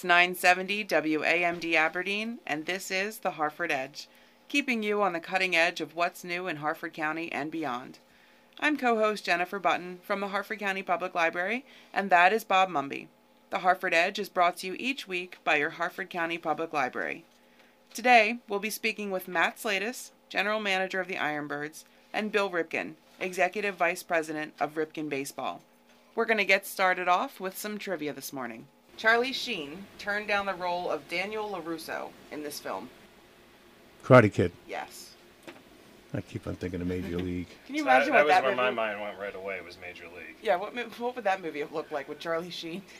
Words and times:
It's 0.00 0.04
970 0.06 0.86
WAMD 0.86 1.74
Aberdeen, 1.74 2.38
and 2.46 2.64
this 2.64 2.90
is 2.90 3.18
the 3.18 3.32
Harford 3.32 3.70
Edge, 3.70 4.08
keeping 4.48 4.82
you 4.82 5.02
on 5.02 5.12
the 5.12 5.20
cutting 5.20 5.54
edge 5.54 5.82
of 5.82 5.94
what's 5.94 6.24
new 6.24 6.46
in 6.46 6.56
Harford 6.56 6.94
County 6.94 7.30
and 7.30 7.50
beyond. 7.50 7.98
I'm 8.58 8.78
co 8.78 8.96
host 8.96 9.26
Jennifer 9.26 9.58
Button 9.58 9.98
from 10.02 10.20
the 10.20 10.28
Harford 10.28 10.58
County 10.58 10.82
Public 10.82 11.14
Library, 11.14 11.66
and 11.92 12.08
that 12.08 12.32
is 12.32 12.44
Bob 12.44 12.70
Mumby. 12.70 13.08
The 13.50 13.58
Harford 13.58 13.92
Edge 13.92 14.18
is 14.18 14.30
brought 14.30 14.56
to 14.56 14.68
you 14.68 14.76
each 14.78 15.06
week 15.06 15.36
by 15.44 15.56
your 15.56 15.68
Harford 15.68 16.08
County 16.08 16.38
Public 16.38 16.72
Library. 16.72 17.26
Today, 17.92 18.38
we'll 18.48 18.58
be 18.58 18.70
speaking 18.70 19.10
with 19.10 19.28
Matt 19.28 19.58
Slatus, 19.58 20.12
General 20.30 20.60
Manager 20.60 21.00
of 21.00 21.08
the 21.08 21.16
Ironbirds, 21.16 21.84
and 22.10 22.32
Bill 22.32 22.48
Ripken, 22.48 22.94
Executive 23.20 23.74
Vice 23.74 24.02
President 24.02 24.54
of 24.60 24.76
Ripken 24.76 25.10
Baseball. 25.10 25.60
We're 26.14 26.24
going 26.24 26.38
to 26.38 26.44
get 26.46 26.64
started 26.64 27.06
off 27.06 27.38
with 27.38 27.58
some 27.58 27.76
trivia 27.76 28.14
this 28.14 28.32
morning. 28.32 28.66
Charlie 29.00 29.32
Sheen 29.32 29.86
turned 29.98 30.28
down 30.28 30.44
the 30.44 30.52
role 30.52 30.90
of 30.90 31.08
Daniel 31.08 31.48
LaRusso 31.48 32.10
in 32.30 32.42
this 32.42 32.60
film. 32.60 32.90
Karate 34.04 34.30
Kid. 34.30 34.52
Yes. 34.68 35.14
I 36.12 36.20
keep 36.20 36.46
on 36.46 36.54
thinking 36.56 36.82
of 36.82 36.86
Major 36.86 37.16
League. 37.16 37.46
Can 37.66 37.76
you 37.76 37.84
So 37.84 37.88
imagine 37.88 38.12
that, 38.12 38.18
what 38.24 38.28
that 38.28 38.42
that 38.42 38.48
was 38.50 38.56
where 38.58 38.66
movie? 38.66 38.76
my 38.76 38.88
mind 38.88 39.00
went 39.00 39.18
right 39.18 39.34
away. 39.34 39.58
Was 39.64 39.78
Major 39.80 40.04
League. 40.04 40.36
Yeah, 40.42 40.56
what 40.56 40.74
mo- 40.74 40.84
what 40.98 41.14
would 41.16 41.24
that 41.24 41.40
movie 41.40 41.60
have 41.60 41.72
looked 41.72 41.92
like 41.92 42.10
with 42.10 42.18
Charlie 42.18 42.50
Sheen? 42.50 42.82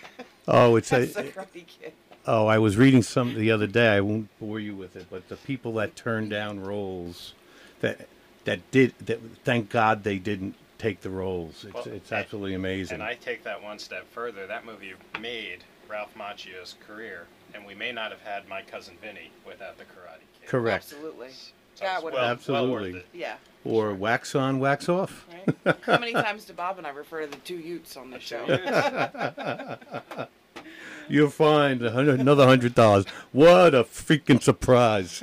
Oh, 0.48 0.76
it's 0.76 0.88
That's 0.88 1.14
a. 1.16 1.22
the 1.24 1.28
Karate 1.28 1.66
Kid. 1.66 1.92
Oh, 2.26 2.46
I 2.46 2.56
was 2.58 2.78
reading 2.78 3.02
some 3.02 3.34
the 3.34 3.50
other 3.50 3.66
day. 3.66 3.88
I 3.96 4.00
won't 4.00 4.28
bore 4.40 4.58
you 4.58 4.74
with 4.74 4.96
it, 4.96 5.06
but 5.10 5.28
the 5.28 5.36
people 5.36 5.74
that 5.74 5.96
turned 5.96 6.30
down 6.30 6.60
roles, 6.60 7.34
that 7.80 8.08
that 8.44 8.70
did 8.70 8.94
that. 9.00 9.20
Thank 9.44 9.68
God 9.68 10.02
they 10.02 10.16
didn't 10.18 10.54
take 10.81 11.00
the 11.00 11.11
roles. 11.11 11.64
It's 11.64 11.75
Well, 11.75 11.84
it's 11.89 12.12
absolutely 12.12 12.55
amazing. 12.55 12.95
And 12.95 13.03
I 13.03 13.14
take 13.14 13.45
that 13.45 13.62
one 13.62 13.78
step 13.78 14.11
further. 14.12 14.47
That 14.47 14.64
movie 14.64 14.95
made 15.20 15.59
Ralph 15.89 16.14
Macchio's 16.17 16.77
career, 16.86 17.27
and 17.55 17.67
we 17.67 17.75
may 17.75 17.92
not 17.92 18.11
have 18.11 18.23
had 18.23 18.48
my 18.48 18.62
cousin 18.62 18.97
Vinny 19.01 19.31
without 19.47 19.77
the 19.77 19.84
Karate 19.84 20.25
Kid. 20.41 20.48
Correct. 20.48 20.84
Absolutely. 20.84 21.28
So 21.75 21.84
That 21.84 22.03
would 22.03 22.14
well, 22.14 22.25
Absolutely. 22.25 22.92
Well. 22.92 23.03
Yeah. 23.12 23.36
Or 23.64 23.95
wax 23.95 24.34
on, 24.34 24.58
wax 24.58 24.89
off. 24.89 25.27
Right? 25.67 25.77
How 25.83 25.98
many 25.98 26.13
times 26.13 26.46
do 26.46 26.55
Bob 26.55 26.79
and 26.79 26.86
I 26.86 26.90
refer 26.90 27.23
to 27.23 27.27
the 27.27 27.36
two 27.36 27.57
Utes 27.57 27.96
on 27.96 28.11
the 28.11 28.19
show? 28.19 28.46
You'll 31.08 31.30
find 31.30 31.83
another 31.83 32.46
hundred 32.46 32.74
dollars. 32.74 33.05
What 33.33 33.74
a 33.74 33.85
freaking 33.85 34.40
surprise! 34.40 35.23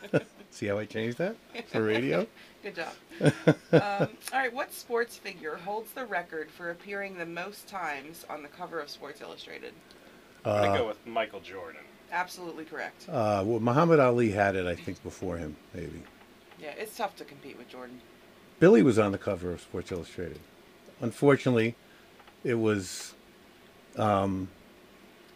See 0.50 0.66
how 0.66 0.78
I 0.78 0.84
changed 0.84 1.18
that 1.18 1.34
for 1.68 1.82
radio? 1.82 2.26
Good 2.62 2.76
job. 2.76 2.92
um, 3.72 4.08
all 4.32 4.38
right, 4.38 4.52
what 4.52 4.72
sports 4.72 5.16
figure 5.16 5.56
holds 5.56 5.92
the 5.92 6.04
record 6.06 6.50
for 6.50 6.70
appearing 6.70 7.16
the 7.18 7.26
most 7.26 7.66
times 7.66 8.24
on 8.30 8.42
the 8.42 8.48
cover 8.48 8.78
of 8.80 8.88
Sports 8.88 9.20
Illustrated? 9.20 9.72
I'm 10.44 10.52
Uh, 10.52 10.62
gonna 10.66 10.78
go 10.78 10.88
with 10.88 11.04
Michael 11.06 11.40
Jordan. 11.40 11.82
Absolutely 12.12 12.64
correct. 12.64 13.08
Uh, 13.08 13.42
well, 13.44 13.58
Muhammad 13.58 13.98
Ali 13.98 14.30
had 14.30 14.54
it, 14.54 14.66
I 14.66 14.74
think, 14.76 15.02
before 15.02 15.38
him, 15.38 15.56
maybe. 15.74 16.02
Yeah, 16.60 16.72
it's 16.78 16.96
tough 16.96 17.16
to 17.16 17.24
compete 17.24 17.58
with 17.58 17.68
Jordan. 17.68 18.00
Billy 18.60 18.82
was 18.82 18.98
on 18.98 19.10
the 19.12 19.18
cover 19.18 19.50
of 19.50 19.60
Sports 19.60 19.90
Illustrated. 19.90 20.38
Unfortunately, 21.00 21.74
it 22.44 22.54
was 22.54 23.14
um, 23.96 24.48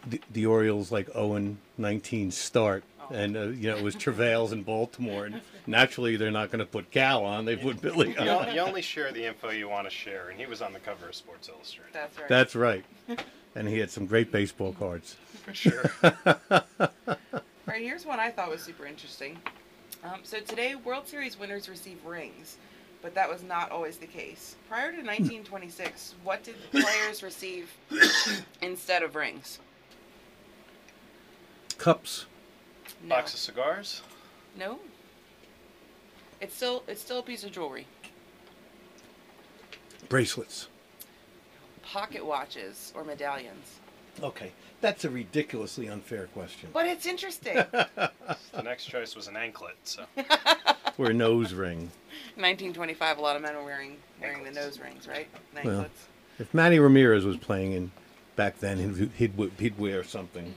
the, 0.05 0.21
the 0.31 0.45
Orioles 0.45 0.91
like 0.91 1.11
0 1.11 1.57
19 1.77 2.31
start. 2.31 2.83
and 3.11 3.35
uh, 3.37 3.41
you 3.47 3.69
know 3.69 3.77
it 3.77 3.83
was 3.83 3.95
travails 3.95 4.51
in 4.51 4.63
Baltimore. 4.63 5.25
And 5.25 5.41
naturally, 5.65 6.15
they're 6.17 6.31
not 6.31 6.51
going 6.51 6.59
to 6.59 6.65
put 6.65 6.91
Cal 6.91 7.23
on; 7.25 7.45
they 7.45 7.55
put 7.55 7.81
Billy 7.81 8.09
You, 8.11 8.17
on. 8.29 8.49
o- 8.49 8.51
you 8.51 8.59
only 8.59 8.81
share 8.81 9.11
the 9.11 9.25
info 9.25 9.49
you 9.49 9.69
want 9.69 9.85
to 9.87 9.91
share, 9.95 10.29
and 10.29 10.39
he 10.39 10.45
was 10.45 10.61
on 10.61 10.73
the 10.73 10.79
cover 10.79 11.07
of 11.09 11.15
Sports 11.15 11.49
Illustrated. 11.49 11.93
That's 11.93 12.17
right. 12.19 12.27
That's 12.29 12.55
right. 12.55 12.85
And 13.55 13.67
he 13.67 13.79
had 13.79 13.89
some 13.89 14.05
great 14.05 14.31
baseball 14.31 14.73
cards. 14.73 15.15
for 15.43 15.53
sure. 15.53 15.89
All 16.03 16.13
right, 17.65 17.81
here's 17.81 18.05
one 18.05 18.19
I 18.19 18.29
thought 18.29 18.49
was 18.49 18.61
super 18.61 18.85
interesting. 18.85 19.37
Um, 20.03 20.19
so 20.23 20.39
today, 20.39 20.75
World 20.75 21.07
Series 21.07 21.39
winners 21.39 21.67
receive 21.67 21.97
rings, 22.05 22.57
but 23.01 23.15
that 23.15 23.27
was 23.29 23.43
not 23.43 23.71
always 23.71 23.97
the 23.97 24.05
case. 24.05 24.55
Prior 24.69 24.91
to 24.91 24.97
1926, 24.97 26.15
what 26.23 26.43
did 26.43 26.55
players 26.71 27.23
receive 27.23 27.71
instead 28.61 29.01
of 29.03 29.15
rings? 29.15 29.59
Cups. 31.77 32.25
No. 33.03 33.15
Box 33.15 33.33
of 33.33 33.39
cigars. 33.39 34.01
No. 34.57 34.79
It's 36.41 36.55
still 36.55 36.83
it's 36.87 37.01
still 37.01 37.19
a 37.19 37.23
piece 37.23 37.43
of 37.43 37.51
jewelry. 37.51 37.87
Bracelets. 40.09 40.67
Pocket 41.83 42.25
watches 42.25 42.91
or 42.95 43.03
medallions. 43.03 43.79
Okay, 44.21 44.51
that's 44.81 45.05
a 45.05 45.09
ridiculously 45.09 45.87
unfair 45.87 46.27
question. 46.27 46.69
But 46.73 46.87
it's 46.87 47.05
interesting. 47.05 47.57
The 48.53 48.63
next 48.63 48.85
choice 48.85 49.15
was 49.15 49.27
an 49.27 49.37
anklet. 49.37 49.75
So 49.83 50.03
Or 50.97 51.11
a 51.11 51.13
nose 51.13 51.53
ring. 51.53 51.91
1925, 52.35 53.17
a 53.19 53.21
lot 53.21 53.35
of 53.35 53.41
men 53.43 53.55
were 53.55 53.63
wearing 53.63 53.97
wearing 54.19 54.43
the 54.43 54.51
nose 54.51 54.79
rings, 54.79 55.07
right? 55.07 55.27
Anklets. 55.55 55.65
Well. 55.65 55.85
If 56.39 56.53
Manny 56.53 56.79
Ramirez 56.79 57.23
was 57.23 57.37
playing 57.37 57.73
in 57.73 57.91
back 58.35 58.59
then, 58.59 58.77
he'd, 58.77 59.11
he'd, 59.15 59.51
he'd 59.59 59.77
wear 59.77 60.03
something. 60.03 60.53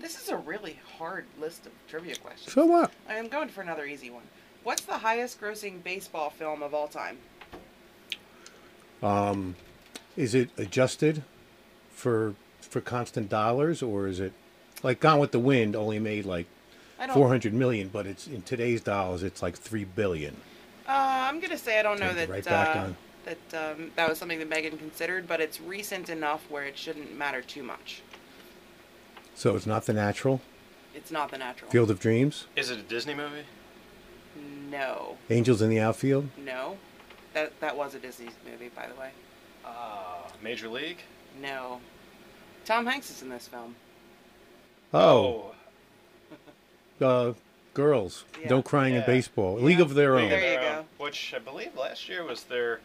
This 0.00 0.20
is 0.20 0.28
a 0.28 0.36
really 0.36 0.78
hard 0.98 1.24
list 1.40 1.66
of 1.66 1.72
trivia 1.88 2.16
questions. 2.16 2.52
So 2.52 2.64
what? 2.64 2.92
I 3.08 3.14
am 3.14 3.28
going 3.28 3.48
for 3.48 3.62
another 3.62 3.84
easy 3.84 4.10
one. 4.10 4.24
What's 4.62 4.82
the 4.82 4.98
highest 4.98 5.40
grossing 5.40 5.82
baseball 5.82 6.30
film 6.30 6.62
of 6.62 6.74
all 6.74 6.88
time? 6.88 7.18
Um, 9.02 9.56
is 10.16 10.34
it 10.34 10.50
adjusted 10.56 11.22
for 11.90 12.34
for 12.60 12.80
constant 12.80 13.28
dollars, 13.28 13.82
or 13.82 14.06
is 14.06 14.20
it 14.20 14.32
like 14.82 15.00
Gone 15.00 15.18
with 15.18 15.32
the 15.32 15.38
Wind 15.38 15.74
only 15.74 15.98
made 15.98 16.24
like 16.24 16.46
four 17.12 17.28
hundred 17.28 17.54
million, 17.54 17.88
but 17.88 18.06
it's 18.06 18.26
in 18.26 18.42
today's 18.42 18.80
dollars 18.80 19.22
it's 19.22 19.42
like 19.42 19.56
three 19.56 19.84
billion. 19.84 20.36
Uh, 20.86 21.28
I'm 21.28 21.40
gonna 21.40 21.58
say 21.58 21.78
I 21.78 21.82
don't 21.82 22.00
know 22.00 22.12
that 22.12 22.28
right 22.28 22.44
back 22.44 22.76
uh, 22.76 22.80
on. 22.80 22.96
that 23.24 23.72
um, 23.72 23.90
that 23.96 24.08
was 24.08 24.18
something 24.18 24.38
that 24.38 24.48
Megan 24.48 24.76
considered, 24.78 25.28
but 25.28 25.40
it's 25.40 25.60
recent 25.60 26.08
enough 26.08 26.44
where 26.50 26.64
it 26.64 26.76
shouldn't 26.76 27.16
matter 27.16 27.42
too 27.42 27.62
much. 27.62 28.02
So 29.38 29.54
it's 29.54 29.66
not 29.66 29.86
the 29.86 29.92
natural. 29.92 30.40
It's 30.96 31.12
not 31.12 31.30
the 31.30 31.38
natural. 31.38 31.70
Field 31.70 31.92
of 31.92 32.00
Dreams, 32.00 32.46
is 32.56 32.70
it 32.70 32.78
a 32.80 32.82
Disney 32.82 33.14
movie? 33.14 33.44
No, 34.68 35.16
Angels 35.30 35.62
in 35.62 35.70
the 35.70 35.78
Outfield. 35.78 36.28
no. 36.36 36.76
That 37.34 37.52
that 37.60 37.76
was 37.76 37.94
a 37.94 38.00
Disney 38.00 38.30
movie, 38.50 38.68
by 38.74 38.86
the 38.88 38.98
way. 39.00 39.10
Uh, 39.64 40.22
Major 40.42 40.66
League. 40.68 40.98
No. 41.40 41.80
Tom 42.64 42.84
Hanks 42.84 43.10
is 43.10 43.22
in 43.22 43.28
this 43.28 43.46
film. 43.46 43.76
Oh, 44.92 45.52
uh, 47.00 47.34
girls, 47.74 48.24
Yeah. 48.40 48.48
don't 48.48 48.64
crying 48.64 48.94
in 48.94 49.02
Yeah. 49.02 49.06
baseball. 49.06 49.54
League 49.60 49.80
of 49.80 49.94
Their 49.94 50.16
League 50.16 50.24
Own. 50.24 50.32
of 50.32 50.40
There 50.40 50.52
you 50.54 50.58
Their 50.60 50.70
go. 50.72 50.78
Own, 50.80 50.84
Which 50.98 51.32
I 51.32 51.38
believe 51.38 51.76
last 51.76 52.08
year 52.08 52.24
was 52.24 52.42
their 52.44 52.80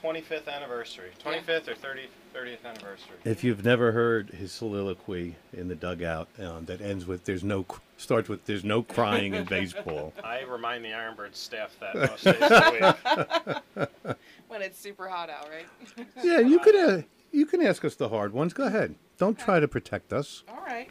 25th 0.00 0.48
anniversary. 0.48 1.10
25th 1.22 1.68
or 1.68 1.74
30, 1.74 2.08
30th 2.34 2.64
anniversary. 2.64 3.16
If 3.24 3.44
you've 3.44 3.64
never 3.64 3.92
heard 3.92 4.30
his 4.30 4.52
soliloquy 4.52 5.36
in 5.52 5.68
the 5.68 5.74
dugout 5.74 6.28
uh, 6.40 6.60
that 6.66 6.80
ends 6.80 7.06
with 7.06 7.24
"There's 7.24 7.44
no," 7.44 7.66
starts 7.96 8.28
with 8.28 8.44
"There's 8.46 8.64
no 8.64 8.82
crying 8.82 9.34
in 9.34 9.44
baseball." 9.44 10.12
I 10.24 10.42
remind 10.42 10.84
the 10.84 10.90
Ironbird 10.90 11.34
staff 11.34 11.76
that 11.80 11.94
most 11.94 12.24
days 12.24 12.34
of 12.34 12.48
the 12.48 13.64
week. 13.76 14.16
When 14.48 14.62
it's 14.62 14.80
super 14.80 15.08
hot 15.08 15.30
out, 15.30 15.48
right? 15.48 16.06
yeah, 16.24 16.40
you 16.40 16.58
could. 16.58 16.74
Uh, 16.74 17.02
you 17.30 17.46
can 17.46 17.62
ask 17.64 17.84
us 17.84 17.94
the 17.94 18.08
hard 18.08 18.32
ones. 18.32 18.52
Go 18.52 18.64
ahead. 18.64 18.96
Don't 19.16 19.38
try 19.38 19.60
to 19.60 19.68
protect 19.68 20.12
us. 20.12 20.42
All 20.48 20.64
right. 20.66 20.88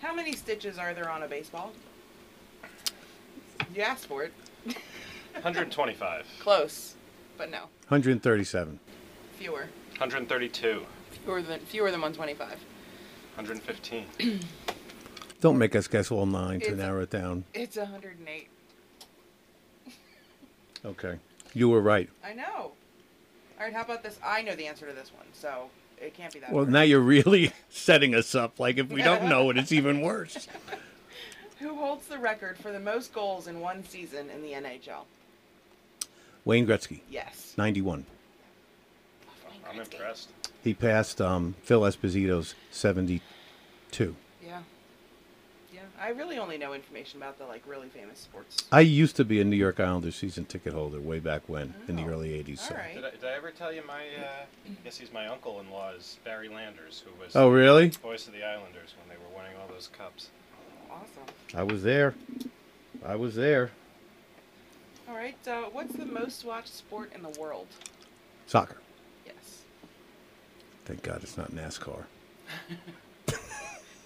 How 0.00 0.14
many 0.14 0.32
stitches 0.32 0.78
are 0.78 0.94
there 0.94 1.10
on 1.10 1.22
a 1.22 1.28
baseball? 1.28 1.72
You 3.74 3.82
asked 3.82 4.06
for 4.06 4.24
it. 4.24 4.32
125. 5.34 6.26
Close, 6.40 6.94
but 7.36 7.50
no. 7.50 7.60
137. 7.88 8.78
Fewer. 9.36 9.66
132. 9.98 10.84
Fewer 11.24 11.42
than 11.42 11.60
fewer 11.60 11.90
than 11.90 12.00
125. 12.00 12.48
115. 13.36 14.40
Don't 15.40 15.58
make 15.58 15.74
us 15.74 15.88
guess 15.88 16.10
all 16.10 16.26
nine 16.26 16.60
to 16.60 16.66
It's- 16.66 16.78
narrow 16.78 17.02
it 17.02 17.10
down. 17.10 17.44
It's 17.54 17.76
108. 17.76 18.48
Okay. 20.84 21.16
You 21.54 21.68
were 21.68 21.80
right. 21.80 22.08
I 22.24 22.32
know. 22.32 22.42
All 22.72 22.74
right. 23.60 23.72
How 23.72 23.82
about 23.82 24.02
this? 24.02 24.18
I 24.24 24.42
know 24.42 24.56
the 24.56 24.66
answer 24.66 24.84
to 24.86 24.92
this 24.92 25.12
one, 25.14 25.26
so 25.32 25.70
it 26.00 26.12
can't 26.14 26.32
be 26.32 26.40
that. 26.40 26.50
Well, 26.50 26.64
hard. 26.64 26.72
now 26.72 26.82
you're 26.82 26.98
really 26.98 27.52
setting 27.70 28.14
us 28.16 28.34
up. 28.34 28.58
Like 28.58 28.78
if 28.78 28.88
we 28.88 29.00
don't 29.02 29.24
know 29.28 29.48
it, 29.50 29.58
it's 29.58 29.70
even 29.70 30.00
worse. 30.00 30.48
Who 31.60 31.76
holds 31.76 32.08
the 32.08 32.18
record 32.18 32.58
for 32.58 32.72
the 32.72 32.80
most 32.80 33.12
goals 33.14 33.46
in 33.46 33.60
one 33.60 33.84
season 33.84 34.28
in 34.30 34.42
the 34.42 34.52
NHL? 34.52 35.04
Wayne 36.44 36.66
Gretzky, 36.66 37.02
Yes. 37.08 37.54
91. 37.56 38.04
I'm 39.72 39.80
impressed. 39.80 40.30
He 40.62 40.74
passed 40.74 41.20
um, 41.20 41.54
Phil 41.62 41.80
Esposito's 41.82 42.54
72. 42.70 43.20
Yeah. 44.44 44.60
Yeah. 45.72 45.80
I 46.00 46.10
really 46.10 46.38
only 46.38 46.58
know 46.58 46.74
information 46.74 47.20
about 47.20 47.38
the 47.38 47.44
like 47.46 47.62
really 47.66 47.88
famous 47.88 48.18
sports. 48.18 48.64
I 48.70 48.80
used 48.80 49.16
to 49.16 49.24
be 49.24 49.40
a 49.40 49.44
New 49.44 49.56
York 49.56 49.80
Islanders 49.80 50.16
season 50.16 50.44
ticket 50.44 50.72
holder 50.72 51.00
way 51.00 51.18
back 51.18 51.42
when 51.48 51.74
in 51.88 51.96
the 51.96 52.02
Oh, 52.04 52.08
early 52.08 52.30
'80s. 52.42 52.58
So. 52.60 52.74
all 52.74 52.80
right. 52.80 52.94
Did 52.94 53.04
I, 53.04 53.10
did 53.10 53.24
I 53.24 53.32
ever 53.36 53.50
tell 53.50 53.72
you 53.72 53.82
my? 53.86 54.02
Uh, 54.02 54.44
I 54.66 54.70
guess 54.84 54.98
he's 54.98 55.12
my 55.12 55.26
uncle-in-law 55.28 55.92
is 55.92 56.18
Barry 56.24 56.48
Landers, 56.48 57.02
who 57.04 57.10
was 57.22 57.34
Oh, 57.34 57.48
really? 57.50 57.88
the 57.88 57.98
voice 57.98 58.26
of 58.26 58.32
the 58.34 58.44
Islanders 58.44 58.94
when 59.00 59.08
they 59.08 59.22
were 59.22 59.36
winning 59.36 59.56
all 59.60 59.68
those 59.68 59.88
cups. 59.88 60.28
Awesome. 60.90 61.34
I 61.54 61.62
was 61.62 61.82
there. 61.82 62.14
I 63.04 63.16
was 63.16 63.34
there. 63.34 63.70
All 65.08 65.14
right. 65.16 65.36
Uh, 65.48 65.62
what's 65.72 65.94
the 65.94 66.04
most 66.06 66.44
watched 66.44 66.74
sport 66.74 67.10
in 67.14 67.22
the 67.22 67.30
world? 67.40 67.66
Soccer. 68.46 68.76
Yes. 70.82 70.88
Thank 70.88 71.02
God 71.02 71.22
it's 71.22 71.36
not 71.36 71.52
NASCAR. 71.52 72.04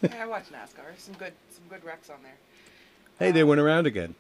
yeah, 0.03 0.11
I 0.23 0.27
watch 0.27 0.45
NASCAR. 0.53 0.97
Some 0.99 1.15
good, 1.15 1.33
some 1.51 1.65
good 1.69 1.85
wrecks 1.85 2.11
on 2.11 2.17
there. 2.23 2.35
Hey, 3.19 3.33
they 3.33 3.45
went 3.45 3.61
around 3.61 3.87
again. 3.87 4.15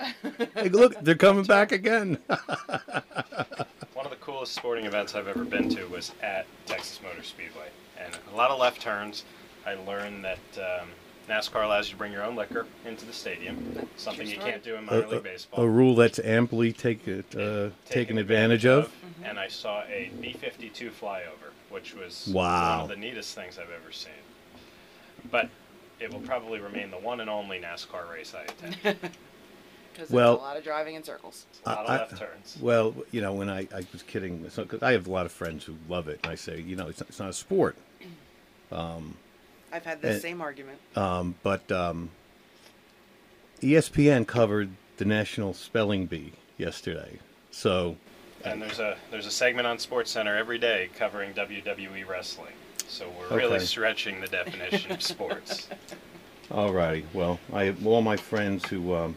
hey, 0.54 0.70
look, 0.70 0.94
they're 1.02 1.14
coming 1.16 1.44
back 1.44 1.70
again. 1.72 2.18
One 2.28 4.04
of 4.06 4.10
the 4.10 4.16
coolest 4.20 4.54
sporting 4.54 4.86
events 4.86 5.14
I've 5.14 5.28
ever 5.28 5.44
been 5.44 5.68
to 5.70 5.84
was 5.86 6.12
at 6.22 6.46
Texas 6.66 7.00
Motor 7.02 7.22
Speedway, 7.22 7.68
and 8.02 8.16
a 8.32 8.36
lot 8.36 8.50
of 8.50 8.58
left 8.58 8.80
turns. 8.80 9.24
I 9.66 9.74
learned 9.74 10.24
that 10.24 10.38
um, 10.56 10.88
NASCAR 11.28 11.64
allows 11.64 11.88
you 11.88 11.92
to 11.92 11.98
bring 11.98 12.12
your 12.12 12.22
own 12.22 12.36
liquor 12.36 12.66
into 12.86 13.04
the 13.04 13.12
stadium, 13.12 13.86
something 13.96 14.26
you 14.26 14.36
can't 14.38 14.62
do 14.64 14.76
in 14.76 14.86
minor 14.86 15.04
a- 15.04 15.08
league 15.08 15.22
baseball. 15.24 15.64
a 15.64 15.68
rule 15.68 15.94
that's 15.94 16.18
amply 16.20 16.72
take 16.72 17.06
it, 17.06 17.26
uh, 17.36 17.68
taken 17.90 18.16
advantage 18.16 18.64
of. 18.64 18.90
And 19.24 19.38
I 19.38 19.48
saw 19.48 19.80
a 19.82 20.10
B-52 20.20 20.90
flyover, 20.92 21.50
which 21.70 21.94
was 21.94 22.28
Wow. 22.32 22.82
one 22.82 22.82
of 22.82 22.88
the 22.88 22.96
neatest 22.96 23.34
things 23.34 23.58
I've 23.58 23.70
ever 23.70 23.92
seen. 23.92 24.12
But 25.30 25.48
it 26.00 26.12
will 26.12 26.20
probably 26.20 26.60
remain 26.60 26.90
the 26.90 26.98
one 26.98 27.20
and 27.20 27.28
only 27.30 27.58
NASCAR 27.60 28.10
race 28.12 28.34
I 28.34 28.42
attend. 28.42 28.96
Because 29.92 30.10
Well- 30.10 30.34
a 30.34 30.36
lot 30.36 30.56
of 30.58 30.62
driving 30.62 30.94
in 30.94 31.02
circles. 31.02 31.46
A 31.64 31.70
lot 31.70 31.86
of 31.86 31.90
I- 31.90 32.14
I- 32.14 32.18
turns. 32.18 32.58
Well, 32.60 32.94
you 33.12 33.22
know, 33.22 33.32
when 33.32 33.48
I, 33.48 33.60
I 33.74 33.86
was 33.94 34.02
kidding, 34.06 34.46
so, 34.50 34.62
cause 34.66 34.82
I 34.82 34.92
have 34.92 35.06
a 35.06 35.10
lot 35.10 35.24
of 35.24 35.32
friends 35.32 35.64
who 35.64 35.74
love 35.88 36.06
it, 36.08 36.20
and 36.22 36.30
I 36.30 36.34
say, 36.34 36.60
you 36.60 36.76
know, 36.76 36.88
it's 36.88 37.00
not, 37.00 37.08
it's 37.08 37.18
not 37.18 37.30
a 37.30 37.32
sport. 37.32 37.76
I've 38.70 39.84
had 39.84 40.02
the 40.02 40.16
Uh, 40.16 40.18
same 40.18 40.42
argument. 40.42 40.78
Um, 40.96 41.34
but 41.42 41.72
um, 41.72 42.10
ESPN 43.62 44.26
covered 44.26 44.70
the 44.98 45.04
National 45.04 45.54
Spelling 45.54 46.04
Bee 46.06 46.32
yesterday. 46.58 47.18
So, 47.50 47.96
And 48.46 48.62
there's 48.62 48.78
a 48.78 48.96
there's 49.10 49.26
a 49.26 49.30
segment 49.30 49.66
on 49.66 49.78
Sports 49.78 50.10
Center 50.10 50.36
every 50.36 50.58
day 50.58 50.88
covering 50.94 51.34
WWE 51.34 52.06
wrestling. 52.06 52.52
So 52.88 53.10
we're 53.18 53.36
really 53.36 53.58
stretching 53.58 54.20
the 54.20 54.28
definition 54.28 54.92
of 54.92 55.02
sports. 55.02 55.68
alrighty. 56.50 57.04
Well, 57.12 57.40
I 57.52 57.74
all 57.84 58.02
my 58.02 58.16
friends 58.16 58.66
who 58.66 58.94
um, 58.94 59.16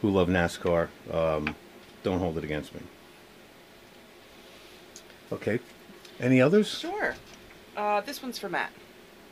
who 0.00 0.10
love 0.10 0.28
NASCAR. 0.28 0.88
Um, 1.12 1.54
don't 2.02 2.20
hold 2.20 2.38
it 2.38 2.44
against 2.44 2.74
me. 2.74 2.80
Okay. 5.32 5.58
Any 6.20 6.40
others? 6.40 6.68
Sure. 6.68 7.14
Uh, 7.76 8.00
this 8.00 8.22
one's 8.22 8.38
for 8.38 8.48
Matt. 8.48 8.70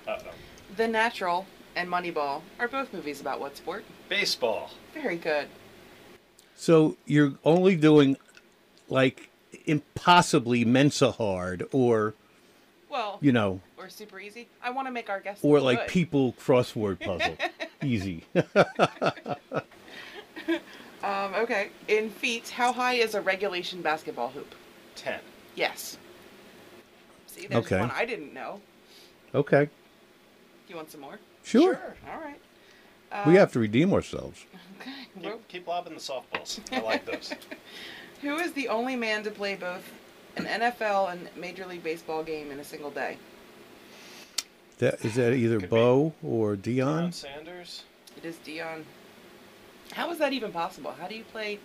Uh-oh. 0.07 0.31
The 0.77 0.87
Natural 0.87 1.47
and 1.75 1.89
Moneyball 1.89 2.43
are 2.59 2.69
both 2.69 2.93
movies 2.93 3.21
about 3.21 3.41
what 3.41 3.57
sport? 3.57 3.85
Baseball. 4.09 4.71
Very 4.95 5.17
good. 5.17 5.49
So 6.55 6.97
you're 7.07 7.35
only 7.45 7.77
doing 7.77 8.17
like 8.89 9.31
impossibly 9.67 10.65
Mensa 10.65 11.13
hard, 11.13 11.67
or 11.73 12.15
Well, 12.89 13.19
you 13.21 13.33
know, 13.33 13.61
or 13.77 13.89
super 13.89 14.19
easy. 14.21 14.49
I 14.63 14.71
want 14.71 14.87
to 14.89 14.93
make 14.93 15.09
our 15.11 15.21
guests 15.21 15.45
or 15.45 15.61
like 15.61 15.79
good. 15.81 15.89
people 15.89 16.35
crossword 16.41 17.01
puzzle. 17.05 17.37
Easy. 17.83 18.25
Um, 21.05 21.35
okay. 21.35 21.69
In 21.87 22.11
feet, 22.11 22.49
how 22.49 22.73
high 22.73 22.95
is 22.95 23.15
a 23.15 23.21
regulation 23.21 23.81
basketball 23.81 24.29
hoop? 24.31 24.55
Ten. 24.97 25.21
Yes. 25.55 25.99
See, 27.29 27.47
there's 27.47 27.65
Okay. 27.67 27.79
one 27.79 27.93
I 27.95 28.05
didn't 28.05 28.35
know. 28.35 28.61
okay. 29.35 29.69
You 30.69 30.75
want 30.75 30.91
some 30.91 31.03
more? 31.03 31.19
Sure. 31.45 31.79
All 32.11 32.19
right. 32.21 32.41
We 33.27 33.33
Um, 33.35 33.39
have 33.39 33.53
to 33.53 33.61
redeem 33.61 33.93
ourselves. 33.93 34.45
Okay. 34.81 34.93
Keep, 35.23 35.49
keep 35.49 35.67
lobbing 35.67 35.95
the 35.95 36.01
softballs. 36.01 36.61
I 36.73 36.81
like 36.81 37.07
those. 37.07 37.33
Who 38.23 38.37
is 38.37 38.53
the 38.53 38.69
only 38.69 38.97
man 38.97 39.23
to 39.25 39.31
play 39.31 39.55
both 39.55 39.93
an 40.37 40.45
NFL 40.47 41.13
and 41.13 41.29
Major 41.37 41.67
League 41.67 41.83
Baseball 41.83 42.23
game 42.23 42.51
in 42.51 42.59
a 42.61 42.65
single 42.65 42.91
day? 42.91 43.19
That, 44.79 45.05
is 45.05 45.15
that 45.15 45.33
either 45.33 45.59
Could 45.61 45.71
be. 45.71 45.77
Bo 45.77 46.13
or 46.23 46.57
Dion? 46.57 47.09
Deion 47.11 47.15
Sanders. 47.15 47.85
It 48.17 48.25
is 48.25 48.37
Dion. 48.39 48.85
How 49.93 50.11
is 50.11 50.19
that 50.19 50.33
even 50.33 50.53
possible? 50.53 50.95
How 50.99 51.07
do 51.09 51.15
you 51.15 51.25
play 51.25 51.59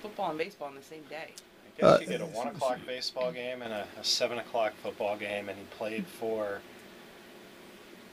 football 0.00 0.30
and 0.30 0.38
baseball 0.38 0.68
in 0.68 0.74
the 0.76 0.82
same 0.82 1.02
day? 1.10 1.30
I 1.78 1.80
guess 1.80 1.90
Uh, 1.90 1.98
you 2.00 2.06
get 2.06 2.20
a 2.20 2.26
one 2.26 2.48
o'clock 2.48 2.78
baseball 2.86 3.32
game 3.32 3.60
and 3.62 3.72
a, 3.72 3.86
a 4.00 4.04
seven 4.04 4.38
o'clock 4.38 4.72
football 4.82 5.16
game, 5.16 5.48
and 5.48 5.58
he 5.58 5.64
played 5.76 6.06
for. 6.06 6.60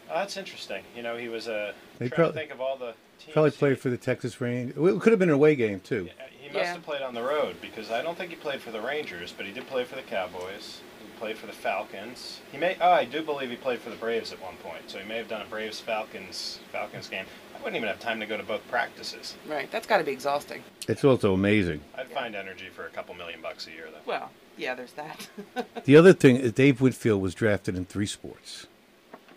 Oh, 0.10 0.16
that's 0.16 0.36
interesting. 0.36 0.84
You 0.96 1.04
know, 1.04 1.16
he 1.16 1.30
was 1.30 1.48
a. 1.48 1.74
They 2.00 2.10
trying 2.10 2.16
prob- 2.16 2.34
to 2.34 2.40
think 2.40 2.52
of 2.52 2.60
all 2.60 2.76
the 2.78 2.94
teams. 3.20 3.32
Probably 3.34 3.52
played 3.52 3.80
for 3.80 3.90
the 3.90 3.98
Texas 3.98 4.42
Rangers. 4.42 4.76
It 4.78 5.00
could 5.02 5.14
have 5.14 5.20
been 5.20 5.30
an 5.30 5.36
away 5.36 5.56
game 5.56 5.80
too. 5.80 6.10
Yeah, 6.18 6.24
He 6.44 6.50
must 6.50 6.58
Yeah. 6.66 6.74
have 6.74 6.84
played 6.84 7.02
on 7.02 7.14
the 7.14 7.24
road 7.24 7.62
because 7.62 7.90
I 7.90 8.02
don't 8.02 8.18
think 8.18 8.30
he 8.32 8.36
played 8.36 8.62
for 8.62 8.72
the 8.72 8.82
Rangers, 8.82 9.34
but 9.36 9.46
he 9.46 9.54
did 9.54 9.66
play 9.66 9.86
for 9.86 9.96
the 9.96 10.02
Cowboys. 10.02 10.82
He 11.00 11.08
played 11.18 11.38
for 11.38 11.48
the 11.48 11.54
Falcons. 11.54 12.42
He 12.52 12.58
may. 12.58 12.76
Oh, 12.82 12.92
I 12.92 13.06
do 13.06 13.24
believe 13.24 13.50
he 13.50 13.56
played 13.56 13.80
for 13.80 13.90
the 13.90 13.96
Braves 13.96 14.34
at 14.34 14.42
one 14.42 14.58
point. 14.58 14.92
So 14.92 15.00
he 15.00 15.08
may 15.08 15.16
have 15.18 15.30
done 15.30 15.42
a 15.42 15.46
Braves 15.46 15.80
Falcons 15.80 16.60
Falcons 16.70 17.08
game. 17.08 17.26
I 17.56 17.60
wouldn't 17.60 17.78
even 17.78 17.88
have 17.88 18.02
time 18.02 18.20
to 18.20 18.26
go 18.26 18.36
to 18.36 18.44
both 18.44 18.68
practices. 18.70 19.36
Right. 19.48 19.72
That's 19.72 19.88
got 19.88 20.00
to 20.00 20.04
be 20.04 20.12
exhausting. 20.12 20.64
It's 20.90 21.06
also 21.06 21.34
amazing. 21.34 21.80
I'd 21.98 22.10
find 22.10 22.36
energy 22.36 22.68
for 22.68 22.86
a 22.88 22.90
couple 22.90 23.16
million 23.16 23.40
bucks 23.42 23.68
a 23.68 23.72
year 23.72 23.88
though. 23.90 24.02
Well, 24.06 24.30
yeah, 24.58 24.76
there's 24.76 24.94
that. 24.94 25.30
The 25.86 25.96
other 25.96 26.12
thing 26.14 26.36
is 26.38 26.52
Dave 26.52 26.82
Winfield 26.82 27.22
was 27.22 27.34
drafted 27.36 27.76
in 27.78 27.86
three 27.86 28.06
sports. 28.06 28.68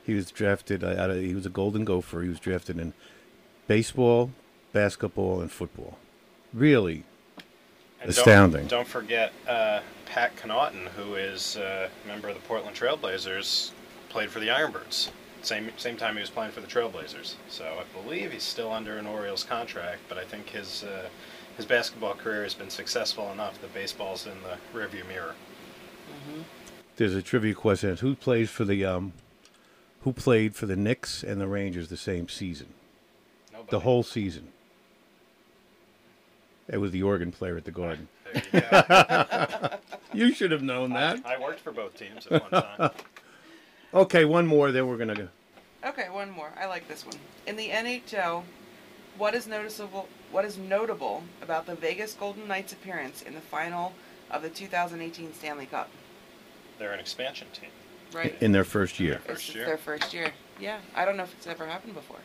He 0.04 0.14
was 0.14 0.30
drafted 0.32 0.82
uh, 0.82 0.88
out 0.98 1.10
of, 1.10 1.16
he 1.18 1.34
was 1.34 1.46
a 1.46 1.50
Golden 1.50 1.84
Gopher. 1.84 2.22
He 2.22 2.28
was 2.28 2.38
drafted 2.40 2.78
in 2.78 2.94
baseball, 3.68 4.30
basketball, 4.72 5.40
and 5.40 5.50
football. 5.52 5.98
Really, 6.56 7.04
And 8.00 8.08
Astounding. 8.08 8.62
Don't, 8.62 8.78
don't 8.78 8.88
forget 8.88 9.34
uh, 9.46 9.80
Pat 10.06 10.34
Connaughton, 10.36 10.88
who 10.88 11.14
is 11.14 11.58
uh, 11.58 11.90
a 12.02 12.08
member 12.08 12.30
of 12.30 12.34
the 12.34 12.40
Portland 12.40 12.74
Trailblazers, 12.74 13.72
played 14.08 14.30
for 14.30 14.40
the 14.40 14.48
Ironbirds. 14.48 15.10
Same 15.42 15.70
same 15.76 15.98
time 15.98 16.14
he 16.14 16.20
was 16.20 16.30
playing 16.30 16.52
for 16.52 16.62
the 16.62 16.66
Trailblazers. 16.66 17.34
So 17.50 17.64
I 17.64 18.02
believe 18.02 18.32
he's 18.32 18.42
still 18.42 18.72
under 18.72 18.96
an 18.96 19.06
Orioles 19.06 19.44
contract, 19.44 20.00
but 20.08 20.16
I 20.16 20.24
think 20.24 20.48
his 20.48 20.82
uh, 20.82 21.08
his 21.58 21.66
basketball 21.66 22.14
career 22.14 22.42
has 22.42 22.54
been 22.54 22.70
successful 22.70 23.30
enough 23.32 23.60
that 23.60 23.74
baseball's 23.74 24.26
in 24.26 24.38
the 24.42 24.56
rearview 24.76 25.06
mirror. 25.06 25.34
there's 26.96 27.14
a 27.14 27.20
trivia 27.20 27.52
question: 27.52 27.94
Who 27.98 28.14
plays 28.14 28.48
for 28.48 28.64
the 28.64 28.82
um, 28.82 29.12
who 30.00 30.14
played 30.14 30.56
for 30.56 30.64
the 30.64 30.76
Knicks 30.76 31.22
and 31.22 31.38
the 31.38 31.48
Rangers 31.48 31.88
the 31.88 31.98
same 31.98 32.30
season? 32.30 32.68
Nobody. 33.52 33.70
The 33.70 33.80
whole 33.80 34.02
season. 34.02 34.52
It 36.68 36.78
was 36.78 36.90
the 36.90 37.02
organ 37.02 37.30
player 37.32 37.56
at 37.56 37.64
the 37.64 37.70
Garden. 37.70 38.08
There 38.32 38.42
you 38.52 38.60
go. 38.60 39.68
You 40.12 40.32
should 40.32 40.50
have 40.50 40.62
known 40.62 40.90
that. 40.94 41.20
I 41.26 41.38
worked 41.38 41.60
for 41.60 41.72
both 41.72 41.94
teams 41.98 42.26
at 42.28 42.50
one 42.50 42.62
time. 42.62 42.90
Okay, 43.94 44.24
one 44.24 44.46
more. 44.46 44.72
Then 44.72 44.88
we're 44.88 44.96
gonna 44.96 45.14
go. 45.14 45.28
okay, 45.84 46.08
one 46.10 46.30
more. 46.30 46.52
I 46.58 46.66
like 46.66 46.88
this 46.88 47.06
one. 47.06 47.14
In 47.46 47.56
the 47.56 47.68
NHL, 47.68 48.42
what 49.16 49.34
is 49.34 49.46
noticeable? 49.46 50.08
What 50.32 50.44
is 50.44 50.58
notable 50.58 51.22
about 51.40 51.66
the 51.66 51.74
Vegas 51.76 52.12
Golden 52.14 52.48
Knights' 52.48 52.72
appearance 52.72 53.22
in 53.22 53.34
the 53.34 53.40
final 53.40 53.94
of 54.30 54.42
the 54.42 54.50
2018 54.50 55.32
Stanley 55.34 55.66
Cup? 55.66 55.88
They're 56.78 56.92
an 56.92 57.00
expansion 57.00 57.46
team. 57.52 57.70
Right. 58.12 58.36
in 58.40 58.52
their 58.52 58.64
first 58.64 59.00
year. 59.00 59.20
First 59.24 59.54
year. 59.54 59.66
their 59.66 59.78
first 59.78 60.14
year. 60.14 60.32
Yeah, 60.60 60.78
I 60.94 61.04
don't 61.04 61.16
know 61.16 61.24
if 61.24 61.32
it's 61.34 61.46
ever 61.46 61.66
happened 61.66 61.94
before. 61.94 62.18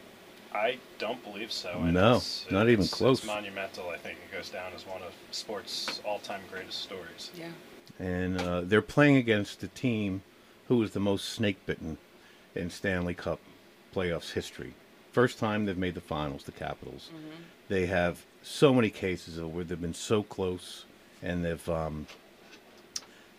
I 0.53 0.77
don't 0.99 1.23
believe 1.23 1.51
so. 1.51 1.71
and 1.79 1.93
No, 1.93 2.11
it's- 2.17 2.45
not 2.51 2.67
even 2.69 2.87
close. 2.87 3.19
It's 3.19 3.27
monumental. 3.27 3.89
I 3.89 3.97
think 3.97 4.17
it 4.29 4.35
goes 4.35 4.49
down 4.49 4.73
as 4.75 4.85
one 4.85 5.01
of 5.01 5.13
sports' 5.31 6.01
all-time 6.05 6.41
greatest 6.51 6.81
stories. 6.81 7.31
Yeah. 7.35 7.51
and 7.99 8.41
uh, 8.41 8.61
they're 8.61 8.81
playing 8.81 9.15
against 9.17 9.61
a 9.63 9.67
team 9.67 10.23
who 10.67 10.77
was 10.77 10.91
the 10.91 10.99
most 10.99 11.29
snake 11.29 11.63
bitten 11.65 11.97
in 12.55 12.69
Stanley 12.69 13.13
Cup 13.13 13.39
playoffs 13.95 14.31
history. 14.33 14.73
First 15.11 15.37
time 15.39 15.65
they've 15.65 15.77
made 15.77 15.93
the 15.95 16.01
finals, 16.01 16.43
the 16.43 16.51
Capitals. 16.53 17.09
They 17.67 17.85
have 17.87 18.25
so 18.41 18.73
many 18.73 18.89
cases 18.89 19.37
of 19.37 19.53
where 19.53 19.63
they've 19.63 19.79
been 19.79 19.93
so 19.93 20.23
close, 20.23 20.85
and 21.21 21.43
they've 21.45 21.69
um, 21.69 22.07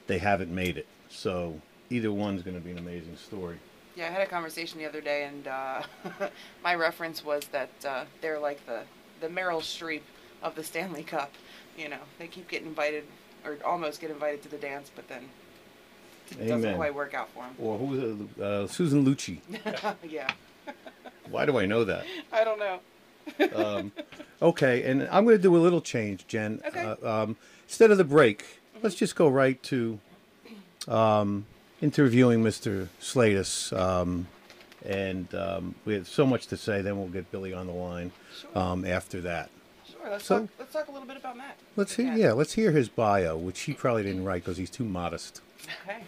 they 0.07 0.19
haven't 0.19 0.55
made 0.55 0.77
it. 0.77 0.87
So 1.09 1.61
either 1.91 2.13
one's 2.13 2.43
going 2.43 2.57
to 2.57 2.63
be 2.63 2.71
an 2.71 2.79
amazing 2.79 3.17
story. 3.17 3.59
Yeah, 3.95 4.07
I 4.07 4.11
had 4.11 4.23
a 4.23 4.27
conversation 4.27 4.79
the 4.79 4.87
other 4.87 5.01
day, 5.01 5.25
and 5.25 5.47
uh, 5.47 5.83
my 6.65 6.75
reference 6.75 7.25
was 7.25 7.45
that 7.53 7.71
uh, 7.87 8.05
they're 8.21 8.39
like 8.39 8.65
the 8.67 8.83
the 9.21 9.29
Meryl 9.29 9.61
Streep 9.61 10.03
of 10.43 10.55
the 10.55 10.65
Stanley 10.65 11.03
Cup. 11.03 11.33
You 11.77 11.89
know, 11.89 11.99
they 12.19 12.27
keep 12.27 12.49
getting 12.49 12.69
invited, 12.69 13.05
or 13.45 13.59
almost 13.65 14.01
get 14.01 14.11
invited 14.11 14.43
to 14.43 14.49
the 14.49 14.57
dance, 14.57 14.91
but 14.95 15.09
then 15.09 15.29
it 16.39 16.47
doesn't 16.47 16.77
quite 16.77 16.95
work 16.95 17.15
out 17.15 17.29
for 17.31 17.43
them. 17.45 17.55
Or 17.59 17.79
who's? 17.79 18.39
Uh, 18.39 18.67
Susan 18.67 19.05
Lucci. 19.05 19.41
yeah, 20.09 20.31
Why 21.31 21.47
do 21.47 21.59
I 21.59 21.67
know 21.67 21.85
that? 21.85 22.05
I 22.33 22.45
don't 22.45 22.59
know. 22.59 22.81
Um, 23.55 23.93
okay, 24.41 24.83
and 24.85 25.09
I'm 25.11 25.25
going 25.25 25.37
to 25.37 25.43
do 25.43 25.57
a 25.57 25.59
little 25.59 25.81
change, 25.81 26.27
Jen. 26.27 26.61
Okay. 26.67 26.95
Uh, 27.03 27.23
um, 27.23 27.37
instead 27.65 27.91
of 27.91 27.99
the 27.99 28.05
break, 28.05 28.45
let's 28.83 28.95
just 28.97 29.17
go 29.17 29.29
right 29.29 29.63
to 29.65 30.01
um, 30.89 31.47
interviewing 31.83 32.43
Mr. 32.43 32.89
Slatus. 33.01 33.77
Um, 33.79 34.27
and 34.87 35.33
um, 35.35 35.75
we 35.85 35.95
have 35.95 36.09
so 36.09 36.25
much 36.25 36.47
to 36.49 36.57
say. 36.57 36.81
Then 36.81 36.97
we'll 36.99 37.09
get 37.09 37.31
Billy 37.31 37.53
on 37.53 37.67
the 37.67 37.73
line 37.73 38.11
Sure. 38.41 38.59
um, 38.59 38.85
after 38.87 39.21
that. 39.23 39.51
Sure. 39.91 40.11
Let's 40.11 40.25
so- 40.25 40.41
talk. 40.41 40.49
Let's 40.59 40.73
talk 40.73 40.89
a 40.89 40.93
little 40.93 41.07
bit 41.07 41.17
about 41.17 41.37
Matt. 41.37 41.59
Let's 41.77 41.95
hear, 41.97 42.13
yeah, 42.15 42.33
let's 42.33 42.55
hear 42.55 42.71
his 42.71 42.89
bio, 42.89 43.37
which 43.37 43.61
he 43.63 43.75
probably 43.75 44.03
didn't 44.05 44.25
write 44.25 44.43
because 44.45 44.57
he's 44.57 44.71
too 44.71 44.85
modest. 44.85 45.41
Okay. 45.85 45.99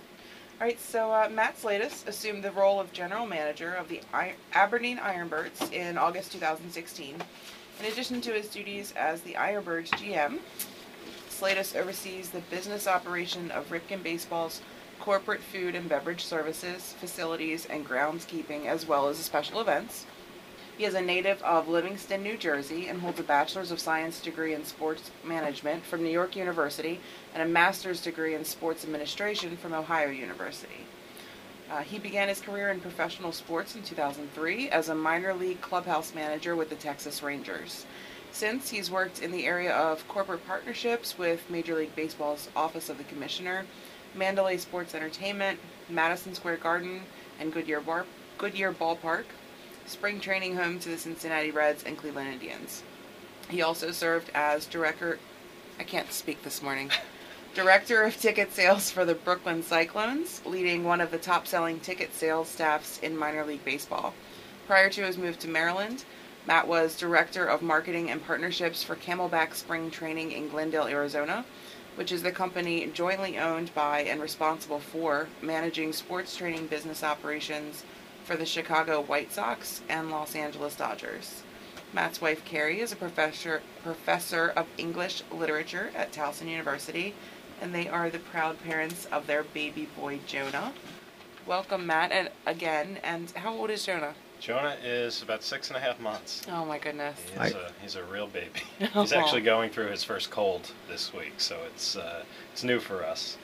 All 0.61 0.67
right. 0.67 0.81
So 0.81 1.13
uh, 1.13 1.29
Matt 1.31 1.57
Slatus 1.61 2.07
assumed 2.09 2.43
the 2.43 2.51
role 2.53 2.81
of 2.81 2.93
general 2.93 3.27
manager 3.27 3.75
of 3.75 3.89
the 3.89 4.01
I- 4.13 4.35
Aberdeen 4.53 4.99
Ironbirds 4.99 5.73
in 5.73 5.99
August 5.99 6.33
2016. 6.33 7.17
In 7.81 7.87
addition 7.93 8.21
to 8.23 8.33
his 8.33 8.49
duties 8.49 8.93
as 8.97 9.21
the 9.23 9.35
Ironbirds 9.35 9.89
GM, 9.91 10.39
Slatus 11.29 11.75
oversees 11.77 12.31
the 12.31 12.39
business 12.51 12.87
operation 12.87 13.51
of 13.51 13.69
Ripken 13.71 14.03
Baseball's 14.03 14.61
corporate 14.99 15.43
food 15.43 15.75
and 15.75 15.89
beverage 15.89 16.25
services, 16.25 16.95
facilities, 16.99 17.67
and 17.67 17.87
groundskeeping, 17.87 18.67
as 18.67 18.87
well 18.87 19.09
as 19.09 19.19
special 19.19 19.61
events. 19.61 20.07
He 20.77 20.85
is 20.85 20.95
a 20.95 21.01
native 21.01 21.41
of 21.43 21.69
Livingston, 21.69 22.23
New 22.23 22.37
Jersey, 22.37 22.89
and 22.89 23.01
holds 23.01 23.21
a 23.21 23.23
Bachelor's 23.23 23.71
of 23.71 23.79
Science 23.79 24.21
degree 24.21 24.55
in 24.55 24.65
Sports 24.65 25.13
Management 25.23 25.85
from 25.85 26.03
New 26.03 26.11
York 26.11 26.35
University 26.35 26.99
and 27.33 27.43
a 27.43 27.47
Master's 27.47 28.01
degree 28.01 28.35
in 28.35 28.45
Sports 28.45 28.83
Administration 28.83 29.57
from 29.57 29.73
Ohio 29.73 30.11
University. 30.11 30.87
Uh, 31.71 31.83
he 31.83 31.99
began 31.99 32.29
his 32.29 32.41
career 32.41 32.71
in 32.71 32.81
professional 32.81 33.31
sports 33.31 33.77
in 33.77 33.83
2003 33.83 34.69
as 34.69 34.89
a 34.89 34.95
minor 34.95 35.33
league 35.33 35.61
clubhouse 35.61 36.15
manager 36.15 36.57
with 36.57 36.71
the 36.71 36.77
Texas 36.77 37.23
Rangers. 37.23 37.87
Since 38.33 38.71
he's 38.71 38.91
worked 38.91 39.23
in 39.23 39.31
the 39.31 39.47
area 39.47 39.73
of 39.73 40.07
corporate 40.09 40.45
partnerships 40.45 41.17
with 41.17 41.49
Major 41.49 41.77
League 41.77 41.95
Baseball's 41.95 42.49
Office 42.57 42.89
of 42.89 42.99
the 42.99 43.05
Commissioner, 43.05 43.65
Mandalay 44.15 44.57
Sports 44.57 44.95
Entertainment, 44.95 45.59
Madison 45.89 46.35
Square 46.35 46.59
Garden, 46.59 47.03
and 47.41 47.53
Goodyear, 47.53 47.81
Bar- 47.81 48.07
Goodyear 48.39 48.73
Ballpark, 48.73 49.25
spring 49.87 50.21
training 50.21 50.57
home 50.57 50.79
to 50.81 50.89
the 50.89 50.99
Cincinnati 50.99 51.51
Reds 51.51 51.83
and 51.85 51.99
Cleveland 51.99 52.33
Indians. 52.33 52.83
He 53.49 53.63
also 53.63 53.91
served 53.91 54.31
as 54.35 54.67
director. 54.67 55.19
I 55.79 55.85
can't 55.85 56.13
speak 56.13 56.43
this 56.43 56.63
morning. 56.63 56.91
Director 57.55 58.03
of 58.03 58.17
ticket 58.17 58.53
sales 58.53 58.91
for 58.91 59.05
the 59.05 59.15
Brooklyn 59.15 59.63
Cyclones, 59.63 60.43
leading 60.45 60.83
one 60.83 61.01
of 61.01 61.13
the 61.13 61.19
top 61.19 61.47
selling 61.47 61.79
ticket 61.79 62.13
sales 62.13 62.49
staffs 62.49 62.99
in 62.99 63.17
minor 63.17 63.45
league 63.45 63.65
baseball. 63.65 64.13
Prior 64.67 64.91
to 64.91 65.03
his 65.05 65.17
move 65.17 65.39
to 65.39 65.47
Maryland, 65.47 66.05
Matt 66.49 66.67
was 66.67 66.97
Director 66.97 67.47
of 67.47 67.63
Marketing 67.63 68.11
and 68.11 68.25
Partnerships 68.27 68.83
for 68.83 68.97
Camelback 68.97 69.55
Spring 69.55 69.89
Training 69.89 70.33
in 70.33 70.49
Glendale, 70.49 70.89
Arizona, 70.89 71.45
which 71.97 72.13
is 72.13 72.23
the 72.23 72.33
company 72.33 72.87
jointly 72.87 73.39
owned 73.39 73.75
by 73.75 74.01
and 74.01 74.21
responsible 74.21 74.81
for 74.81 75.29
managing 75.41 75.93
sports 75.93 76.37
training 76.37 76.67
business 76.67 77.03
operations 77.03 77.85
for 78.25 78.37
the 78.37 78.47
Chicago 78.47 79.01
White 79.01 79.33
Sox 79.33 79.83
and 79.89 80.11
Los 80.11 80.35
Angeles 80.35 80.77
Dodgers. 80.77 81.43
Matt's 81.93 82.21
wife 82.21 82.45
Carrie 82.45 82.81
is 82.81 82.91
a 82.91 82.97
professor 82.97 83.63
professor 83.83 84.53
of 84.57 84.67
English 84.79 85.23
literature 85.31 85.91
at 85.95 86.13
Towson 86.13 86.49
University, 86.49 87.15
and 87.61 87.75
they 87.75 87.89
are 87.89 88.11
the 88.11 88.19
proud 88.19 88.61
parents 88.65 89.05
of 89.07 89.27
their 89.27 89.45
baby 89.45 89.89
boy 89.97 90.19
Jonah. 90.27 90.73
Welcome, 91.47 91.87
Matt, 91.87 92.11
and 92.11 92.31
again. 92.47 92.99
And 93.05 93.31
how 93.33 93.55
old 93.55 93.71
is 93.71 93.85
Jonah? 93.85 94.15
Jonah 94.45 94.77
is 94.85 95.23
about 95.23 95.43
six 95.43 95.69
and 95.69 95.77
a 95.79 95.81
half 95.81 95.99
months. 95.99 96.43
Oh 96.53 96.67
my 96.67 96.79
goodness. 96.79 97.19
He's, 97.31 97.55
I- 97.55 97.59
a, 97.59 97.71
he's 97.81 97.97
a 97.97 98.05
real 98.05 98.27
baby. 98.27 98.61
He's 98.93 99.15
actually 99.15 99.41
going 99.41 99.71
through 99.71 99.87
his 99.87 100.05
first 100.05 100.31
cold 100.31 100.71
this 100.87 101.15
week, 101.15 101.33
so 101.39 101.57
it's 101.73 101.97
uh, 101.97 102.25
it's 102.53 102.63
new 102.63 102.79
for 102.79 103.03
us. 103.03 103.39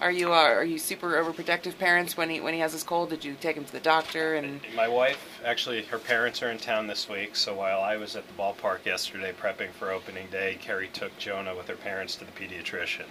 Are 0.00 0.10
you 0.12 0.34
uh, 0.34 0.36
are 0.36 0.64
you 0.64 0.78
super 0.78 1.12
overprotective 1.12 1.78
parents 1.78 2.18
when 2.18 2.28
he 2.28 2.38
when 2.42 2.52
he 2.52 2.60
has 2.60 2.72
his 2.72 2.82
cold? 2.82 3.08
Did 3.08 3.24
you 3.24 3.34
take 3.40 3.56
him 3.56 3.64
to 3.64 3.72
the 3.72 3.80
doctor 3.80 4.34
and? 4.34 4.60
My 4.76 4.88
wife, 4.88 5.40
actually, 5.42 5.84
her 5.84 5.98
parents 5.98 6.42
are 6.42 6.50
in 6.50 6.58
town 6.58 6.86
this 6.86 7.08
week, 7.08 7.34
so 7.34 7.54
while 7.54 7.80
I 7.80 7.96
was 7.96 8.14
at 8.14 8.28
the 8.28 8.34
ballpark 8.34 8.84
yesterday 8.84 9.32
prepping 9.32 9.70
for 9.70 9.90
opening 9.90 10.26
day, 10.30 10.58
Kerry 10.60 10.88
took 10.88 11.16
Jonah 11.16 11.56
with 11.56 11.68
her 11.68 11.76
parents 11.76 12.14
to 12.16 12.26
the 12.26 12.32
pediatrician. 12.32 13.06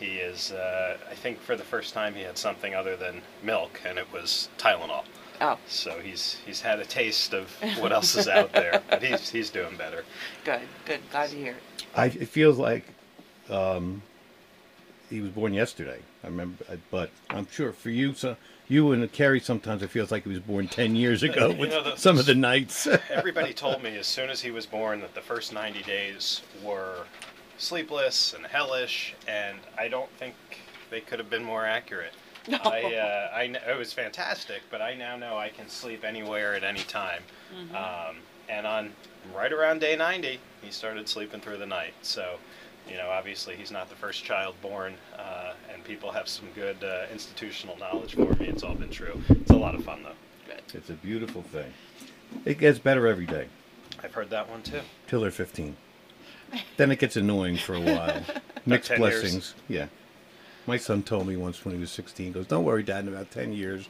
He 0.00 0.16
is, 0.16 0.50
uh, 0.50 0.96
I 1.08 1.14
think, 1.14 1.38
for 1.40 1.54
the 1.54 1.62
first 1.62 1.94
time, 1.94 2.14
he 2.16 2.22
had 2.22 2.36
something 2.36 2.74
other 2.74 2.96
than 2.96 3.22
milk, 3.40 3.80
and 3.86 4.00
it 4.00 4.12
was 4.12 4.48
Tylenol. 4.58 5.04
Oh, 5.40 5.58
So 5.66 5.98
he's 6.00 6.36
he's 6.46 6.60
had 6.60 6.78
a 6.78 6.84
taste 6.84 7.32
of 7.34 7.50
what 7.80 7.92
else 7.92 8.14
is 8.16 8.28
out 8.28 8.52
there, 8.52 8.82
but 8.88 9.02
he's 9.02 9.28
he's 9.30 9.50
doing 9.50 9.76
better. 9.76 10.04
good, 10.44 10.60
good. 10.84 11.00
Glad 11.10 11.30
to 11.30 11.36
hear 11.36 11.52
it. 11.52 11.84
I, 11.94 12.06
it 12.06 12.28
feels 12.28 12.58
like 12.58 12.84
um, 13.50 14.02
he 15.10 15.20
was 15.20 15.30
born 15.30 15.52
yesterday. 15.52 15.98
I 16.24 16.28
remember, 16.28 16.64
but 16.90 17.10
I'm 17.30 17.48
sure 17.50 17.72
for 17.72 17.90
you, 17.90 18.14
so 18.14 18.36
you 18.68 18.92
and 18.92 19.10
Carrie, 19.12 19.40
sometimes 19.40 19.82
it 19.82 19.90
feels 19.90 20.10
like 20.12 20.22
he 20.22 20.28
was 20.30 20.38
born 20.38 20.68
ten 20.68 20.94
years 20.94 21.22
ago 21.24 21.50
You 21.50 21.58
with 21.58 21.70
know, 21.70 21.82
the- 21.82 21.96
some 21.96 22.18
of 22.18 22.26
the 22.26 22.34
nights. 22.34 22.86
Everybody 23.10 23.52
told 23.52 23.82
me 23.82 23.96
as 23.96 24.06
soon 24.06 24.30
as 24.30 24.40
he 24.42 24.50
was 24.52 24.64
born 24.66 25.00
that 25.00 25.14
the 25.14 25.20
first 25.20 25.52
90 25.52 25.82
days 25.82 26.42
were 26.64 27.04
sleepless 27.58 28.32
and 28.34 28.46
hellish, 28.46 29.14
and 29.26 29.58
I 29.76 29.88
don't 29.88 30.10
think 30.12 30.34
they 30.90 31.00
could 31.00 31.18
have 31.18 31.28
been 31.30 31.44
more 31.44 31.64
accurate. 31.66 32.12
No. 32.48 32.58
I, 32.64 32.94
uh, 32.94 33.30
I 33.36 33.46
kn- 33.48 33.60
it 33.68 33.78
was 33.78 33.92
fantastic, 33.92 34.62
but 34.70 34.82
I 34.82 34.94
now 34.94 35.16
know 35.16 35.38
I 35.38 35.48
can 35.48 35.68
sleep 35.68 36.04
anywhere 36.04 36.54
at 36.54 36.64
any 36.64 36.80
time. 36.80 37.22
Um, 37.74 38.16
and 38.48 38.66
on 38.66 38.92
right 39.34 39.52
around 39.52 39.80
day 39.80 39.94
90, 39.96 40.40
he 40.62 40.70
started 40.70 41.08
sleeping 41.08 41.40
through 41.40 41.58
the 41.58 41.66
night. 41.66 41.94
So, 42.02 42.36
you 42.90 42.96
know, 42.96 43.10
obviously 43.10 43.54
he's 43.54 43.70
not 43.70 43.88
the 43.88 43.94
first 43.94 44.24
child 44.24 44.56
born, 44.60 44.94
uh, 45.16 45.52
and 45.72 45.84
people 45.84 46.10
have 46.10 46.28
some 46.28 46.46
good 46.54 46.82
uh, 46.82 47.04
institutional 47.12 47.76
knowledge 47.78 48.14
for 48.14 48.34
me. 48.34 48.46
It's 48.48 48.62
all 48.64 48.74
been 48.74 48.90
true. 48.90 49.20
It's 49.28 49.50
a 49.52 49.56
lot 49.56 49.74
of 49.74 49.84
fun, 49.84 50.02
though. 50.02 50.10
Good. 50.46 50.62
it's 50.74 50.90
a 50.90 50.94
beautiful 50.94 51.42
thing. 51.42 51.72
It 52.44 52.58
gets 52.58 52.78
better 52.78 53.06
every 53.06 53.26
day 53.26 53.46
I've 54.02 54.12
heard 54.14 54.30
that 54.30 54.48
one 54.50 54.62
too. 54.62 54.80
till 55.06 55.20
they're 55.20 55.30
15. 55.30 55.76
Then 56.76 56.90
it 56.90 56.98
gets 56.98 57.16
annoying 57.16 57.56
for 57.56 57.74
a 57.74 57.80
while. 57.80 58.22
Mixed 58.66 58.88
10 58.90 59.00
years. 59.00 59.20
blessings. 59.20 59.54
Yeah. 59.68 59.86
My 60.66 60.76
son 60.76 61.02
told 61.02 61.26
me 61.26 61.36
once 61.36 61.64
when 61.64 61.74
he 61.74 61.80
was 61.80 61.90
16, 61.90 62.26
he 62.26 62.32
goes, 62.32 62.46
"Don't 62.46 62.64
worry, 62.64 62.82
Dad. 62.82 63.06
In 63.06 63.12
about 63.12 63.30
10 63.30 63.52
years, 63.52 63.88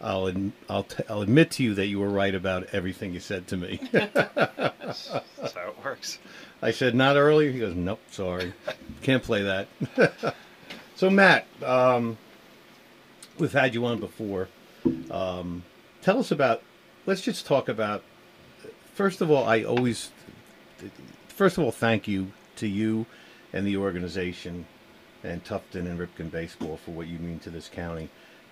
I'll 0.00 0.28
ad- 0.28 0.52
I'll 0.68 0.84
t- 0.84 1.04
I'll 1.08 1.22
admit 1.22 1.50
to 1.52 1.62
you 1.62 1.74
that 1.74 1.86
you 1.86 2.00
were 2.00 2.08
right 2.08 2.34
about 2.34 2.68
everything 2.72 3.12
you 3.12 3.20
said 3.20 3.46
to 3.48 3.56
me." 3.56 3.80
That's, 3.92 5.08
that's 5.38 5.54
how 5.54 5.68
it 5.68 5.84
works. 5.84 6.18
I 6.62 6.70
said, 6.70 6.94
"Not 6.94 7.16
earlier." 7.16 7.50
He 7.50 7.58
goes, 7.58 7.74
"Nope, 7.74 8.00
sorry, 8.10 8.54
can't 9.02 9.22
play 9.22 9.42
that." 9.42 10.34
so, 10.96 11.10
Matt, 11.10 11.46
um, 11.62 12.16
we've 13.38 13.52
had 13.52 13.74
you 13.74 13.84
on 13.84 14.00
before. 14.00 14.48
Um, 15.10 15.64
tell 16.02 16.18
us 16.18 16.30
about. 16.30 16.62
Let's 17.04 17.20
just 17.20 17.46
talk 17.46 17.68
about. 17.68 18.02
First 18.94 19.20
of 19.20 19.30
all, 19.30 19.44
I 19.44 19.62
always. 19.62 20.10
First 21.28 21.58
of 21.58 21.64
all, 21.64 21.72
thank 21.72 22.08
you 22.08 22.32
to 22.56 22.66
you 22.66 23.04
and 23.52 23.66
the 23.66 23.76
organization 23.76 24.66
and 25.26 25.44
Tufton 25.44 25.86
and 25.86 25.98
Ripken 25.98 26.30
Baseball 26.30 26.78
for 26.78 26.92
what 26.92 27.06
you 27.06 27.18
mean 27.18 27.38
to 27.40 27.50
this 27.50 27.68
county 27.68 28.08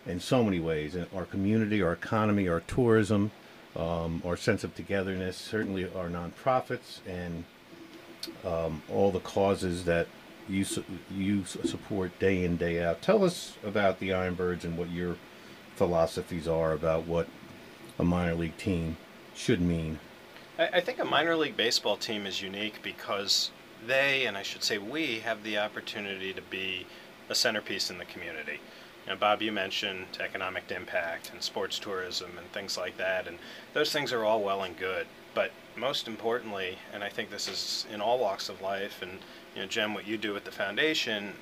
in 0.06 0.20
so 0.20 0.42
many 0.42 0.60
ways. 0.60 0.94
In 0.94 1.06
our 1.14 1.24
community, 1.24 1.82
our 1.82 1.92
economy, 1.92 2.48
our 2.48 2.60
tourism, 2.60 3.30
um, 3.76 4.22
our 4.24 4.36
sense 4.36 4.64
of 4.64 4.74
togetherness, 4.74 5.36
certainly 5.36 5.84
our 5.94 6.08
nonprofits, 6.08 6.98
and 7.06 7.44
um, 8.44 8.82
all 8.90 9.10
the 9.10 9.20
causes 9.20 9.84
that 9.84 10.06
you 10.48 10.64
su- 10.64 10.84
you 11.10 11.44
support 11.44 12.18
day 12.18 12.44
in 12.44 12.56
day 12.56 12.82
out. 12.82 13.00
Tell 13.02 13.24
us 13.24 13.56
about 13.64 13.98
the 13.98 14.10
Ironbirds 14.10 14.64
and 14.64 14.76
what 14.76 14.90
your 14.90 15.16
philosophies 15.76 16.46
are 16.46 16.72
about 16.72 17.04
what 17.04 17.26
a 17.98 18.04
minor 18.04 18.34
league 18.34 18.56
team 18.56 18.96
should 19.34 19.60
mean. 19.60 19.98
I, 20.58 20.66
I 20.74 20.80
think 20.80 20.98
a 20.98 21.04
minor 21.04 21.36
league 21.36 21.56
baseball 21.56 21.96
team 21.96 22.26
is 22.26 22.42
unique 22.42 22.80
because 22.82 23.50
they, 23.86 24.26
and 24.26 24.36
I 24.36 24.42
should 24.42 24.62
say 24.62 24.78
we, 24.78 25.20
have 25.20 25.42
the 25.42 25.58
opportunity 25.58 26.32
to 26.32 26.42
be 26.42 26.86
a 27.28 27.34
centerpiece 27.34 27.90
in 27.90 27.98
the 27.98 28.04
community. 28.04 28.60
You 29.06 29.16
Bob, 29.16 29.42
you 29.42 29.52
mentioned 29.52 30.06
economic 30.20 30.70
impact 30.70 31.30
and 31.32 31.42
sports 31.42 31.78
tourism 31.78 32.38
and 32.38 32.50
things 32.52 32.78
like 32.78 32.96
that, 32.96 33.26
and 33.26 33.38
those 33.74 33.92
things 33.92 34.12
are 34.12 34.24
all 34.24 34.42
well 34.42 34.62
and 34.62 34.76
good. 34.76 35.06
But 35.34 35.50
most 35.76 36.08
importantly, 36.08 36.78
and 36.92 37.04
I 37.04 37.08
think 37.08 37.30
this 37.30 37.48
is 37.48 37.86
in 37.92 38.00
all 38.00 38.18
walks 38.18 38.48
of 38.48 38.62
life, 38.62 39.02
and 39.02 39.18
you 39.54 39.62
know, 39.62 39.68
Jen, 39.68 39.94
what 39.94 40.06
you 40.06 40.16
do 40.16 40.34
at 40.36 40.44
the 40.44 40.50
foundation, 40.50 41.34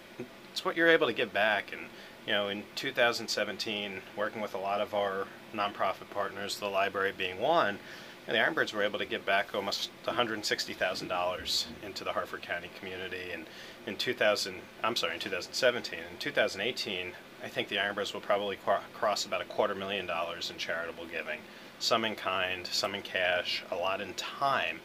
it's 0.51 0.65
what 0.65 0.77
you're 0.77 0.89
able 0.89 1.07
to 1.07 1.13
give 1.13 1.33
back. 1.33 1.73
And 1.73 1.83
you 2.27 2.33
know, 2.33 2.49
in 2.49 2.65
2017, 2.75 4.01
working 4.17 4.43
with 4.43 4.55
a 4.55 4.59
lot 4.59 4.81
of 4.81 4.95
our 4.95 5.27
nonprofit 5.55 6.11
partners, 6.11 6.59
the 6.59 6.69
library 6.69 7.13
being 7.17 7.41
one, 7.41 7.79
and 8.27 8.37
the 8.37 8.41
Ironbirds 8.41 8.73
were 8.73 8.83
able 8.83 8.99
to 8.99 9.05
give 9.05 9.27
back 9.27 9.55
almost 9.55 9.91
$160,000 10.07 11.65
into 11.83 12.05
the 12.05 12.13
Harford 12.13 12.43
County 12.43 12.71
community. 12.79 13.33
And 13.33 13.47
in 13.87 13.97
2000, 13.97 14.57
I'm 14.85 14.95
sorry, 14.97 15.15
in 15.15 15.21
2017, 15.21 15.99
in 15.99 16.19
2018, 16.19 17.13
I 17.43 17.49
think 17.49 17.69
the 17.69 17.77
Ironbirds 17.77 18.15
will 18.15 18.21
probably 18.21 18.57
cross 18.95 19.27
about 19.27 19.41
a 19.41 19.47
quarter 19.47 19.75
million 19.75 20.07
dollars 20.07 20.51
in 20.51 20.59
charitable 20.59 21.07
giving, 21.07 21.41
some 21.81 22.05
in 22.05 22.15
kind, 22.15 22.67
some 22.69 22.95
in 22.95 23.03
cash, 23.03 23.65
a 23.71 23.75
lot 23.75 24.01
in 24.01 24.15
time. 24.15 24.81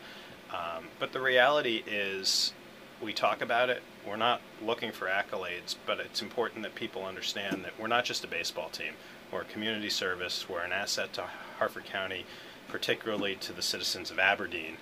Um, 0.49 0.85
but 0.97 1.13
the 1.13 1.21
reality 1.21 1.83
is, 1.85 2.53
we 3.01 3.13
talk 3.13 3.41
about 3.41 3.69
it. 3.69 3.83
We're 4.07 4.15
not 4.15 4.41
looking 4.63 4.91
for 4.91 5.07
accolades, 5.07 5.75
but 5.85 5.99
it's 5.99 6.21
important 6.21 6.63
that 6.63 6.73
people 6.73 7.05
understand 7.05 7.63
that 7.63 7.79
we're 7.79 7.87
not 7.87 8.05
just 8.05 8.23
a 8.23 8.27
baseball 8.27 8.69
team. 8.69 8.93
We're 9.31 9.41
a 9.41 9.45
community 9.45 9.89
service. 9.89 10.47
We're 10.49 10.63
an 10.63 10.71
asset 10.71 11.13
to 11.13 11.25
Harford 11.59 11.85
County, 11.85 12.25
particularly 12.69 13.35
to 13.35 13.53
the 13.53 13.61
citizens 13.61 14.11
of 14.11 14.19
Aberdeen, 14.19 14.77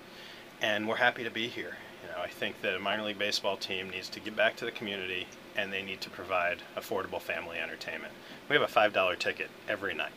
and 0.62 0.88
we're 0.88 0.96
happy 0.98 1.24
to 1.24 1.32
be 1.32 1.48
here. 1.48 1.78
You 2.04 2.10
know, 2.12 2.22
I 2.22 2.28
think 2.28 2.62
that 2.62 2.76
a 2.76 2.80
minor 2.80 3.04
league 3.04 3.20
baseball 3.20 3.58
team 3.58 3.90
needs 3.90 4.10
to 4.10 4.20
give 4.20 4.36
back 4.36 4.56
to 4.58 4.66
the 4.66 4.72
community, 4.72 5.28
and 5.56 5.72
they 5.72 5.82
need 5.82 6.02
to 6.02 6.10
provide 6.10 6.60
affordable 6.78 7.22
family 7.22 7.58
entertainment. 7.58 8.14
We 8.50 8.56
have 8.56 8.64
a 8.64 8.68
five 8.68 8.94
dollar 8.94 9.16
ticket 9.16 9.50
every 9.68 9.94
night. 9.94 10.14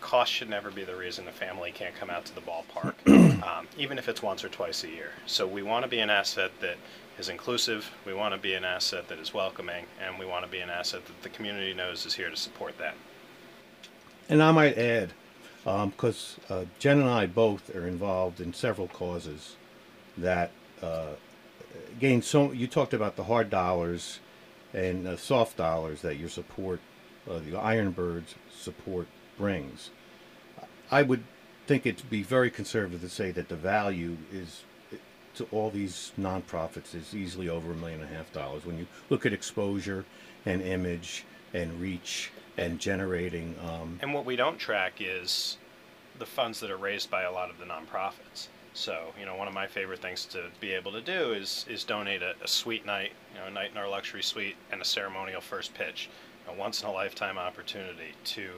Cost 0.00 0.32
should 0.32 0.50
never 0.50 0.70
be 0.70 0.84
the 0.84 0.94
reason 0.94 1.26
a 1.28 1.32
family 1.32 1.72
can't 1.72 1.94
come 1.94 2.10
out 2.10 2.24
to 2.26 2.34
the 2.34 2.42
ballpark, 2.42 2.94
um, 3.42 3.66
even 3.78 3.98
if 3.98 4.08
it's 4.08 4.22
once 4.22 4.44
or 4.44 4.48
twice 4.48 4.84
a 4.84 4.88
year. 4.88 5.12
So 5.26 5.46
we 5.46 5.62
want 5.62 5.84
to 5.84 5.88
be 5.88 6.00
an 6.00 6.10
asset 6.10 6.50
that 6.60 6.76
is 7.18 7.28
inclusive. 7.28 7.90
We 8.04 8.12
want 8.12 8.34
to 8.34 8.40
be 8.40 8.54
an 8.54 8.64
asset 8.64 9.08
that 9.08 9.18
is 9.18 9.32
welcoming, 9.32 9.86
and 10.04 10.18
we 10.18 10.26
want 10.26 10.44
to 10.44 10.50
be 10.50 10.58
an 10.58 10.70
asset 10.70 11.06
that 11.06 11.22
the 11.22 11.28
community 11.30 11.72
knows 11.72 12.04
is 12.04 12.14
here 12.14 12.28
to 12.28 12.36
support 12.36 12.76
that. 12.78 12.94
And 14.28 14.42
I 14.42 14.52
might 14.52 14.76
add, 14.76 15.12
because 15.64 16.36
um, 16.50 16.56
uh, 16.58 16.64
Jen 16.78 17.00
and 17.00 17.08
I 17.08 17.26
both 17.26 17.74
are 17.74 17.86
involved 17.88 18.40
in 18.40 18.52
several 18.52 18.88
causes 18.88 19.56
that 20.18 20.50
uh, 20.82 21.12
gain 21.98 22.20
so. 22.20 22.52
You 22.52 22.66
talked 22.66 22.92
about 22.92 23.16
the 23.16 23.24
hard 23.24 23.48
dollars 23.48 24.20
and 24.74 25.06
uh, 25.06 25.16
soft 25.16 25.56
dollars 25.56 26.02
that 26.02 26.16
your 26.18 26.28
support, 26.28 26.80
uh, 27.28 27.38
the 27.38 27.52
Ironbirds 27.52 28.34
support 28.54 29.06
brings. 29.38 29.90
I 30.90 31.02
would 31.02 31.24
think 31.66 31.86
it'd 31.86 32.10
be 32.10 32.22
very 32.22 32.50
conservative 32.50 33.00
to 33.00 33.08
say 33.08 33.30
that 33.30 33.48
the 33.48 33.56
value 33.56 34.18
is 34.30 34.64
to 35.36 35.44
all 35.50 35.70
these 35.70 36.12
nonprofits 36.18 36.94
is 36.94 37.14
easily 37.14 37.48
over 37.48 37.72
a 37.72 37.74
million 37.74 38.00
and 38.00 38.10
a 38.10 38.14
half 38.14 38.32
dollars. 38.32 38.64
When 38.64 38.78
you 38.78 38.86
look 39.10 39.26
at 39.26 39.32
exposure 39.32 40.04
and 40.46 40.62
image 40.62 41.24
and 41.52 41.80
reach 41.80 42.30
and 42.56 42.78
generating. 42.78 43.54
Um, 43.64 43.98
and 44.02 44.14
what 44.14 44.24
we 44.24 44.36
don't 44.36 44.58
track 44.58 44.94
is 45.00 45.56
the 46.18 46.26
funds 46.26 46.60
that 46.60 46.70
are 46.70 46.76
raised 46.76 47.10
by 47.10 47.22
a 47.22 47.32
lot 47.32 47.50
of 47.50 47.58
the 47.58 47.64
nonprofits. 47.64 48.48
So, 48.72 49.12
you 49.18 49.24
know, 49.24 49.36
one 49.36 49.46
of 49.46 49.54
my 49.54 49.66
favorite 49.66 50.00
things 50.00 50.24
to 50.26 50.46
be 50.60 50.72
able 50.72 50.92
to 50.92 51.00
do 51.00 51.32
is 51.32 51.64
is 51.68 51.84
donate 51.84 52.22
a, 52.22 52.34
a 52.42 52.48
suite 52.48 52.84
night, 52.84 53.12
you 53.32 53.40
know, 53.40 53.46
a 53.46 53.50
night 53.50 53.70
in 53.70 53.76
our 53.76 53.88
luxury 53.88 54.22
suite 54.22 54.56
and 54.72 54.82
a 54.82 54.84
ceremonial 54.84 55.40
first 55.40 55.74
pitch, 55.74 56.08
a 56.48 56.52
once 56.52 56.82
in 56.82 56.88
a 56.88 56.92
lifetime 56.92 57.38
opportunity 57.38 58.14
to 58.24 58.50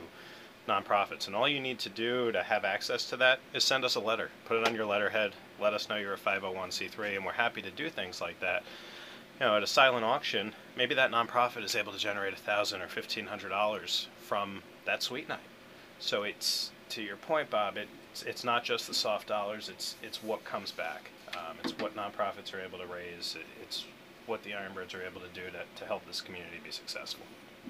nonprofits. 0.66 1.26
And 1.26 1.36
all 1.36 1.48
you 1.48 1.60
need 1.60 1.78
to 1.80 1.88
do 1.88 2.32
to 2.32 2.42
have 2.42 2.64
access 2.64 3.08
to 3.10 3.16
that 3.18 3.40
is 3.54 3.62
send 3.62 3.84
us 3.84 3.94
a 3.94 4.00
letter. 4.00 4.30
Put 4.46 4.58
it 4.58 4.66
on 4.66 4.74
your 4.74 4.86
letterhead. 4.86 5.32
Let 5.60 5.74
us 5.74 5.88
know 5.88 5.96
you're 5.96 6.14
a 6.14 6.18
501c3, 6.18 7.16
and 7.16 7.24
we're 7.24 7.32
happy 7.32 7.62
to 7.62 7.70
do 7.70 7.88
things 7.88 8.20
like 8.20 8.40
that 8.40 8.62
you 9.38 9.46
know, 9.46 9.56
at 9.56 9.62
a 9.62 9.66
silent 9.66 10.04
auction, 10.04 10.54
maybe 10.76 10.94
that 10.94 11.10
nonprofit 11.10 11.62
is 11.62 11.76
able 11.76 11.92
to 11.92 11.98
generate 11.98 12.32
a 12.32 12.36
thousand 12.36 12.80
or 12.80 12.88
fifteen 12.88 13.26
hundred 13.26 13.50
dollars 13.50 14.08
from 14.20 14.62
that 14.86 15.02
suite 15.02 15.28
night. 15.28 15.40
So 15.98 16.22
it's 16.22 16.70
to 16.90 17.02
your 17.02 17.16
point, 17.16 17.50
Bob. 17.50 17.76
It's 17.76 18.22
it's 18.22 18.44
not 18.44 18.64
just 18.64 18.86
the 18.86 18.94
soft 18.94 19.28
dollars. 19.28 19.68
It's 19.68 19.96
it's 20.02 20.22
what 20.22 20.44
comes 20.44 20.72
back. 20.72 21.10
Um, 21.34 21.56
it's 21.62 21.76
what 21.78 21.94
nonprofits 21.94 22.54
are 22.54 22.60
able 22.60 22.78
to 22.78 22.86
raise. 22.86 23.36
It's 23.62 23.84
what 24.26 24.42
the 24.42 24.50
Ironbirds 24.50 24.94
are 24.94 25.02
able 25.02 25.20
to 25.20 25.28
do 25.34 25.42
to, 25.50 25.64
to 25.80 25.86
help 25.86 26.06
this 26.06 26.20
community 26.20 26.56
be 26.64 26.70
successful. 26.70 27.24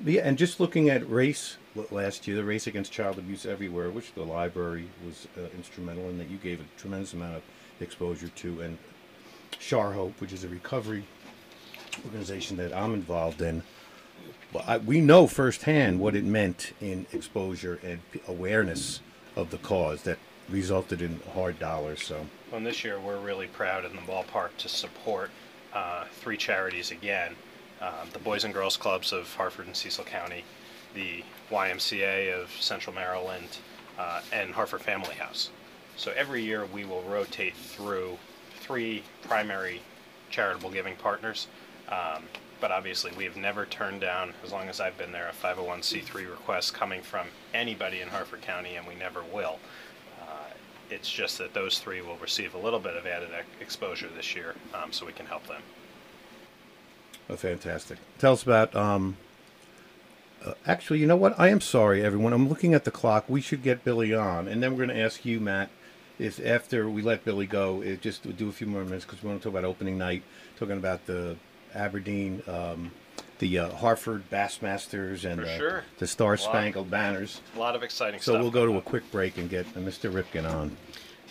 Yeah, 0.04 0.22
and 0.24 0.38
just 0.38 0.60
looking 0.60 0.88
at 0.90 1.08
race 1.10 1.56
last 1.90 2.26
year, 2.26 2.36
the 2.36 2.44
race 2.44 2.66
against 2.66 2.92
child 2.92 3.18
abuse 3.18 3.46
everywhere, 3.46 3.90
which 3.90 4.12
the 4.14 4.22
library 4.22 4.88
was 5.04 5.26
uh, 5.36 5.48
instrumental 5.56 6.08
in, 6.10 6.18
that 6.18 6.28
you 6.28 6.36
gave 6.36 6.60
a 6.60 6.64
tremendous 6.78 7.12
amount 7.12 7.36
of 7.36 7.42
exposure 7.80 8.28
to, 8.28 8.60
and 8.60 8.78
Char 9.58 9.92
Hope, 9.92 10.20
which 10.20 10.32
is 10.32 10.44
a 10.44 10.48
recovery 10.48 11.04
organization 12.04 12.56
that 12.58 12.74
I'm 12.74 12.94
involved 12.94 13.40
in, 13.42 13.62
I, 14.66 14.78
we 14.78 15.00
know 15.00 15.26
firsthand 15.26 16.00
what 16.00 16.14
it 16.16 16.24
meant 16.24 16.72
in 16.80 17.06
exposure 17.12 17.78
and 17.82 18.00
awareness 18.26 19.00
of 19.34 19.50
the 19.50 19.58
cause 19.58 20.02
that 20.02 20.18
resulted 20.48 21.02
in 21.02 21.20
hard 21.34 21.58
dollars. 21.58 22.02
So, 22.02 22.26
well, 22.50 22.60
this 22.60 22.84
year 22.84 22.98
we're 22.98 23.18
really 23.18 23.48
proud 23.48 23.84
in 23.84 23.94
the 23.94 24.02
ballpark 24.02 24.56
to 24.58 24.68
support 24.68 25.30
uh, 25.74 26.04
three 26.12 26.36
charities 26.36 26.90
again: 26.90 27.34
uh, 27.80 28.04
the 28.12 28.18
Boys 28.18 28.44
and 28.44 28.54
Girls 28.54 28.76
Clubs 28.76 29.12
of 29.12 29.32
Harford 29.34 29.66
and 29.66 29.76
Cecil 29.76 30.04
County, 30.04 30.44
the 30.94 31.22
YMCA 31.50 32.40
of 32.40 32.50
Central 32.60 32.94
Maryland, 32.94 33.58
uh, 33.98 34.22
and 34.32 34.52
Harford 34.52 34.80
Family 34.80 35.14
House. 35.14 35.50
So 35.96 36.12
every 36.16 36.42
year 36.42 36.66
we 36.66 36.84
will 36.84 37.02
rotate 37.02 37.54
through 37.54 38.18
three 38.60 39.02
primary 39.22 39.80
charitable 40.30 40.70
giving 40.70 40.96
partners 40.96 41.46
um, 41.88 42.24
but 42.60 42.70
obviously, 42.70 43.12
we 43.16 43.24
have 43.24 43.36
never 43.36 43.66
turned 43.66 44.00
down, 44.00 44.32
as 44.42 44.52
long 44.52 44.68
as 44.68 44.80
I've 44.80 44.96
been 44.96 45.12
there, 45.12 45.28
a 45.28 45.32
501c3 45.32 46.14
request 46.14 46.74
coming 46.74 47.02
from 47.02 47.26
anybody 47.52 48.00
in 48.00 48.08
Harford 48.08 48.42
County, 48.42 48.76
and 48.76 48.86
we 48.86 48.94
never 48.94 49.22
will. 49.32 49.58
Uh, 50.20 50.48
it's 50.90 51.10
just 51.10 51.38
that 51.38 51.52
those 51.52 51.78
three 51.78 52.00
will 52.00 52.16
receive 52.16 52.54
a 52.54 52.58
little 52.58 52.80
bit 52.80 52.96
of 52.96 53.06
added 53.06 53.28
exposure 53.60 54.08
this 54.16 54.34
year, 54.34 54.54
um, 54.74 54.90
so 54.90 55.04
we 55.04 55.12
can 55.12 55.26
help 55.26 55.46
them. 55.46 55.62
Oh, 57.28 57.36
fantastic. 57.36 57.98
Tell 58.18 58.32
us 58.32 58.42
about. 58.42 58.74
Um, 58.74 59.16
uh, 60.44 60.54
actually, 60.66 61.00
you 61.00 61.06
know 61.06 61.16
what? 61.16 61.38
I 61.38 61.48
am 61.48 61.60
sorry, 61.60 62.02
everyone. 62.02 62.32
I'm 62.32 62.48
looking 62.48 62.72
at 62.72 62.84
the 62.84 62.90
clock. 62.90 63.24
We 63.28 63.40
should 63.40 63.62
get 63.62 63.84
Billy 63.84 64.14
on, 64.14 64.48
and 64.48 64.62
then 64.62 64.72
we're 64.72 64.86
going 64.86 64.96
to 64.96 65.02
ask 65.02 65.24
you, 65.24 65.40
Matt, 65.40 65.70
if 66.18 66.44
after 66.44 66.88
we 66.88 67.02
let 67.02 67.24
Billy 67.24 67.46
go, 67.46 67.82
it 67.82 68.00
just 68.00 68.36
do 68.36 68.48
a 68.48 68.52
few 68.52 68.66
more 68.66 68.84
minutes 68.84 69.04
because 69.04 69.22
we 69.22 69.28
want 69.28 69.40
to 69.42 69.44
talk 69.44 69.58
about 69.58 69.64
opening 69.68 69.98
night, 69.98 70.22
talking 70.56 70.76
about 70.76 71.06
the 71.06 71.36
Aberdeen, 71.76 72.42
um, 72.48 72.90
the 73.38 73.58
uh, 73.58 73.70
Harford 73.70 74.28
Bassmasters, 74.30 75.30
and 75.30 75.42
uh, 75.42 75.58
sure. 75.58 75.84
the 75.98 76.06
Star 76.06 76.36
Spangled 76.36 76.90
Banners. 76.90 77.40
A 77.54 77.58
lot 77.58 77.76
of 77.76 77.82
exciting 77.82 78.20
so 78.20 78.32
stuff. 78.32 78.34
So 78.36 78.40
we'll 78.40 78.50
go 78.50 78.66
to 78.66 78.78
a 78.78 78.82
quick 78.82 79.10
break 79.12 79.36
and 79.38 79.48
get 79.48 79.66
uh, 79.76 79.80
Mr. 79.80 80.10
Ripken 80.10 80.50
on. 80.50 80.76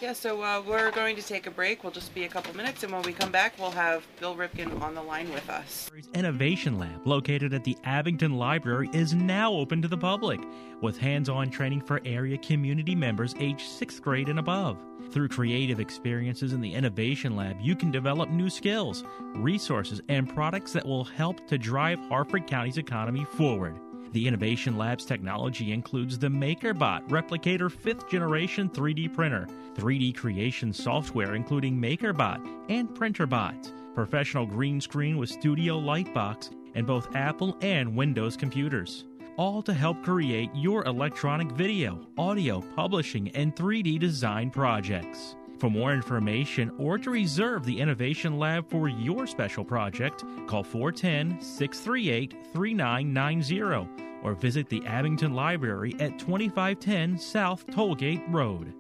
Yeah, 0.06 0.14
so 0.14 0.44
uh, 0.44 0.62
we're 0.68 0.92
going 0.92 1.16
to 1.16 1.24
take 1.24 1.48
a 1.48 1.50
break. 1.50 1.84
We'll 1.84 1.92
just 1.92 2.14
be 2.14 2.26
a 2.26 2.30
couple 2.30 2.56
minutes, 2.56 2.84
and 2.84 2.94
when 2.94 3.02
we 3.02 3.12
come 3.12 3.32
back, 3.32 3.58
we'll 3.58 3.72
have 3.72 4.06
Bill 4.20 4.36
Ripken 4.36 4.80
on 4.80 4.94
the 4.94 5.02
line 5.02 5.34
with 5.34 5.50
us. 5.50 5.90
Innovation 6.14 6.78
Lab, 6.78 7.08
located 7.08 7.56
at 7.56 7.64
the 7.64 7.76
Abingdon 7.86 8.38
Library, 8.38 8.88
is 8.94 9.16
now 9.16 9.52
open 9.52 9.82
to 9.82 9.88
the 9.88 9.98
public 9.98 10.40
with 10.80 10.96
hands 10.96 11.28
on 11.28 11.50
training 11.50 11.82
for 11.82 12.02
area 12.06 12.38
community 12.38 12.94
members 12.94 13.34
aged 13.40 13.68
sixth 13.68 14.00
grade 14.00 14.30
and 14.30 14.38
above. 14.38 14.78
Through 15.10 15.30
creative 15.30 15.80
experiences 15.80 16.54
in 16.54 16.62
the 16.62 16.76
Innovation 16.76 17.36
Lab, 17.36 17.58
you 17.60 17.76
can 17.76 17.90
develop 17.90 18.30
new 18.30 18.52
skills, 18.52 19.04
resources, 19.34 20.02
and 20.08 20.30
products 20.30 20.72
that 20.74 20.86
will 20.86 21.06
help 21.06 21.48
to 21.48 21.58
drive 21.58 21.98
Harford 22.10 22.46
County's 22.46 22.78
economy 22.78 23.26
forward. 23.26 23.80
The 24.12 24.28
Innovation 24.28 24.78
Lab's 24.78 25.06
technology 25.06 25.74
includes 25.74 26.18
the 26.18 26.28
MakerBot 26.28 27.10
Replicator 27.10 27.70
5th 27.70 28.10
generation 28.10 28.70
3D 28.70 29.14
printer, 29.14 29.48
3D 29.76 30.16
creation 30.16 30.72
software 30.72 31.36
including 31.36 31.78
MakerBot 31.78 32.48
and 32.70 32.90
Printrbot, 32.90 33.72
professional 33.94 34.46
green 34.46 34.80
screen 34.80 35.18
with 35.18 35.30
Studio 35.30 35.80
Lightbox, 35.80 36.52
and 36.76 36.86
both 36.86 37.16
Apple 37.16 37.58
and 37.62 37.96
Windows 37.96 38.38
computers. 38.38 39.06
All 39.38 39.62
to 39.64 39.74
help 39.74 40.02
create 40.04 40.50
your 40.54 40.86
electronic 40.86 41.52
video, 41.52 42.08
audio, 42.18 42.62
publishing, 42.76 43.30
and 43.30 43.54
3D 43.56 44.00
design 44.00 44.50
projects. 44.50 45.36
For 45.66 45.72
more 45.72 45.94
information 45.94 46.72
or 46.78 47.00
to 47.00 47.10
reserve 47.10 47.66
the 47.66 47.80
Innovation 47.80 48.38
Lab 48.38 48.70
for 48.70 48.88
your 48.88 49.26
special 49.26 49.66
project, 49.66 50.24
call 50.46 50.64
410 50.64 51.42
638 51.42 52.36
3990 52.54 53.90
or 54.22 54.36
visit 54.36 54.70
the 54.70 54.86
Abingdon 54.86 55.34
Library 55.34 55.96
at 56.00 56.20
2510 56.20 57.18
South 57.18 57.66
Tollgate 57.66 58.24
Road. 58.32 58.76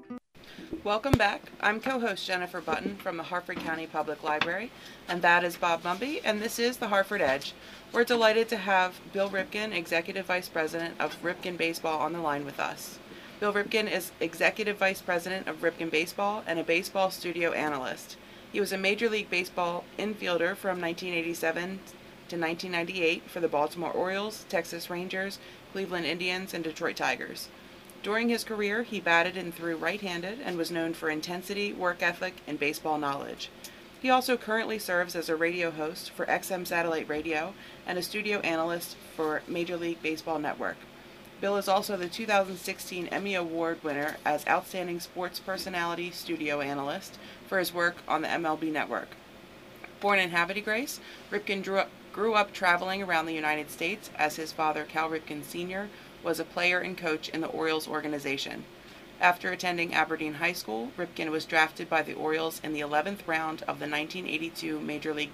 Welcome 0.83 1.13
back. 1.13 1.51
I'm 1.59 1.79
co 1.79 1.99
host 1.99 2.27
Jennifer 2.27 2.61
Button 2.61 2.97
from 2.97 3.17
the 3.17 3.23
Harford 3.23 3.57
County 3.57 3.87
Public 3.87 4.21
Library, 4.23 4.69
and 5.07 5.23
that 5.23 5.43
is 5.43 5.57
Bob 5.57 5.81
Mumby, 5.81 6.21
and 6.23 6.39
this 6.39 6.59
is 6.59 6.77
the 6.77 6.89
Harford 6.89 7.21
Edge. 7.21 7.53
We're 7.93 8.03
delighted 8.03 8.47
to 8.49 8.57
have 8.57 8.99
Bill 9.11 9.31
Ripken, 9.31 9.73
Executive 9.73 10.27
Vice 10.27 10.49
President 10.49 10.93
of 10.99 11.19
Ripken 11.23 11.57
Baseball, 11.57 11.99
on 11.99 12.13
the 12.13 12.21
line 12.21 12.45
with 12.45 12.59
us. 12.59 12.99
Bill 13.37 13.51
Ripken 13.51 13.91
is 13.91 14.13
Executive 14.21 14.77
Vice 14.77 15.01
President 15.01 15.45
of 15.49 15.57
Ripken 15.57 15.91
Baseball 15.91 16.41
and 16.47 16.57
a 16.57 16.63
baseball 16.63 17.11
studio 17.11 17.51
analyst. 17.51 18.15
He 18.53 18.61
was 18.61 18.71
a 18.71 18.77
Major 18.77 19.09
League 19.09 19.29
Baseball 19.29 19.83
infielder 19.99 20.55
from 20.55 20.79
1987 20.79 21.63
to 22.29 22.37
1998 22.37 23.29
for 23.29 23.41
the 23.41 23.49
Baltimore 23.49 23.91
Orioles, 23.91 24.45
Texas 24.47 24.89
Rangers, 24.89 25.37
Cleveland 25.73 26.05
Indians, 26.05 26.53
and 26.53 26.63
Detroit 26.63 26.95
Tigers. 26.95 27.49
During 28.03 28.29
his 28.29 28.45
career, 28.45 28.83
he 28.83 29.01
batted 29.01 29.35
and 29.35 29.53
threw 29.53 29.75
right 29.75 29.99
handed 29.99 30.39
and 30.41 30.57
was 30.57 30.71
known 30.71 30.93
for 30.93 31.09
intensity, 31.09 31.73
work 31.73 32.01
ethic, 32.01 32.35
and 32.47 32.57
baseball 32.57 32.97
knowledge. 32.97 33.49
He 34.01 34.09
also 34.09 34.37
currently 34.37 34.79
serves 34.79 35.13
as 35.13 35.27
a 35.27 35.35
radio 35.35 35.71
host 35.71 36.09
for 36.09 36.25
XM 36.27 36.65
Satellite 36.65 37.09
Radio 37.09 37.53
and 37.85 37.97
a 37.97 38.01
studio 38.01 38.39
analyst 38.39 38.95
for 39.13 39.41
Major 39.45 39.75
League 39.75 40.01
Baseball 40.01 40.39
Network. 40.39 40.77
Bill 41.41 41.57
is 41.57 41.67
also 41.67 41.97
the 41.97 42.07
2016 42.07 43.07
Emmy 43.07 43.35
Award 43.35 43.83
winner 43.83 44.15
as 44.23 44.47
Outstanding 44.47 45.01
Sports 45.01 45.37
Personality 45.37 46.09
Studio 46.09 46.61
Analyst 46.61 47.17
for 47.45 47.59
his 47.59 47.73
work 47.73 47.97
on 48.07 48.21
the 48.21 48.29
MLB 48.29 48.71
Network. 48.71 49.09
Born 49.99 50.17
in 50.19 50.29
de 50.29 50.61
Grace, 50.61 51.01
Ripken 51.29 51.61
grew 51.61 51.79
up, 51.79 51.89
grew 52.13 52.35
up 52.35 52.53
traveling 52.53 53.03
around 53.03 53.25
the 53.25 53.33
United 53.33 53.69
States 53.69 54.09
as 54.15 54.37
his 54.37 54.53
father, 54.53 54.85
Cal 54.85 55.09
Ripken 55.09 55.43
Sr., 55.43 55.89
was 56.23 56.39
a 56.39 56.45
player 56.45 56.79
and 56.79 56.97
coach 56.97 57.27
in 57.27 57.41
the 57.41 57.47
Orioles 57.47 57.87
organization. 57.87 58.63
After 59.19 59.51
attending 59.51 59.93
Aberdeen 59.93 60.35
High 60.35 60.53
School, 60.53 60.91
Ripken 60.97 61.31
was 61.31 61.43
drafted 61.43 61.89
by 61.89 62.01
the 62.01 62.13
Orioles 62.13 62.61
in 62.63 62.71
the 62.71 62.79
11th 62.79 63.27
round 63.27 63.61
of 63.63 63.79
the 63.79 63.89
1982 63.89 64.79
Major 64.79 65.13
League 65.13 65.31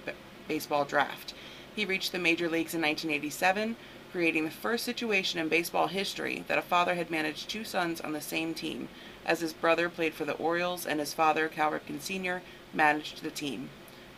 Baseball 0.47 0.83
draft. 0.83 1.35
He 1.75 1.85
reached 1.85 2.11
the 2.11 2.19
major 2.19 2.49
leagues 2.49 2.73
in 2.73 2.81
1987, 2.81 3.75
creating 4.11 4.45
the 4.45 4.51
first 4.51 4.83
situation 4.83 5.39
in 5.39 5.47
baseball 5.47 5.87
history 5.87 6.43
that 6.47 6.57
a 6.57 6.61
father 6.61 6.95
had 6.95 7.09
managed 7.09 7.49
two 7.49 7.63
sons 7.63 8.01
on 8.01 8.11
the 8.11 8.21
same 8.21 8.53
team, 8.53 8.89
as 9.25 9.39
his 9.39 9.53
brother 9.53 9.89
played 9.89 10.13
for 10.13 10.25
the 10.25 10.33
Orioles 10.33 10.85
and 10.85 10.99
his 10.99 11.13
father, 11.13 11.47
Cal 11.47 11.71
Ripken 11.71 12.01
Sr., 12.01 12.41
managed 12.73 13.23
the 13.23 13.31
team. 13.31 13.69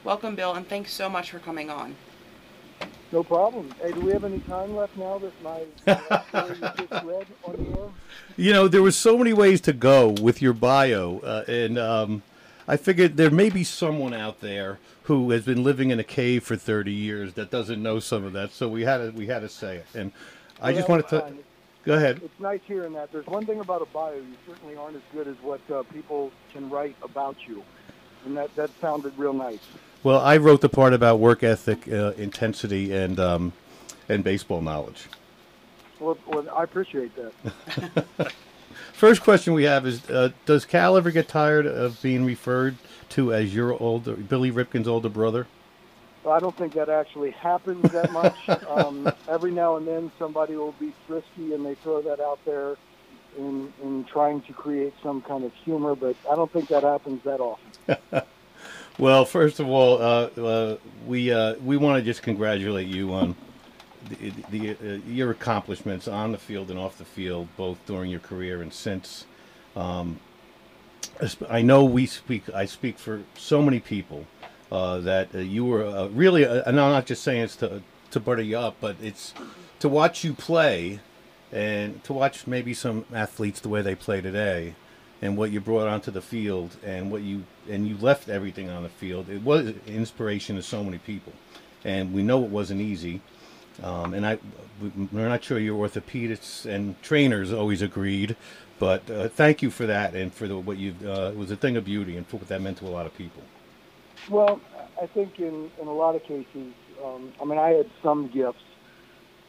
Welcome, 0.03 0.35
Bill, 0.35 0.53
and 0.53 0.67
thanks 0.67 0.91
so 0.91 1.09
much 1.09 1.31
for 1.31 1.39
coming 1.39 1.69
on. 1.69 1.95
No 3.11 3.23
problem. 3.23 3.73
Hey, 3.79 3.91
do 3.91 4.01
we 4.01 4.11
have 4.11 4.23
any 4.23 4.39
time 4.39 4.75
left 4.75 4.97
now 4.97 5.19
that 5.19 5.43
my 5.43 5.59
story 6.27 6.57
just 6.59 7.03
read 7.05 7.27
on 7.43 7.55
the 7.55 7.79
air? 7.79 7.89
You 8.35 8.53
know, 8.53 8.67
there 8.67 8.81
was 8.81 8.97
so 8.97 9.17
many 9.17 9.33
ways 9.33 9.61
to 9.61 9.73
go 9.73 10.09
with 10.09 10.41
your 10.41 10.53
bio, 10.53 11.19
uh, 11.19 11.43
and 11.47 11.77
um, 11.77 12.23
I 12.67 12.77
figured 12.77 13.17
there 13.17 13.31
may 13.31 13.49
be 13.49 13.63
someone 13.63 14.13
out 14.13 14.39
there 14.39 14.79
who 15.03 15.31
has 15.31 15.43
been 15.43 15.63
living 15.63 15.91
in 15.91 15.99
a 15.99 16.03
cave 16.03 16.43
for 16.43 16.55
30 16.55 16.91
years 16.91 17.33
that 17.33 17.51
doesn't 17.51 17.81
know 17.81 17.99
some 17.99 18.23
of 18.23 18.33
that. 18.33 18.51
So 18.51 18.69
we 18.69 18.83
had 18.83 18.97
to 18.97 19.11
we 19.11 19.27
had 19.27 19.39
to 19.39 19.49
say 19.49 19.77
it, 19.77 19.87
and 19.93 20.11
I 20.61 20.73
just 20.73 20.87
wanted 20.87 21.07
to 21.09 21.25
uh, 21.25 21.31
go 21.83 21.95
ahead. 21.95 22.21
It's 22.23 22.39
nice 22.39 22.61
hearing 22.65 22.93
that. 22.93 23.11
There's 23.11 23.27
one 23.27 23.45
thing 23.45 23.59
about 23.59 23.81
a 23.81 23.85
bio. 23.85 24.15
You 24.15 24.23
certainly 24.47 24.75
aren't 24.75 24.95
as 24.95 25.01
good 25.11 25.27
as 25.27 25.35
what 25.41 25.59
uh, 25.69 25.83
people 25.83 26.31
can 26.53 26.69
write 26.69 26.95
about 27.03 27.35
you. 27.47 27.63
And 28.25 28.37
that, 28.37 28.55
that 28.55 28.69
sounded 28.79 29.17
real 29.17 29.33
nice. 29.33 29.59
Well, 30.01 30.19
I 30.19 30.37
wrote 30.37 30.61
the 30.61 30.69
part 30.69 30.93
about 30.93 31.19
work 31.19 31.43
ethic, 31.43 31.91
uh, 31.91 32.13
intensity, 32.15 32.93
and 32.93 33.19
um, 33.19 33.53
and 34.07 34.23
baseball 34.23 34.61
knowledge. 34.61 35.07
Well, 35.99 36.17
well 36.27 36.47
I 36.55 36.63
appreciate 36.63 37.11
that. 37.15 38.05
First 38.93 39.21
question 39.21 39.53
we 39.53 39.63
have 39.63 39.85
is: 39.85 40.09
uh, 40.09 40.29
Does 40.45 40.65
Cal 40.65 40.97
ever 40.97 41.11
get 41.11 41.27
tired 41.27 41.65
of 41.65 42.01
being 42.01 42.25
referred 42.25 42.77
to 43.09 43.33
as 43.33 43.53
your 43.53 43.79
older 43.81 44.15
Billy 44.15 44.51
Ripken's 44.51 44.87
older 44.87 45.09
brother? 45.09 45.47
I 46.29 46.39
don't 46.39 46.55
think 46.57 46.73
that 46.73 46.89
actually 46.89 47.31
happens 47.31 47.91
that 47.91 48.11
much. 48.11 48.37
um, 48.69 49.11
every 49.27 49.51
now 49.51 49.75
and 49.75 49.85
then 49.85 50.11
somebody 50.17 50.55
will 50.55 50.71
be 50.79 50.93
frisky 51.05 51.53
and 51.53 51.65
they 51.65 51.75
throw 51.75 52.01
that 52.01 52.21
out 52.21 52.39
there 52.45 52.77
in, 53.37 53.73
in 53.83 54.05
trying 54.05 54.41
to 54.43 54.53
create 54.53 54.93
some 55.03 55.21
kind 55.21 55.43
of 55.43 55.53
humor, 55.65 55.95
but 55.95 56.15
I 56.31 56.35
don't 56.35 56.51
think 56.51 56.69
that 56.69 56.83
happens 56.83 57.21
that 57.23 57.41
often. 57.41 58.21
Well, 58.99 59.25
first 59.25 59.59
of 59.59 59.67
all, 59.67 59.99
uh, 59.99 60.29
uh, 60.39 60.77
we 61.07 61.31
uh, 61.31 61.55
we 61.55 61.77
want 61.77 61.97
to 61.97 62.03
just 62.03 62.21
congratulate 62.21 62.87
you 62.87 63.11
on 63.13 63.35
the, 64.09 64.33
the 64.49 64.71
uh, 64.71 64.99
your 65.07 65.31
accomplishments 65.31 66.07
on 66.07 66.31
the 66.31 66.37
field 66.37 66.69
and 66.69 66.79
off 66.79 66.97
the 66.97 67.05
field, 67.05 67.47
both 67.57 67.77
during 67.85 68.09
your 68.09 68.19
career 68.19 68.61
and 68.61 68.73
since. 68.73 69.25
Um, 69.75 70.19
I 71.49 71.61
know 71.61 71.83
we 71.83 72.05
speak. 72.05 72.43
I 72.53 72.65
speak 72.65 72.97
for 72.97 73.23
so 73.35 73.61
many 73.61 73.79
people 73.79 74.25
uh, 74.71 74.99
that 74.99 75.33
uh, 75.35 75.39
you 75.39 75.65
were 75.65 75.85
uh, 75.85 76.07
really, 76.07 76.45
uh, 76.45 76.63
and 76.65 76.79
I'm 76.79 76.91
not 76.91 77.05
just 77.05 77.23
saying 77.23 77.43
it's 77.43 77.55
to 77.57 77.81
to 78.11 78.19
butter 78.19 78.41
you 78.41 78.57
up, 78.57 78.77
but 78.79 78.95
it's 79.01 79.33
to 79.79 79.89
watch 79.89 80.23
you 80.23 80.33
play 80.33 80.99
and 81.51 82.03
to 82.03 82.13
watch 82.13 82.47
maybe 82.47 82.73
some 82.73 83.05
athletes 83.13 83.59
the 83.59 83.69
way 83.69 83.81
they 83.81 83.95
play 83.95 84.21
today 84.21 84.75
and 85.21 85.37
what 85.37 85.51
you 85.51 85.61
brought 85.61 85.87
onto 85.87 86.11
the 86.11 86.21
field 86.21 86.75
and 86.83 87.11
what 87.11 87.21
you 87.21 87.43
and 87.69 87.87
you 87.87 87.95
left 87.97 88.27
everything 88.27 88.69
on 88.69 88.83
the 88.83 88.89
field 88.89 89.29
it 89.29 89.41
was 89.41 89.73
inspiration 89.87 90.55
to 90.55 90.63
so 90.63 90.83
many 90.83 90.97
people 90.97 91.31
and 91.85 92.11
we 92.13 92.23
know 92.23 92.43
it 92.43 92.49
wasn't 92.49 92.81
easy 92.81 93.21
um, 93.81 94.13
and 94.13 94.25
I 94.25 94.37
we- 94.81 95.07
we're 95.11 95.29
not 95.29 95.43
sure 95.43 95.59
your 95.59 95.77
orthopedists 95.87 96.65
and 96.65 97.01
trainers 97.01 97.51
always 97.53 97.81
agreed 97.81 98.35
but 98.79 99.09
uh, 99.09 99.29
thank 99.29 99.61
you 99.61 99.69
for 99.71 99.85
that 99.85 100.13
and 100.15 100.33
for 100.33 100.47
the, 100.47 100.57
what 100.57 100.77
you 100.77 100.95
uh, 101.05 101.31
it 101.33 101.37
was 101.37 101.51
a 101.51 101.55
thing 101.55 101.77
of 101.77 101.85
beauty 101.85 102.17
and 102.17 102.27
for 102.27 102.37
what 102.37 102.47
that 102.49 102.61
meant 102.61 102.77
to 102.79 102.85
a 102.87 102.89
lot 102.89 103.05
of 103.05 103.15
people 103.17 103.43
Well, 104.29 104.61
I 105.01 105.07
think 105.07 105.39
in, 105.39 105.71
in 105.81 105.87
a 105.87 105.93
lot 105.93 106.15
of 106.15 106.23
cases, 106.23 106.73
um, 107.03 107.33
I 107.41 107.45
mean, 107.45 107.59
I 107.59 107.69
had 107.71 107.89
some 108.01 108.29
gifts 108.29 108.63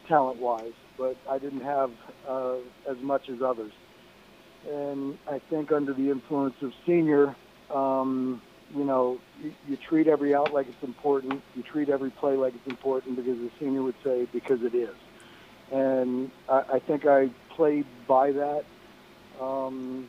talent 0.08 0.40
wise, 0.40 0.72
but 0.98 1.16
I 1.28 1.38
didn't 1.38 1.62
have 1.62 1.92
uh, 2.28 2.56
as 2.88 2.98
much 3.00 3.28
as 3.30 3.42
others. 3.42 3.72
And 4.68 5.18
I 5.30 5.40
think 5.50 5.72
under 5.72 5.92
the 5.94 6.10
influence 6.10 6.56
of 6.62 6.72
senior, 6.86 7.36
um, 7.70 8.42
you 8.74 8.84
know, 8.84 9.18
you, 9.42 9.52
you 9.68 9.76
treat 9.76 10.08
every 10.08 10.34
out 10.34 10.52
like 10.52 10.68
it's 10.68 10.82
important. 10.82 11.42
You 11.54 11.62
treat 11.62 11.88
every 11.88 12.10
play 12.10 12.36
like 12.36 12.54
it's 12.54 12.66
important 12.66 13.16
because 13.16 13.38
the 13.38 13.50
senior 13.58 13.82
would 13.82 13.94
say, 14.02 14.26
because 14.32 14.62
it 14.62 14.74
is. 14.74 14.94
And 15.72 16.30
I, 16.48 16.64
I 16.74 16.78
think 16.80 17.06
I 17.06 17.30
played 17.50 17.86
by 18.06 18.32
that. 18.32 18.64
Um, 19.40 20.08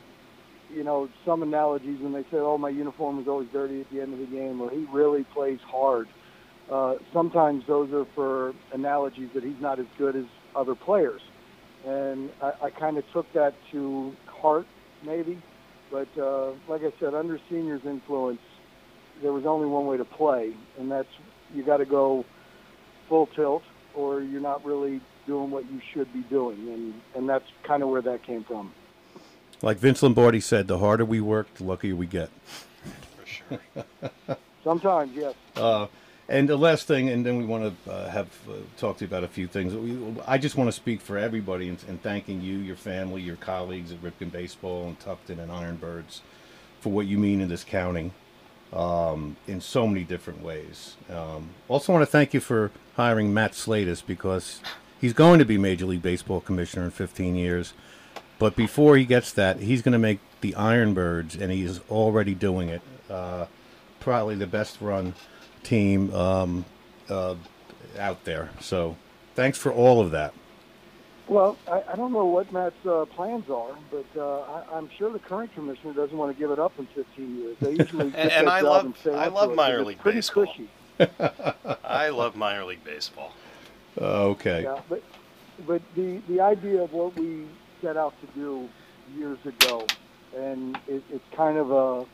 you 0.73 0.83
know, 0.83 1.09
some 1.25 1.43
analogies 1.43 1.99
when 2.01 2.11
they 2.11 2.23
say, 2.23 2.37
"Oh, 2.37 2.57
my 2.57 2.69
uniform 2.69 3.19
is 3.19 3.27
always 3.27 3.47
dirty 3.53 3.81
at 3.81 3.89
the 3.91 4.01
end 4.01 4.13
of 4.13 4.19
the 4.19 4.25
game," 4.25 4.61
or 4.61 4.69
"He 4.69 4.85
really 4.91 5.23
plays 5.23 5.59
hard." 5.61 6.07
Uh, 6.69 6.95
sometimes 7.13 7.63
those 7.67 7.91
are 7.93 8.05
for 8.15 8.53
analogies 8.73 9.29
that 9.35 9.43
he's 9.43 9.59
not 9.61 9.79
as 9.79 9.85
good 9.97 10.15
as 10.15 10.25
other 10.55 10.75
players, 10.75 11.21
and 11.85 12.31
I, 12.41 12.53
I 12.63 12.69
kind 12.71 12.97
of 12.97 13.03
took 13.13 13.31
that 13.33 13.53
to 13.71 14.15
heart, 14.25 14.65
maybe. 15.03 15.41
But 15.91 16.07
uh, 16.17 16.51
like 16.67 16.81
I 16.81 16.91
said, 16.99 17.13
under 17.13 17.39
seniors' 17.49 17.85
influence, 17.85 18.41
there 19.21 19.33
was 19.33 19.45
only 19.45 19.67
one 19.67 19.85
way 19.85 19.97
to 19.97 20.05
play, 20.05 20.53
and 20.79 20.91
that's 20.91 21.07
you 21.53 21.63
got 21.63 21.77
to 21.77 21.85
go 21.85 22.25
full 23.07 23.27
tilt, 23.27 23.63
or 23.93 24.21
you're 24.21 24.41
not 24.41 24.65
really 24.65 24.99
doing 25.27 25.51
what 25.51 25.63
you 25.71 25.79
should 25.93 26.11
be 26.13 26.21
doing, 26.21 26.57
and 26.69 26.93
and 27.15 27.29
that's 27.29 27.45
kind 27.63 27.83
of 27.83 27.89
where 27.89 28.01
that 28.01 28.23
came 28.23 28.43
from. 28.43 28.71
like 29.61 29.77
vince 29.77 30.03
lombardi 30.03 30.39
said 30.39 30.67
the 30.67 30.77
harder 30.79 31.05
we 31.05 31.21
work 31.21 31.47
the 31.55 31.63
luckier 31.63 31.95
we 31.95 32.05
get 32.05 32.29
For 33.17 33.25
sure. 34.29 34.37
Sometimes, 34.63 35.15
yes. 35.15 35.33
Uh, 35.55 35.87
and 36.27 36.49
the 36.49 36.57
last 36.57 36.87
thing, 36.87 37.07
and 37.09 37.23
then 37.25 37.37
we 37.37 37.45
want 37.45 37.63
to 37.85 37.91
uh, 37.91 38.09
have 38.09 38.27
uh, 38.49 38.53
talk 38.77 38.97
to 38.97 39.05
you 39.05 39.07
about 39.07 39.23
a 39.23 39.27
few 39.27 39.45
things. 39.47 39.73
We, 39.75 39.95
I 40.25 40.39
just 40.39 40.57
want 40.57 40.67
to 40.69 40.71
speak 40.71 40.99
for 41.01 41.17
everybody 41.19 41.69
and, 41.69 41.77
and 41.87 42.01
thanking 42.01 42.41
you, 42.41 42.57
your 42.57 42.75
family, 42.75 43.21
your 43.21 43.35
colleagues 43.35 43.91
at 43.91 44.01
Ripken 44.01 44.31
Baseball 44.31 44.87
and 44.87 44.99
Tufton 44.99 45.39
and 45.39 45.51
Ironbirds 45.51 46.21
for 46.81 46.91
what 46.91 47.05
you 47.05 47.19
mean 47.19 47.41
in 47.41 47.47
this 47.47 47.63
county 47.63 48.11
um, 48.75 49.37
in 49.47 49.61
so 49.61 49.87
many 49.87 50.03
different 50.03 50.43
ways. 50.43 50.95
Um, 51.09 51.49
also, 51.67 51.93
want 51.93 52.03
to 52.03 52.11
thank 52.11 52.33
you 52.33 52.39
for 52.39 52.71
hiring 52.95 53.33
Matt 53.33 53.53
Slatus 53.53 54.05
because 54.05 54.61
he's 54.99 55.13
going 55.13 55.39
to 55.39 55.45
be 55.45 55.57
Major 55.57 55.85
League 55.85 56.01
Baseball 56.01 56.41
commissioner 56.41 56.85
in 56.85 56.91
15 56.91 57.35
years. 57.35 57.73
But 58.37 58.55
before 58.55 58.97
he 58.97 59.05
gets 59.05 59.31
that, 59.33 59.59
he's 59.59 59.81
going 59.81 59.93
to 59.93 59.99
make 59.99 60.19
the 60.41 60.51
Ironbirds, 60.53 61.39
and 61.39 61.51
he's 61.51 61.79
already 61.89 62.35
doing 62.35 62.69
it. 62.69 62.81
Uh, 63.09 63.45
probably 64.01 64.35
the 64.35 64.47
best 64.47 64.81
run 64.81 65.13
team 65.63 66.13
um, 66.13 66.65
uh, 67.09 67.35
out 67.97 68.25
there. 68.25 68.49
So 68.59 68.97
thanks 69.35 69.57
for 69.57 69.71
all 69.71 70.01
of 70.01 70.11
that. 70.11 70.33
Well, 71.27 71.57
I, 71.67 71.81
I 71.91 71.95
don't 71.95 72.13
know 72.13 72.25
what 72.25 72.51
Matt's 72.51 72.75
uh, 72.85 73.05
plans 73.05 73.49
are, 73.49 73.75
but 73.89 74.05
uh, 74.15 74.41
I, 74.41 74.77
I'm 74.77 74.89
sure 74.97 75.11
the 75.11 75.17
current 75.19 75.53
commissioner 75.55 75.93
doesn't 75.93 76.15
want 76.15 76.35
to 76.35 76.39
give 76.39 76.51
it 76.51 76.59
up 76.59 76.73
in 76.77 76.85
15 76.87 77.37
years. 77.37 77.57
They 77.59 77.71
usually 77.71 78.09
get 78.11 78.19
And- 78.19 78.29
that 78.29 78.31
and 78.39 78.49
I 78.49 78.59
job 78.61 78.69
love- 78.69 78.85
and 78.85 78.95
stay 78.97 79.13
I 79.15 79.27
love 79.27 79.47
to 79.49 79.53
it, 79.53 79.55
minor 79.55 79.79
it's 79.79 79.87
league 79.87 79.99
pretty 79.99 80.17
baseball. 80.19 80.45
Cushy. 80.45 80.69
I 81.83 82.09
love 82.09 82.35
minor 82.35 82.63
league 82.63 82.83
baseball. 82.83 83.33
Uh, 83.99 84.05
okay. 84.27 84.63
Yeah, 84.63 84.79
but 84.87 85.01
but 85.65 85.81
the 85.95 86.17
the 86.27 86.41
idea 86.41 86.81
of 86.83 86.93
what 86.93 87.15
we 87.17 87.47
set 87.81 87.97
out 87.97 88.13
to 88.21 88.27
do 88.39 88.69
years 89.17 89.37
ago, 89.45 89.85
and 90.37 90.77
it, 90.87 91.01
it's 91.11 91.23
kind 91.35 91.57
of 91.57 91.71
a 91.71 92.05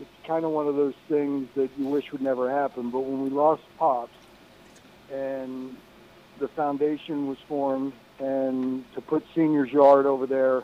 it's 0.00 0.10
kind 0.26 0.44
of 0.44 0.50
one 0.52 0.66
of 0.68 0.76
those 0.76 0.94
things 1.08 1.48
that 1.56 1.70
you 1.78 1.86
wish 1.86 2.10
would 2.12 2.22
never 2.22 2.50
happen. 2.50 2.90
But 2.90 3.00
when 3.00 3.22
we 3.22 3.30
lost 3.30 3.62
pops, 3.78 4.12
and 5.12 5.76
the 6.38 6.48
foundation 6.48 7.26
was 7.28 7.38
formed, 7.48 7.92
and 8.18 8.84
to 8.94 9.00
put 9.00 9.24
seniors 9.34 9.70
yard 9.72 10.06
over 10.06 10.26
there, 10.26 10.62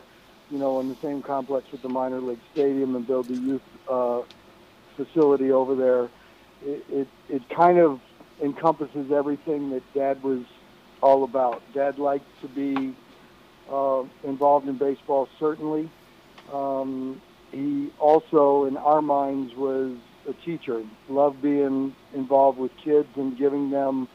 you 0.49 0.57
know, 0.57 0.79
in 0.79 0.89
the 0.89 0.95
same 1.01 1.21
complex 1.21 1.71
with 1.71 1.81
the 1.81 1.89
minor 1.89 2.19
league 2.19 2.39
stadium, 2.51 2.95
and 2.95 3.05
build 3.05 3.27
the 3.27 3.35
youth 3.35 3.61
uh, 3.89 4.21
facility 4.95 5.51
over 5.51 5.75
there, 5.75 6.03
it, 6.65 6.85
it 6.89 7.07
it 7.29 7.49
kind 7.49 7.77
of 7.77 7.99
encompasses 8.41 9.11
everything 9.11 9.69
that 9.71 9.83
Dad 9.93 10.21
was 10.23 10.43
all 11.01 11.23
about. 11.23 11.61
Dad 11.73 11.99
liked 11.99 12.25
to 12.41 12.47
be 12.47 12.95
uh, 13.71 14.03
involved 14.23 14.67
in 14.67 14.77
baseball, 14.77 15.27
certainly. 15.39 15.89
Um, 16.51 17.21
he 17.51 17.91
also, 17.99 18.65
in 18.65 18.77
our 18.77 19.01
minds, 19.01 19.53
was 19.55 19.97
a 20.27 20.33
teacher. 20.33 20.83
Loved 21.09 21.41
being 21.41 21.95
involved 22.13 22.57
with 22.57 22.71
kids 22.83 23.09
and 23.15 23.37
giving 23.37 23.69
them 23.69 24.07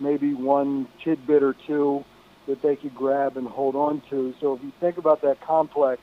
maybe 0.00 0.34
one 0.34 0.88
tidbit 1.04 1.42
or 1.42 1.54
two 1.66 2.04
that 2.46 2.62
they 2.62 2.76
could 2.76 2.94
grab 2.94 3.36
and 3.36 3.46
hold 3.46 3.76
on 3.76 4.02
to. 4.10 4.34
So 4.40 4.54
if 4.54 4.62
you 4.62 4.72
think 4.80 4.98
about 4.98 5.22
that 5.22 5.40
complex 5.40 6.02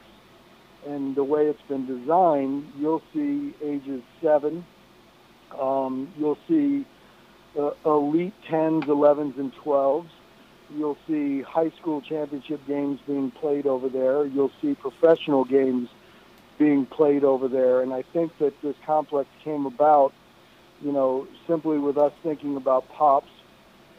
and 0.87 1.15
the 1.15 1.23
way 1.23 1.47
it's 1.47 1.61
been 1.63 1.85
designed, 1.85 2.71
you'll 2.77 3.01
see 3.13 3.53
ages 3.61 4.01
seven. 4.21 4.65
Um, 5.59 6.11
you'll 6.17 6.37
see 6.47 6.85
uh, 7.57 7.71
elite 7.85 8.33
10s, 8.47 8.83
11s, 8.83 9.37
and 9.37 9.53
12s. 9.55 10.07
You'll 10.75 10.97
see 11.07 11.41
high 11.41 11.71
school 11.81 12.01
championship 12.01 12.65
games 12.67 12.99
being 13.07 13.31
played 13.31 13.65
over 13.65 13.89
there. 13.89 14.25
You'll 14.25 14.51
see 14.61 14.75
professional 14.75 15.43
games 15.43 15.89
being 16.59 16.85
played 16.85 17.23
over 17.23 17.47
there. 17.47 17.81
And 17.81 17.91
I 17.91 18.03
think 18.03 18.37
that 18.37 18.61
this 18.61 18.75
complex 18.85 19.27
came 19.43 19.65
about, 19.65 20.13
you 20.81 20.91
know, 20.91 21.27
simply 21.47 21.79
with 21.79 21.97
us 21.97 22.13
thinking 22.21 22.55
about 22.55 22.87
Pops. 22.89 23.31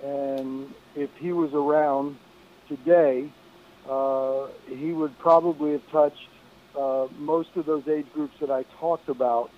And 0.05 0.73
if 0.95 1.11
he 1.17 1.33
was 1.33 1.53
around 1.53 2.17
today, 2.71 3.29
uh, 3.89 4.47
he 4.69 4.93
would 4.93 5.19
probably 5.19 5.73
have 5.73 5.91
touched 5.91 6.29
uh, 6.79 7.09
most 7.19 7.51
of 7.57 7.67
those 7.67 7.87
age 7.89 8.07
groups 8.15 8.35
that 8.41 8.51
I 8.51 8.63
talked 8.79 9.09
about, 9.09 9.51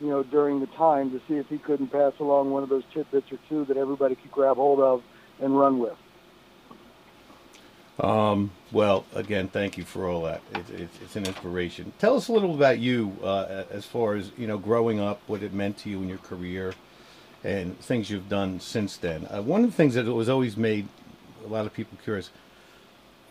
you 0.00 0.08
know, 0.08 0.22
during 0.22 0.60
the 0.60 0.66
time 0.66 1.10
to 1.12 1.20
see 1.28 1.34
if 1.34 1.48
he 1.48 1.58
couldn't 1.58 1.88
pass 1.88 2.12
along 2.20 2.50
one 2.50 2.62
of 2.62 2.68
those 2.68 2.84
tidbits 2.92 3.30
or 3.30 3.38
two 3.48 3.64
that 3.66 3.76
everybody 3.76 4.16
could 4.16 4.32
grab 4.32 4.56
hold 4.56 4.80
of 4.80 5.02
and 5.40 5.58
run 5.58 5.78
with. 5.78 5.96
Um, 7.98 8.50
well, 8.72 9.06
again, 9.14 9.48
thank 9.48 9.78
you 9.78 9.84
for 9.84 10.06
all 10.06 10.24
that. 10.24 10.42
It, 10.54 10.80
it, 10.80 10.88
it's 11.02 11.16
an 11.16 11.24
inspiration. 11.24 11.92
Tell 11.98 12.16
us 12.16 12.28
a 12.28 12.32
little 12.32 12.54
about 12.54 12.78
you 12.78 13.16
uh, 13.22 13.64
as 13.70 13.86
far 13.86 14.14
as 14.14 14.32
you 14.36 14.46
know, 14.46 14.58
growing 14.58 15.00
up, 15.00 15.20
what 15.26 15.42
it 15.42 15.54
meant 15.54 15.78
to 15.78 15.88
you 15.88 16.02
in 16.02 16.08
your 16.08 16.18
career, 16.18 16.74
and 17.42 17.78
things 17.80 18.10
you've 18.10 18.28
done 18.28 18.60
since 18.60 18.98
then. 18.98 19.26
Uh, 19.30 19.40
one 19.40 19.64
of 19.64 19.70
the 19.70 19.76
things 19.76 19.94
that 19.94 20.04
was 20.04 20.28
always 20.28 20.58
made 20.58 20.88
a 21.42 21.48
lot 21.48 21.64
of 21.64 21.72
people 21.72 21.96
curious: 22.04 22.30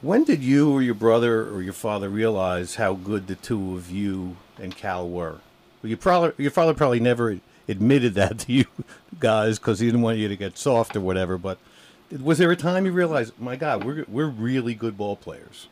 when 0.01 0.23
did 0.23 0.43
you 0.43 0.71
or 0.71 0.81
your 0.81 0.95
brother 0.95 1.49
or 1.49 1.61
your 1.61 1.73
father 1.73 2.09
realize 2.09 2.75
how 2.75 2.93
good 2.93 3.27
the 3.27 3.35
two 3.35 3.75
of 3.75 3.89
you 3.89 4.37
and 4.59 4.75
Cal 4.75 5.07
were? 5.07 5.39
Well, 5.81 5.89
you 5.89 5.97
probably 5.97 6.33
your 6.43 6.51
father 6.51 6.73
probably 6.73 6.99
never 6.99 7.39
admitted 7.67 8.13
that 8.15 8.39
to 8.39 8.53
you 8.53 8.65
guys 9.19 9.59
because 9.59 9.79
he 9.79 9.87
didn't 9.87 10.01
want 10.01 10.17
you 10.17 10.27
to 10.27 10.35
get 10.35 10.57
soft 10.57 10.95
or 10.95 11.01
whatever, 11.01 11.37
but 11.37 11.57
was 12.21 12.37
there 12.37 12.51
a 12.51 12.55
time 12.55 12.85
you 12.85 12.91
realized, 12.91 13.33
my 13.39 13.55
God, 13.55 13.83
we're 13.83 14.05
we're 14.07 14.27
really 14.27 14.75
good 14.75 14.97
ball 14.97 15.15
players? 15.15 15.67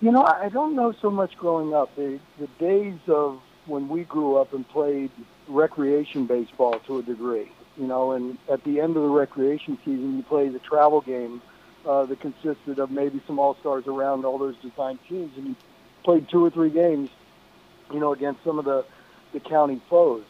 You 0.00 0.12
know, 0.12 0.24
I 0.24 0.50
don't 0.50 0.76
know 0.76 0.92
so 1.00 1.10
much 1.10 1.36
growing 1.36 1.74
up. 1.74 1.94
The 1.96 2.18
the 2.38 2.48
days 2.58 2.98
of 3.08 3.40
when 3.66 3.88
we 3.88 4.04
grew 4.04 4.36
up 4.36 4.52
and 4.52 4.68
played 4.68 5.10
recreation 5.48 6.26
baseball 6.26 6.78
to 6.80 6.98
a 6.98 7.02
degree. 7.02 7.50
You 7.76 7.86
know, 7.86 8.12
and 8.12 8.38
at 8.50 8.64
the 8.64 8.80
end 8.80 8.96
of 8.96 9.02
the 9.02 9.08
recreation 9.08 9.78
season, 9.84 10.16
you 10.16 10.22
play 10.22 10.48
the 10.48 10.58
travel 10.58 11.00
game 11.00 11.42
uh, 11.86 12.04
that 12.06 12.20
consisted 12.20 12.78
of 12.78 12.90
maybe 12.90 13.20
some 13.26 13.38
all 13.38 13.56
stars 13.56 13.86
around 13.86 14.24
all 14.24 14.38
those 14.38 14.56
designed 14.56 14.98
teams, 15.08 15.36
and 15.36 15.56
played 16.04 16.28
two 16.28 16.44
or 16.44 16.50
three 16.50 16.70
games. 16.70 17.10
You 17.92 18.00
know, 18.00 18.12
against 18.12 18.42
some 18.42 18.58
of 18.58 18.64
the 18.64 18.84
the 19.32 19.40
county 19.40 19.80
foes. 19.88 20.24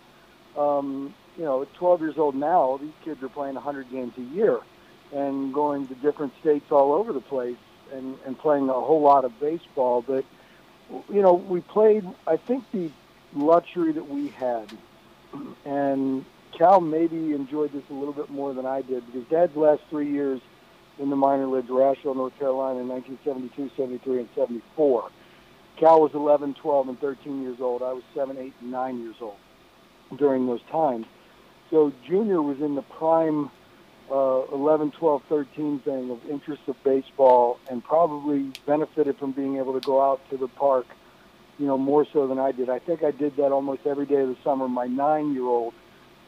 Um, 0.56 1.14
you 1.36 1.44
know, 1.44 1.62
at 1.62 1.72
12 1.74 2.00
years 2.00 2.18
old 2.18 2.34
now, 2.34 2.78
these 2.80 2.92
kids 3.04 3.22
are 3.22 3.28
playing 3.28 3.54
100 3.54 3.90
games 3.90 4.14
a 4.16 4.22
year 4.22 4.60
and 5.12 5.52
going 5.52 5.86
to 5.86 5.94
different 5.96 6.32
states 6.40 6.72
all 6.72 6.92
over 6.92 7.12
the 7.12 7.20
place 7.20 7.56
and, 7.92 8.16
and 8.24 8.38
playing 8.38 8.68
a 8.68 8.72
whole 8.72 9.02
lot 9.02 9.24
of 9.24 9.38
baseball. 9.38 10.02
But, 10.02 10.24
you 10.90 11.22
know, 11.22 11.34
we 11.34 11.60
played, 11.60 12.04
I 12.26 12.36
think 12.36 12.64
the 12.72 12.90
luxury 13.34 13.92
that 13.92 14.08
we 14.08 14.28
had, 14.28 14.66
and 15.64 16.24
Cal 16.56 16.80
maybe 16.80 17.34
enjoyed 17.34 17.72
this 17.72 17.84
a 17.90 17.92
little 17.92 18.14
bit 18.14 18.30
more 18.30 18.54
than 18.54 18.64
I 18.64 18.80
did 18.82 19.04
because 19.06 19.28
Dad's 19.28 19.56
last 19.56 19.82
three 19.90 20.10
years 20.10 20.40
in 20.98 21.10
the 21.10 21.16
minor 21.16 21.46
leagues 21.46 21.68
were 21.68 21.94
North 22.14 22.38
Carolina 22.38 22.80
in 22.80 22.88
1972, 22.88 23.70
73, 23.76 24.20
and 24.20 24.28
74. 24.34 25.10
Cal 25.76 26.00
was 26.00 26.14
11, 26.14 26.54
12, 26.54 26.88
and 26.88 27.00
13 27.00 27.42
years 27.42 27.60
old. 27.60 27.82
I 27.82 27.92
was 27.92 28.02
7, 28.14 28.36
8, 28.38 28.52
and 28.60 28.70
9 28.70 29.00
years 29.00 29.16
old 29.20 29.36
during 30.16 30.46
those 30.46 30.62
times. 30.70 31.06
So 31.70 31.92
Junior 32.06 32.40
was 32.40 32.60
in 32.60 32.74
the 32.74 32.82
prime 32.82 33.50
uh, 34.10 34.42
11, 34.52 34.92
12, 34.92 35.22
13 35.28 35.80
thing 35.80 36.10
of 36.10 36.24
interest 36.30 36.62
of 36.68 36.82
baseball 36.84 37.58
and 37.68 37.82
probably 37.82 38.52
benefited 38.64 39.18
from 39.18 39.32
being 39.32 39.56
able 39.56 39.78
to 39.78 39.84
go 39.84 40.00
out 40.00 40.20
to 40.30 40.36
the 40.36 40.48
park, 40.48 40.86
you 41.58 41.66
know, 41.66 41.76
more 41.76 42.06
so 42.12 42.26
than 42.26 42.38
I 42.38 42.52
did. 42.52 42.70
I 42.70 42.78
think 42.78 43.02
I 43.02 43.10
did 43.10 43.36
that 43.36 43.50
almost 43.52 43.84
every 43.84 44.06
day 44.06 44.20
of 44.20 44.28
the 44.28 44.36
summer. 44.44 44.68
My 44.68 44.86
nine-year-old 44.86 45.74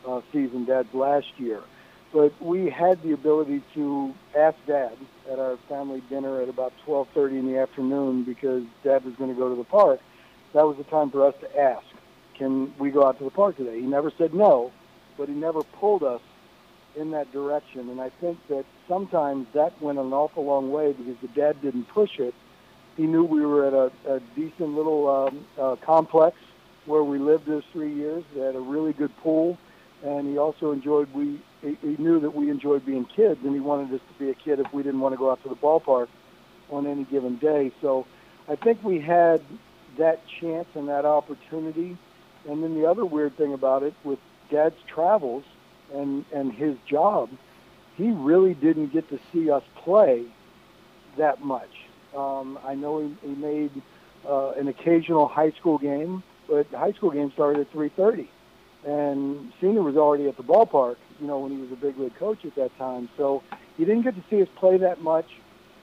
uh, 0.07 0.20
season, 0.33 0.64
Dad's 0.64 0.92
last 0.92 1.28
year. 1.38 1.62
But 2.12 2.32
we 2.40 2.70
had 2.70 3.02
the 3.02 3.12
ability 3.12 3.62
to 3.74 4.14
ask 4.36 4.56
Dad 4.66 4.96
at 5.30 5.38
our 5.38 5.56
family 5.68 6.02
dinner 6.08 6.40
at 6.40 6.48
about 6.48 6.72
12:30 6.86 7.38
in 7.38 7.46
the 7.52 7.58
afternoon 7.58 8.24
because 8.24 8.64
Dad 8.82 9.04
was 9.04 9.14
going 9.16 9.32
to 9.32 9.38
go 9.38 9.48
to 9.48 9.54
the 9.54 9.64
park. 9.64 10.00
That 10.54 10.66
was 10.66 10.76
the 10.78 10.84
time 10.84 11.10
for 11.10 11.26
us 11.26 11.34
to 11.40 11.60
ask, 11.60 11.84
"Can 12.34 12.72
we 12.78 12.90
go 12.90 13.04
out 13.04 13.18
to 13.18 13.24
the 13.24 13.30
park 13.30 13.56
today?" 13.56 13.80
He 13.80 13.86
never 13.86 14.10
said 14.16 14.32
no, 14.32 14.72
but 15.18 15.28
he 15.28 15.34
never 15.34 15.62
pulled 15.62 16.02
us 16.02 16.22
in 16.96 17.10
that 17.10 17.30
direction. 17.32 17.90
And 17.90 18.00
I 18.00 18.08
think 18.08 18.38
that 18.48 18.64
sometimes 18.88 19.46
that 19.52 19.80
went 19.80 19.98
an 19.98 20.12
awful 20.12 20.44
long 20.44 20.72
way 20.72 20.92
because 20.92 21.16
the 21.20 21.28
dad 21.28 21.60
didn't 21.60 21.88
push 21.88 22.18
it. 22.18 22.34
He 22.96 23.06
knew 23.06 23.24
we 23.24 23.44
were 23.44 23.66
at 23.66 23.74
a, 23.74 23.92
a 24.14 24.20
decent 24.34 24.74
little 24.74 25.08
um, 25.08 25.46
uh, 25.58 25.76
complex 25.76 26.36
where 26.86 27.04
we 27.04 27.18
lived 27.18 27.46
those 27.46 27.62
three 27.72 27.92
years. 27.92 28.24
They 28.34 28.40
had 28.40 28.56
a 28.56 28.60
really 28.60 28.92
good 28.92 29.16
pool, 29.18 29.58
and 30.02 30.26
he 30.26 30.38
also 30.38 30.72
enjoyed 30.72 31.12
we. 31.14 31.40
He, 31.62 31.76
he 31.80 31.96
knew 31.98 32.20
that 32.20 32.34
we 32.34 32.50
enjoyed 32.50 32.86
being 32.86 33.04
kids, 33.04 33.40
and 33.44 33.54
he 33.54 33.60
wanted 33.60 33.92
us 33.94 34.00
to 34.12 34.24
be 34.24 34.30
a 34.30 34.34
kid 34.34 34.60
if 34.60 34.72
we 34.72 34.82
didn't 34.82 35.00
want 35.00 35.14
to 35.14 35.18
go 35.18 35.30
out 35.30 35.42
to 35.42 35.48
the 35.48 35.56
ballpark 35.56 36.08
on 36.70 36.86
any 36.86 37.04
given 37.04 37.36
day. 37.36 37.72
So 37.80 38.06
I 38.48 38.56
think 38.56 38.82
we 38.84 39.00
had 39.00 39.42
that 39.96 40.20
chance 40.26 40.68
and 40.74 40.88
that 40.88 41.04
opportunity. 41.04 41.96
And 42.48 42.62
then 42.62 42.74
the 42.74 42.86
other 42.86 43.04
weird 43.04 43.36
thing 43.36 43.52
about 43.52 43.82
it 43.82 43.94
with 44.04 44.18
Dad's 44.50 44.80
travels 44.86 45.44
and 45.92 46.24
and 46.32 46.52
his 46.52 46.76
job, 46.86 47.30
he 47.96 48.10
really 48.10 48.54
didn't 48.54 48.92
get 48.92 49.08
to 49.10 49.18
see 49.32 49.50
us 49.50 49.62
play 49.76 50.24
that 51.16 51.42
much. 51.44 51.70
Um, 52.16 52.58
I 52.64 52.74
know 52.74 53.00
he, 53.00 53.28
he 53.28 53.34
made 53.34 53.70
uh, 54.26 54.50
an 54.50 54.68
occasional 54.68 55.26
high 55.26 55.50
school 55.52 55.78
game, 55.78 56.22
but 56.48 56.66
high 56.70 56.92
school 56.92 57.10
game 57.10 57.32
started 57.32 57.60
at 57.60 57.72
3:30, 57.72 58.28
and 58.86 59.52
Senior 59.60 59.82
was 59.82 59.96
already 59.96 60.28
at 60.28 60.36
the 60.36 60.42
ballpark. 60.42 60.96
You 61.20 61.26
know, 61.26 61.38
when 61.40 61.52
he 61.52 61.58
was 61.58 61.72
a 61.72 61.76
big 61.76 61.98
league 61.98 62.14
coach 62.16 62.44
at 62.44 62.54
that 62.54 62.76
time, 62.78 63.08
so 63.16 63.42
he 63.76 63.84
didn't 63.84 64.02
get 64.02 64.14
to 64.14 64.22
see 64.30 64.40
us 64.42 64.48
play 64.56 64.78
that 64.78 65.02
much. 65.02 65.26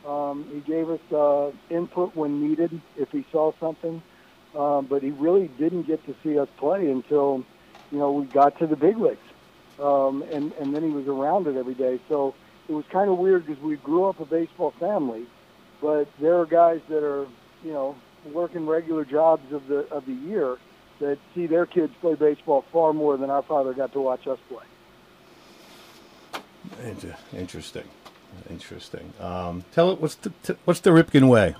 Um, 0.08 0.46
he 0.54 0.60
gave 0.60 0.90
us 0.90 1.00
uh, 1.12 1.52
input 1.70 2.16
when 2.16 2.48
needed 2.48 2.80
if 2.98 3.10
he 3.12 3.26
saw 3.32 3.52
something, 3.60 4.02
um, 4.56 4.86
but 4.86 5.02
he 5.02 5.12
really 5.12 5.48
didn't 5.48 5.88
get 5.88 6.06
to 6.06 6.16
see 6.24 6.38
us 6.40 6.48
play 6.58 6.90
until 6.90 7.44
you 7.92 7.98
know 7.98 8.12
we 8.12 8.26
got 8.26 8.58
to 8.60 8.68
the 8.68 8.76
big 8.76 8.98
leagues 8.98 9.20
um, 9.80 10.24
and 10.32 10.54
and 10.54 10.74
then 10.74 10.84
he 10.84 10.90
was 10.90 11.08
around 11.08 11.48
it 11.48 11.58
every 11.58 11.74
day. 11.74 12.00
So 12.08 12.34
it 12.68 12.74
was 12.74 12.86
kind 12.92 13.10
of 13.10 13.18
weird 13.18 13.46
because 13.46 13.62
we 13.62 13.76
grew 13.78 14.06
up 14.06 14.20
a 14.20 14.26
baseball 14.26 14.74
family, 14.80 15.26
but 15.82 16.08
there 16.20 16.40
are 16.40 16.46
guys 16.46 16.82
that 16.90 17.04
are 17.04 17.28
you 17.64 17.74
know 17.74 17.96
working 18.32 18.66
regular 18.66 19.06
jobs 19.06 19.52
of 19.52 19.68
the 19.68 19.80
of 19.92 20.06
the 20.06 20.14
year 20.14 20.58
that 21.00 21.18
see 21.34 21.48
their 21.48 21.66
kids 21.66 21.94
play 22.02 22.16
baseball 22.16 22.64
far 22.72 22.94
more 22.94 23.18
than 23.18 23.30
our 23.30 23.42
father 23.42 23.74
got 23.74 23.94
to 23.94 24.02
watch 24.02 24.28
us 24.28 24.40
play. 24.50 24.64
Interesting, 27.34 27.88
interesting. 28.50 29.14
Um, 29.20 29.66
tell 29.72 29.92
it 29.92 30.02
what's 30.02 30.16
the 30.16 30.32
what's 30.66 30.80
the 30.80 30.90
Ripken 30.90 31.30
way? 31.30 31.56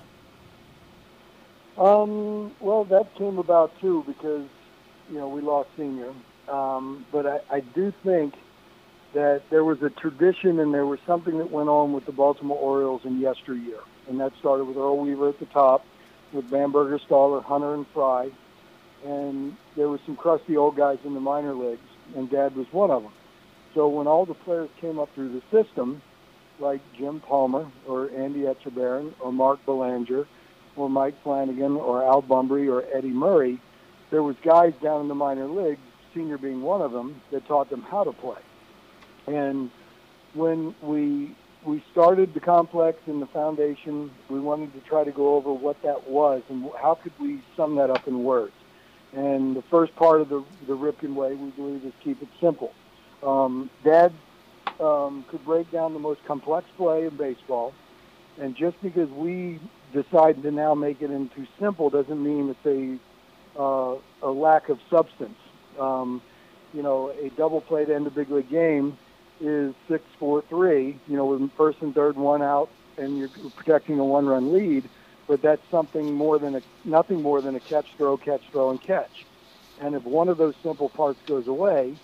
Um, 1.78 2.52
well, 2.60 2.84
that 2.84 3.14
came 3.16 3.38
about 3.38 3.78
too 3.80 4.02
because 4.06 4.46
you 5.10 5.18
know 5.18 5.28
we 5.28 5.40
lost 5.40 5.68
senior, 5.76 6.12
um, 6.48 7.06
but 7.12 7.26
I, 7.26 7.40
I 7.50 7.60
do 7.60 7.92
think 8.02 8.34
that 9.16 9.42
there 9.48 9.64
was 9.64 9.82
a 9.82 9.88
tradition 9.88 10.60
and 10.60 10.74
there 10.74 10.84
was 10.84 10.98
something 11.06 11.38
that 11.38 11.50
went 11.50 11.70
on 11.70 11.94
with 11.94 12.04
the 12.04 12.12
Baltimore 12.12 12.58
Orioles 12.58 13.00
in 13.04 13.18
yesteryear. 13.18 13.78
And 14.08 14.20
that 14.20 14.32
started 14.38 14.64
with 14.64 14.76
Earl 14.76 14.98
Weaver 14.98 15.30
at 15.30 15.38
the 15.38 15.46
top, 15.46 15.84
with 16.32 16.50
Bamberger, 16.50 16.98
Staller, 16.98 17.42
Hunter, 17.42 17.72
and 17.72 17.86
Frey. 17.88 18.30
And 19.04 19.56
there 19.76 19.88
was 19.88 20.00
some 20.06 20.16
crusty 20.16 20.56
old 20.56 20.76
guys 20.76 20.98
in 21.04 21.14
the 21.14 21.20
minor 21.20 21.54
leagues, 21.54 21.80
and 22.14 22.30
Dad 22.30 22.56
was 22.56 22.66
one 22.72 22.90
of 22.90 23.02
them. 23.02 23.12
So 23.74 23.88
when 23.88 24.06
all 24.06 24.24
the 24.24 24.34
players 24.34 24.70
came 24.80 24.98
up 24.98 25.08
through 25.14 25.32
the 25.32 25.42
system, 25.50 26.02
like 26.58 26.80
Jim 26.98 27.20
Palmer 27.20 27.70
or 27.86 28.10
Andy 28.10 28.40
Etchebarren 28.40 29.12
or 29.20 29.32
Mark 29.32 29.64
Belanger 29.66 30.26
or 30.76 30.88
Mike 30.88 31.14
Flanagan 31.22 31.76
or 31.76 32.02
Al 32.02 32.22
Bumbry 32.22 32.70
or 32.70 32.84
Eddie 32.96 33.10
Murray, 33.10 33.60
there 34.10 34.22
was 34.22 34.36
guys 34.42 34.72
down 34.82 35.02
in 35.02 35.08
the 35.08 35.14
minor 35.14 35.46
leagues 35.46 35.80
senior 36.16 36.38
being 36.38 36.62
one 36.62 36.80
of 36.80 36.92
them, 36.92 37.20
that 37.30 37.46
taught 37.46 37.70
them 37.70 37.82
how 37.82 38.02
to 38.02 38.12
play. 38.12 38.40
And 39.26 39.70
when 40.34 40.74
we 40.82 41.34
we 41.64 41.82
started 41.90 42.32
the 42.32 42.40
complex 42.40 42.98
and 43.06 43.20
the 43.20 43.26
foundation, 43.26 44.10
we 44.30 44.38
wanted 44.38 44.72
to 44.74 44.80
try 44.88 45.02
to 45.02 45.10
go 45.10 45.34
over 45.34 45.52
what 45.52 45.76
that 45.82 46.08
was 46.08 46.42
and 46.48 46.70
how 46.80 46.94
could 46.94 47.12
we 47.20 47.42
sum 47.56 47.74
that 47.76 47.90
up 47.90 48.06
in 48.06 48.22
words. 48.22 48.52
And 49.16 49.56
the 49.56 49.62
first 49.62 49.96
part 49.96 50.20
of 50.20 50.28
the 50.28 50.44
the 50.66 50.76
Ripken 50.76 51.14
way, 51.14 51.34
we 51.34 51.48
believe, 51.50 51.84
is 51.84 51.92
keep 52.04 52.20
it 52.20 52.28
simple. 52.38 52.72
Um, 53.22 53.70
Dad 53.82 54.12
um, 54.78 55.24
could 55.28 55.42
break 55.44 55.70
down 55.70 55.94
the 55.94 55.98
most 55.98 56.22
complex 56.26 56.66
play 56.76 57.06
in 57.06 57.16
baseball, 57.16 57.72
and 58.38 58.54
just 58.54 58.80
because 58.82 59.08
we 59.08 59.58
decide 59.94 60.42
to 60.42 60.50
now 60.50 60.74
make 60.74 61.00
it 61.00 61.10
into 61.10 61.46
simple 61.58 61.88
doesn't 61.88 62.22
mean 62.22 62.50
it's 62.50 62.66
a 62.66 63.60
uh, 63.60 63.96
a 64.22 64.30
lack 64.30 64.68
of 64.68 64.78
substance. 64.90 65.38
Um, 65.78 66.20
you 66.74 66.82
know, 66.82 67.08
a 67.08 67.30
double 67.30 67.62
play 67.62 67.86
to 67.86 67.94
end 67.94 68.06
a 68.06 68.10
big 68.10 68.30
league 68.30 68.50
game 68.50 68.98
is 69.40 69.74
six 69.88 70.04
four 70.18 70.42
three. 70.42 70.98
You 71.08 71.16
know, 71.16 71.24
with 71.24 71.50
first 71.52 71.80
and 71.80 71.94
third 71.94 72.16
one 72.16 72.42
out, 72.42 72.68
and 72.98 73.16
you're 73.16 73.30
protecting 73.56 73.98
a 73.98 74.04
one 74.04 74.26
run 74.26 74.52
lead. 74.52 74.90
But 75.26 75.42
that's 75.42 75.62
something 75.70 76.12
more 76.12 76.38
than 76.38 76.56
a 76.56 76.62
nothing 76.84 77.22
more 77.22 77.40
than 77.40 77.56
a 77.56 77.60
catch 77.60 77.86
throw, 77.96 78.16
catch 78.16 78.42
throw, 78.52 78.70
and 78.70 78.80
catch. 78.80 79.24
And 79.80 79.94
if 79.94 80.04
one 80.04 80.28
of 80.28 80.38
those 80.38 80.54
simple 80.62 80.88
parts 80.88 81.18
goes 81.26 81.48
away, 81.48 81.96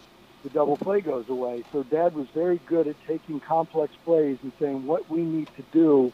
the 0.42 0.50
double 0.50 0.76
play 0.76 1.00
goes 1.00 1.28
away. 1.28 1.62
So 1.72 1.84
Dad 1.84 2.14
was 2.14 2.26
very 2.34 2.60
good 2.66 2.88
at 2.88 2.96
taking 3.06 3.40
complex 3.40 3.94
plays 4.04 4.38
and 4.42 4.52
saying 4.58 4.86
what 4.86 5.08
we 5.08 5.22
need 5.22 5.48
to 5.56 5.62
do 5.72 6.12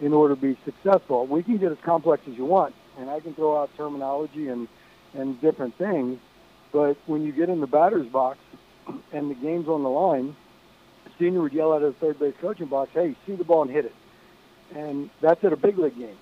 in 0.00 0.12
order 0.12 0.34
to 0.34 0.40
be 0.40 0.56
successful. 0.64 1.26
We 1.26 1.42
can 1.42 1.58
get 1.58 1.72
as 1.72 1.78
complex 1.82 2.22
as 2.26 2.36
you 2.36 2.44
want, 2.44 2.74
and 2.98 3.10
I 3.10 3.20
can 3.20 3.34
throw 3.34 3.60
out 3.60 3.70
terminology 3.76 4.48
and 4.48 4.68
and 5.14 5.40
different 5.40 5.76
things. 5.76 6.18
But 6.72 6.96
when 7.06 7.22
you 7.24 7.32
get 7.32 7.48
in 7.48 7.60
the 7.60 7.66
batter's 7.66 8.06
box 8.06 8.38
and 9.12 9.30
the 9.30 9.34
game's 9.34 9.68
on 9.68 9.82
the 9.82 9.88
line, 9.88 10.36
senior 11.18 11.42
would 11.42 11.52
yell 11.52 11.72
out 11.72 11.82
of 11.82 11.94
the 11.94 12.06
third 12.06 12.18
base 12.18 12.34
coaching 12.40 12.66
box, 12.66 12.90
"Hey, 12.92 13.14
see 13.26 13.34
the 13.34 13.44
ball 13.44 13.62
and 13.62 13.70
hit 13.70 13.84
it," 13.84 13.94
and 14.74 15.10
that's 15.20 15.42
at 15.44 15.52
a 15.52 15.56
big 15.56 15.78
league 15.78 15.98
game. 15.98 16.16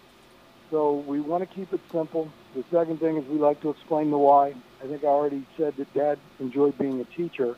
So 0.74 1.04
we 1.06 1.20
want 1.20 1.48
to 1.48 1.54
keep 1.54 1.72
it 1.72 1.78
simple. 1.92 2.28
The 2.56 2.64
second 2.72 2.98
thing 2.98 3.16
is 3.16 3.24
we 3.28 3.38
like 3.38 3.62
to 3.62 3.70
explain 3.70 4.10
the 4.10 4.18
why. 4.18 4.54
I 4.82 4.88
think 4.88 5.04
I 5.04 5.06
already 5.06 5.46
said 5.56 5.72
that 5.78 5.94
Dad 5.94 6.18
enjoyed 6.40 6.76
being 6.78 7.00
a 7.00 7.04
teacher, 7.16 7.54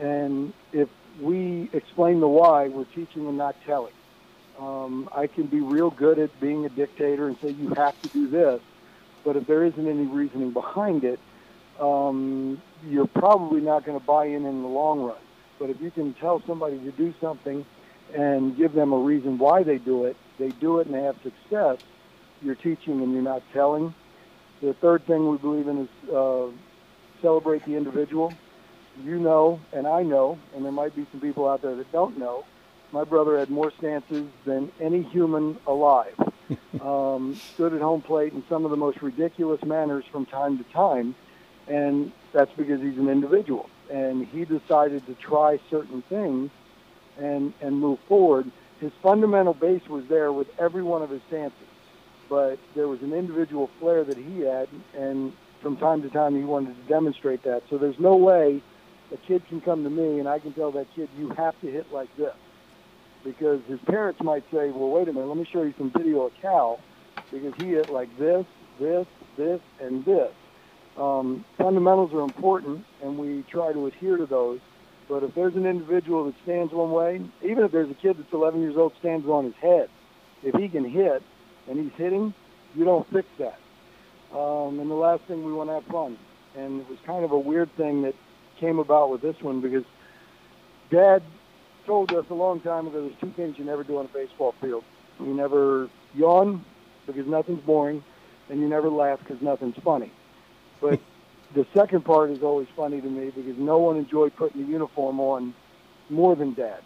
and 0.00 0.52
if 0.72 0.88
we 1.20 1.68
explain 1.72 2.20
the 2.20 2.28
why, 2.28 2.68
we're 2.68 2.84
teaching 2.84 3.26
and 3.26 3.36
not 3.36 3.56
telling. 3.66 3.94
Um, 4.60 5.08
I 5.12 5.26
can 5.26 5.48
be 5.48 5.58
real 5.58 5.90
good 5.90 6.20
at 6.20 6.40
being 6.40 6.64
a 6.64 6.68
dictator 6.68 7.26
and 7.26 7.36
say 7.42 7.50
you 7.50 7.74
have 7.76 8.00
to 8.02 8.08
do 8.10 8.30
this, 8.30 8.60
but 9.24 9.36
if 9.36 9.44
there 9.48 9.64
isn't 9.64 9.88
any 9.88 10.06
reasoning 10.06 10.52
behind 10.52 11.02
it, 11.02 11.18
um, 11.80 12.62
you're 12.88 13.08
probably 13.08 13.60
not 13.60 13.84
going 13.84 13.98
to 13.98 14.06
buy 14.06 14.26
in 14.26 14.46
in 14.46 14.62
the 14.62 14.68
long 14.68 15.00
run. 15.00 15.18
But 15.58 15.70
if 15.70 15.80
you 15.80 15.90
can 15.90 16.14
tell 16.14 16.40
somebody 16.46 16.78
to 16.78 16.92
do 16.92 17.12
something 17.20 17.66
and 18.16 18.56
give 18.56 18.72
them 18.72 18.92
a 18.92 18.98
reason 18.98 19.36
why 19.36 19.64
they 19.64 19.78
do 19.78 20.04
it, 20.04 20.16
they 20.38 20.50
do 20.60 20.78
it 20.78 20.86
and 20.86 20.94
they 20.94 21.02
have 21.02 21.16
success, 21.24 21.78
you're 22.42 22.54
teaching 22.54 23.02
and 23.02 23.12
you're 23.12 23.22
not 23.22 23.42
telling. 23.52 23.94
The 24.62 24.74
third 24.74 25.06
thing 25.06 25.28
we 25.28 25.36
believe 25.38 25.68
in 25.68 25.78
is 25.82 26.10
uh, 26.10 26.46
celebrate 27.22 27.64
the 27.66 27.76
individual. 27.76 28.32
You 29.04 29.18
know, 29.18 29.60
and 29.72 29.86
I 29.86 30.02
know, 30.02 30.38
and 30.54 30.64
there 30.64 30.72
might 30.72 30.96
be 30.96 31.06
some 31.12 31.20
people 31.20 31.46
out 31.46 31.60
there 31.60 31.74
that 31.74 31.92
don't 31.92 32.18
know, 32.18 32.44
my 32.92 33.04
brother 33.04 33.38
had 33.38 33.50
more 33.50 33.70
stances 33.78 34.26
than 34.46 34.72
any 34.80 35.02
human 35.02 35.58
alive. 35.66 36.14
um, 36.80 37.38
stood 37.54 37.74
at 37.74 37.80
home 37.80 38.00
plate 38.00 38.32
in 38.32 38.42
some 38.48 38.64
of 38.64 38.70
the 38.70 38.76
most 38.76 39.02
ridiculous 39.02 39.62
manners 39.64 40.04
from 40.10 40.24
time 40.26 40.56
to 40.58 40.64
time, 40.72 41.14
and 41.66 42.12
that's 42.32 42.52
because 42.56 42.80
he's 42.80 42.96
an 42.98 43.08
individual. 43.08 43.68
And 43.90 44.26
he 44.26 44.44
decided 44.44 45.06
to 45.06 45.14
try 45.14 45.58
certain 45.70 46.02
things 46.02 46.50
and 47.18 47.52
and 47.60 47.78
move 47.78 47.98
forward. 48.08 48.50
His 48.80 48.92
fundamental 49.02 49.54
base 49.54 49.86
was 49.88 50.04
there 50.08 50.32
with 50.32 50.48
every 50.58 50.82
one 50.82 51.02
of 51.02 51.10
his 51.10 51.20
stances, 51.28 51.68
but 52.28 52.58
there 52.74 52.88
was 52.88 53.00
an 53.02 53.12
individual 53.12 53.70
flair 53.78 54.04
that 54.04 54.16
he 54.16 54.40
had, 54.40 54.68
and 54.96 55.32
from 55.62 55.76
time 55.76 56.02
to 56.02 56.10
time 56.10 56.36
he 56.36 56.44
wanted 56.44 56.76
to 56.76 56.88
demonstrate 56.88 57.42
that. 57.44 57.62
So 57.70 57.78
there's 57.78 57.98
no 57.98 58.16
way 58.16 58.62
a 59.12 59.16
kid 59.28 59.46
can 59.48 59.60
come 59.60 59.84
to 59.84 59.90
me 59.90 60.18
and 60.18 60.28
I 60.28 60.38
can 60.38 60.52
tell 60.52 60.72
that 60.72 60.86
kid 60.94 61.08
you 61.16 61.30
have 61.30 61.58
to 61.60 61.70
hit 61.70 61.92
like 61.92 62.14
this 62.16 62.34
because 63.24 63.60
his 63.68 63.80
parents 63.86 64.20
might 64.22 64.44
say, 64.52 64.70
well, 64.70 64.90
wait 64.90 65.08
a 65.08 65.12
minute, 65.12 65.26
let 65.26 65.36
me 65.36 65.46
show 65.52 65.62
you 65.62 65.74
some 65.76 65.92
video 65.96 66.22
of 66.22 66.32
Cal 66.40 66.80
because 67.32 67.52
he 67.56 67.70
hit 67.70 67.90
like 67.90 68.08
this, 68.18 68.46
this, 68.78 69.06
this, 69.36 69.60
and 69.80 70.04
this. 70.04 70.30
Um, 70.96 71.44
fundamentals 71.58 72.12
are 72.14 72.22
important, 72.22 72.84
and 73.02 73.18
we 73.18 73.44
try 73.50 73.72
to 73.72 73.86
adhere 73.86 74.16
to 74.16 74.26
those. 74.26 74.60
But 75.08 75.24
if 75.24 75.34
there's 75.34 75.54
an 75.54 75.66
individual 75.66 76.24
that 76.26 76.34
stands 76.44 76.72
one 76.72 76.92
way, 76.92 77.20
even 77.42 77.64
if 77.64 77.72
there's 77.72 77.90
a 77.90 77.94
kid 77.94 78.16
that's 78.18 78.32
11 78.32 78.60
years 78.60 78.76
old 78.76 78.92
stands 79.00 79.26
on 79.26 79.44
his 79.44 79.54
head, 79.60 79.88
if 80.42 80.54
he 80.54 80.68
can 80.68 80.88
hit 80.88 81.22
and 81.68 81.78
he's 81.78 81.92
hitting, 81.96 82.32
you 82.74 82.84
don't 82.84 83.10
fix 83.12 83.28
that. 83.38 83.58
Um, 84.36 84.80
and 84.80 84.90
the 84.90 84.94
last 84.94 85.22
thing, 85.24 85.44
we 85.44 85.52
want 85.52 85.70
to 85.70 85.74
have 85.74 85.84
fun. 85.86 86.18
And 86.56 86.80
it 86.80 86.88
was 86.88 86.98
kind 87.06 87.24
of 87.24 87.32
a 87.32 87.38
weird 87.38 87.74
thing 87.76 88.02
that 88.02 88.14
came 88.58 88.78
about 88.78 89.10
with 89.10 89.22
this 89.22 89.36
one 89.40 89.60
because 89.60 89.84
Dad 90.90 91.22
told 91.86 92.12
us 92.12 92.24
a 92.30 92.34
long 92.34 92.60
time 92.60 92.86
ago 92.86 93.02
there's 93.02 93.20
two 93.20 93.32
things 93.36 93.58
you 93.58 93.64
never 93.64 93.84
do 93.84 93.98
on 93.98 94.06
a 94.06 94.08
baseball 94.08 94.54
field. 94.60 94.84
You 95.20 95.34
never 95.34 95.88
yawn 96.14 96.64
because 97.06 97.26
nothing's 97.26 97.62
boring, 97.62 98.02
and 98.50 98.60
you 98.60 98.68
never 98.68 98.90
laugh 98.90 99.20
because 99.20 99.40
nothing's 99.40 99.76
funny. 99.84 100.10
But 100.80 101.00
the 101.54 101.66
second 101.74 102.04
part 102.04 102.30
is 102.30 102.42
always 102.42 102.68
funny 102.76 103.00
to 103.00 103.08
me 103.08 103.30
because 103.30 103.56
no 103.56 103.78
one 103.78 103.96
enjoyed 103.96 104.34
putting 104.36 104.62
the 104.62 104.68
uniform 104.68 105.20
on 105.20 105.54
more 106.10 106.34
than 106.34 106.54
Dad. 106.54 106.82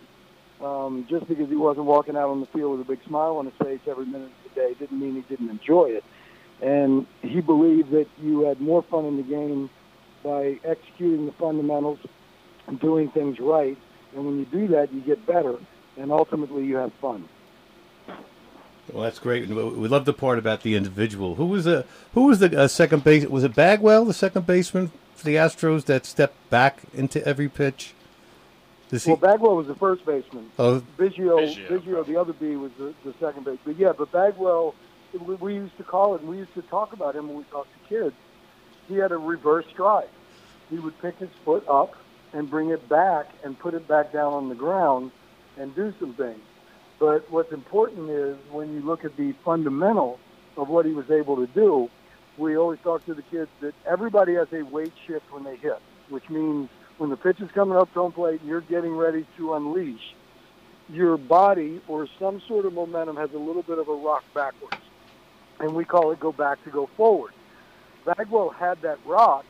Um, 0.60 1.06
just 1.08 1.26
because 1.26 1.48
he 1.48 1.56
wasn't 1.56 1.86
walking 1.86 2.16
out 2.16 2.28
on 2.28 2.40
the 2.40 2.46
field 2.46 2.72
with 2.78 2.86
a 2.86 2.90
big 2.90 3.02
smile 3.06 3.38
on 3.38 3.46
his 3.46 3.54
face 3.54 3.80
every 3.86 4.04
minute 4.04 4.30
of 4.50 4.54
the 4.54 4.60
day 4.60 4.74
didn't 4.78 5.00
mean 5.00 5.14
he 5.14 5.22
didn't 5.22 5.50
enjoy 5.50 5.90
it. 5.90 6.04
And 6.60 7.06
he 7.22 7.40
believed 7.40 7.90
that 7.92 8.06
you 8.20 8.42
had 8.42 8.60
more 8.60 8.82
fun 8.82 9.06
in 9.06 9.16
the 9.16 9.22
game 9.22 9.70
by 10.22 10.58
executing 10.64 11.26
the 11.26 11.32
fundamentals 11.32 11.98
and 12.66 12.78
doing 12.78 13.10
things 13.10 13.38
right 13.40 13.78
and 14.14 14.26
when 14.26 14.38
you 14.38 14.44
do 14.46 14.68
that, 14.68 14.92
you 14.92 15.00
get 15.00 15.24
better, 15.26 15.56
and 15.96 16.10
ultimately 16.10 16.64
you 16.64 16.76
have 16.76 16.92
fun. 16.94 17.28
Well, 18.92 19.04
that's 19.04 19.20
great. 19.20 19.48
We 19.48 19.54
love 19.88 20.04
the 20.04 20.12
part 20.12 20.38
about 20.38 20.62
the 20.62 20.74
individual. 20.74 21.36
Who 21.36 21.46
was 21.46 21.64
the 21.64 21.86
who 22.14 22.26
was 22.26 22.40
the 22.40 22.58
uh, 22.58 22.66
second 22.66 23.04
base? 23.04 23.24
Was 23.26 23.44
it 23.44 23.54
Bagwell, 23.54 24.04
the 24.04 24.14
second 24.14 24.46
baseman 24.46 24.90
for 25.14 25.24
the 25.24 25.36
Astros, 25.36 25.84
that 25.84 26.04
stepped 26.04 26.50
back 26.50 26.82
into 26.92 27.24
every 27.24 27.48
pitch? 27.48 27.94
Does 28.90 29.06
well, 29.06 29.16
Bagwell 29.16 29.54
was 29.54 29.68
the 29.68 29.76
first 29.76 30.04
baseman. 30.04 30.50
Oh, 30.58 30.82
Biggio, 30.98 31.38
Biggio, 31.68 32.04
the 32.04 32.16
other 32.16 32.32
B 32.32 32.56
was 32.56 32.72
the, 32.76 32.92
the 33.04 33.14
second 33.20 33.44
base. 33.44 33.58
But 33.64 33.76
yeah, 33.76 33.92
but 33.96 34.10
Bagwell, 34.10 34.74
we, 35.12 35.34
we 35.36 35.54
used 35.54 35.76
to 35.76 35.84
call 35.84 36.16
it, 36.16 36.22
and 36.22 36.30
we 36.30 36.38
used 36.38 36.54
to 36.54 36.62
talk 36.62 36.92
about 36.92 37.14
him 37.14 37.28
when 37.28 37.36
we 37.36 37.44
talked 37.44 37.68
to 37.72 37.88
kids. 37.88 38.16
He 38.88 38.96
had 38.96 39.12
a 39.12 39.16
reverse 39.16 39.64
stride. 39.70 40.08
He 40.70 40.80
would 40.80 41.00
pick 41.00 41.18
his 41.18 41.30
foot 41.44 41.64
up 41.68 41.94
and 42.32 42.50
bring 42.50 42.70
it 42.70 42.88
back 42.88 43.28
and 43.44 43.56
put 43.56 43.74
it 43.74 43.86
back 43.86 44.12
down 44.12 44.32
on 44.32 44.48
the 44.48 44.56
ground 44.56 45.12
and 45.56 45.72
do 45.76 45.94
some 46.00 46.14
things. 46.14 46.40
But 46.98 47.30
what's 47.30 47.52
important 47.52 48.10
is 48.10 48.36
when 48.50 48.74
you 48.74 48.80
look 48.80 49.04
at 49.04 49.16
the 49.16 49.32
fundamental 49.44 50.18
of 50.56 50.68
what 50.68 50.84
he 50.84 50.92
was 50.92 51.10
able 51.12 51.36
to 51.36 51.46
do, 51.46 51.88
we 52.36 52.56
always 52.56 52.80
talk 52.80 53.04
to 53.06 53.14
the 53.14 53.22
kids 53.22 53.50
that 53.60 53.74
everybody 53.86 54.34
has 54.34 54.48
a 54.52 54.62
weight 54.62 54.92
shift 55.06 55.30
when 55.32 55.44
they 55.44 55.56
hit, 55.56 55.78
which 56.08 56.28
means 56.28 56.68
when 57.00 57.08
the 57.08 57.16
pitch 57.16 57.40
is 57.40 57.50
coming 57.52 57.78
up 57.78 57.90
to 57.94 57.98
home 57.98 58.12
plate 58.12 58.40
and 58.40 58.48
you're 58.50 58.60
getting 58.60 58.94
ready 58.94 59.24
to 59.38 59.54
unleash, 59.54 60.14
your 60.90 61.16
body 61.16 61.80
or 61.88 62.06
some 62.18 62.42
sort 62.46 62.66
of 62.66 62.74
momentum 62.74 63.16
has 63.16 63.32
a 63.32 63.38
little 63.38 63.62
bit 63.62 63.78
of 63.78 63.88
a 63.88 63.94
rock 63.94 64.22
backwards. 64.34 64.76
And 65.60 65.74
we 65.74 65.86
call 65.86 66.10
it 66.10 66.20
go 66.20 66.30
back 66.30 66.62
to 66.64 66.70
go 66.70 66.90
forward. 66.98 67.32
Bagwell 68.04 68.50
had 68.50 68.82
that 68.82 68.98
rock, 69.06 69.46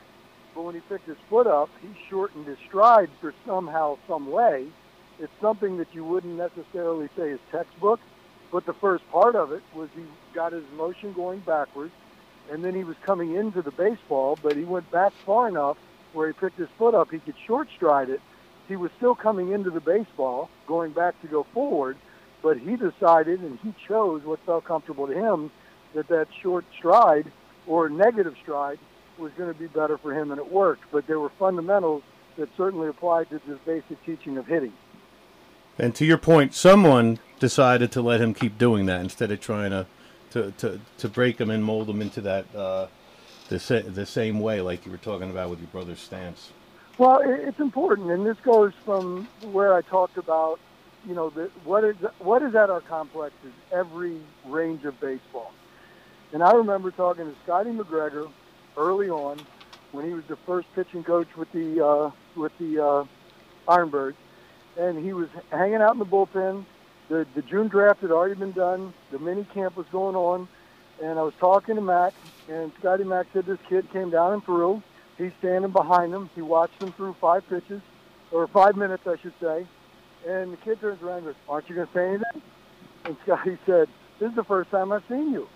but 0.55 0.61
when 0.61 0.75
he 0.75 0.81
picked 0.87 1.05
his 1.05 1.17
foot 1.29 1.45
up, 1.45 1.67
he 1.81 1.89
shortened 2.09 2.47
his 2.47 2.57
stride 2.69 3.09
for 3.19 3.33
somehow, 3.45 3.97
some 4.07 4.31
way. 4.31 4.67
It's 5.19 5.33
something 5.41 5.75
that 5.75 5.93
you 5.93 6.05
wouldn't 6.05 6.37
necessarily 6.37 7.09
say 7.17 7.31
is 7.31 7.39
textbook, 7.51 7.99
but 8.49 8.65
the 8.65 8.73
first 8.75 9.03
part 9.11 9.35
of 9.35 9.51
it 9.51 9.61
was 9.75 9.89
he 9.93 10.03
got 10.33 10.53
his 10.53 10.63
motion 10.77 11.11
going 11.11 11.39
backwards, 11.39 11.91
and 12.49 12.63
then 12.63 12.75
he 12.75 12.85
was 12.85 12.95
coming 13.05 13.35
into 13.35 13.61
the 13.61 13.71
baseball, 13.71 14.39
but 14.41 14.55
he 14.55 14.63
went 14.63 14.89
back 14.89 15.11
far 15.25 15.49
enough 15.49 15.75
where 16.13 16.27
he 16.27 16.33
picked 16.33 16.57
his 16.57 16.69
foot 16.77 16.93
up, 16.93 17.11
he 17.11 17.19
could 17.19 17.35
short 17.45 17.67
stride 17.75 18.09
it. 18.09 18.21
He 18.67 18.75
was 18.75 18.91
still 18.97 19.15
coming 19.15 19.51
into 19.51 19.69
the 19.69 19.79
baseball, 19.79 20.49
going 20.67 20.91
back 20.91 21.19
to 21.21 21.27
go 21.27 21.45
forward, 21.53 21.97
but 22.41 22.57
he 22.57 22.75
decided 22.75 23.41
and 23.41 23.59
he 23.59 23.73
chose 23.87 24.23
what 24.23 24.39
felt 24.45 24.65
comfortable 24.65 25.07
to 25.07 25.13
him 25.13 25.51
that 25.93 26.07
that 26.07 26.27
short 26.41 26.65
stride 26.77 27.31
or 27.67 27.89
negative 27.89 28.35
stride 28.41 28.79
was 29.17 29.31
going 29.37 29.53
to 29.53 29.59
be 29.59 29.67
better 29.67 29.97
for 29.97 30.13
him, 30.13 30.31
and 30.31 30.39
it 30.39 30.51
worked. 30.51 30.83
But 30.91 31.05
there 31.07 31.19
were 31.19 31.31
fundamentals 31.37 32.03
that 32.37 32.49
certainly 32.55 32.87
applied 32.87 33.29
to 33.29 33.41
the 33.45 33.55
basic 33.65 34.03
teaching 34.05 34.37
of 34.37 34.47
hitting. 34.47 34.73
And 35.77 35.93
to 35.95 36.05
your 36.05 36.17
point, 36.17 36.53
someone 36.53 37.19
decided 37.39 37.91
to 37.93 38.01
let 38.01 38.21
him 38.21 38.33
keep 38.33 38.57
doing 38.57 38.85
that 38.85 39.01
instead 39.01 39.31
of 39.31 39.39
trying 39.39 39.71
to 39.71 39.85
to, 40.31 40.51
to, 40.51 40.79
to 40.97 41.09
break 41.09 41.39
him 41.39 41.49
and 41.49 41.63
mold 41.63 41.89
him 41.89 42.01
into 42.01 42.21
that 42.21 42.55
uh, 42.55 42.87
the 43.51 43.59
sa- 43.59 43.81
the 43.85 44.05
same 44.05 44.39
way, 44.39 44.61
like 44.61 44.85
you 44.85 44.91
were 44.91 44.97
talking 44.97 45.29
about 45.29 45.49
with 45.49 45.59
your 45.59 45.67
brother's 45.67 45.99
stance. 45.99 46.51
Well, 46.97 47.21
it's 47.23 47.59
important, 47.59 48.09
and 48.09 48.25
this 48.25 48.37
goes 48.43 48.71
from 48.85 49.27
where 49.51 49.73
I 49.73 49.81
talked 49.81 50.17
about, 50.17 50.59
you 51.05 51.13
know, 51.13 51.29
the, 51.29 51.51
what 51.65 51.83
is 51.83 51.97
what 52.19 52.41
is 52.43 52.55
at 52.55 52.69
our 52.69 52.79
complex 52.79 53.35
is 53.45 53.51
every 53.71 54.17
range 54.45 54.85
of 54.85 54.99
baseball. 55.01 55.51
And 56.31 56.41
I 56.41 56.53
remember 56.53 56.91
talking 56.91 57.25
to 57.25 57.35
Scotty 57.43 57.71
McGregor 57.71 58.31
early 58.77 59.09
on 59.09 59.37
when 59.91 60.05
he 60.05 60.13
was 60.13 60.23
the 60.29 60.37
first 60.37 60.67
pitching 60.73 61.03
coach 61.03 61.27
with 61.35 61.51
the 61.51 61.85
uh, 61.85 62.11
with 62.37 62.57
the 62.57 63.07
uh, 63.67 64.11
and 64.77 65.03
he 65.03 65.11
was 65.11 65.27
hanging 65.51 65.81
out 65.81 65.91
in 65.91 65.99
the 65.99 66.05
bullpen. 66.05 66.63
The 67.09 67.27
the 67.35 67.41
June 67.41 67.67
draft 67.67 67.99
had 67.99 68.11
already 68.11 68.35
been 68.35 68.53
done. 68.53 68.93
The 69.11 69.19
mini 69.19 69.43
camp 69.53 69.75
was 69.75 69.87
going 69.91 70.15
on, 70.15 70.47
and 71.03 71.19
I 71.19 71.23
was 71.23 71.33
talking 71.37 71.75
to 71.75 71.81
Mac, 71.81 72.13
and 72.49 72.71
Scotty 72.79 73.03
Mack 73.03 73.27
said 73.33 73.45
this 73.45 73.59
kid 73.69 73.91
came 73.91 74.09
down 74.09 74.33
in 74.33 74.41
Peru. 74.41 74.81
He's 75.17 75.31
standing 75.39 75.71
behind 75.71 76.13
him. 76.13 76.29
He 76.35 76.41
watched 76.41 76.81
him 76.81 76.91
through 76.93 77.15
five 77.21 77.47
pitches, 77.47 77.81
or 78.31 78.47
five 78.47 78.75
minutes, 78.75 79.05
I 79.05 79.17
should 79.17 79.33
say. 79.39 79.67
And 80.27 80.53
the 80.53 80.57
kid 80.57 80.79
turns 80.79 81.01
around 81.01 81.17
and 81.17 81.25
goes, 81.27 81.35
"Aren't 81.47 81.69
you 81.69 81.75
going 81.75 81.87
to 81.87 81.93
say 81.93 82.07
anything?" 82.09 82.41
And 83.05 83.17
Scotty 83.23 83.57
said, 83.65 83.89
"This 84.19 84.29
is 84.29 84.35
the 84.35 84.43
first 84.43 84.69
time 84.71 84.91
I've 84.91 85.03
seen 85.09 85.31
you. 85.31 85.47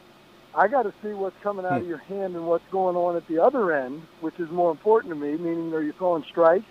I 0.53 0.67
got 0.67 0.83
to 0.83 0.93
see 1.03 1.09
what's 1.09 1.35
coming 1.43 1.65
out 1.65 1.77
of 1.77 1.83
hmm. 1.83 1.89
your 1.89 1.97
hand 1.97 2.35
and 2.35 2.47
what's 2.47 2.63
going 2.71 2.95
on 2.95 3.15
at 3.15 3.27
the 3.27 3.39
other 3.39 3.73
end, 3.73 4.03
which 4.21 4.39
is 4.39 4.49
more 4.49 4.71
important 4.71 5.13
to 5.13 5.19
me. 5.19 5.37
Meaning, 5.37 5.73
are 5.73 5.81
you 5.81 5.93
throwing 5.93 6.23
strikes? 6.23 6.65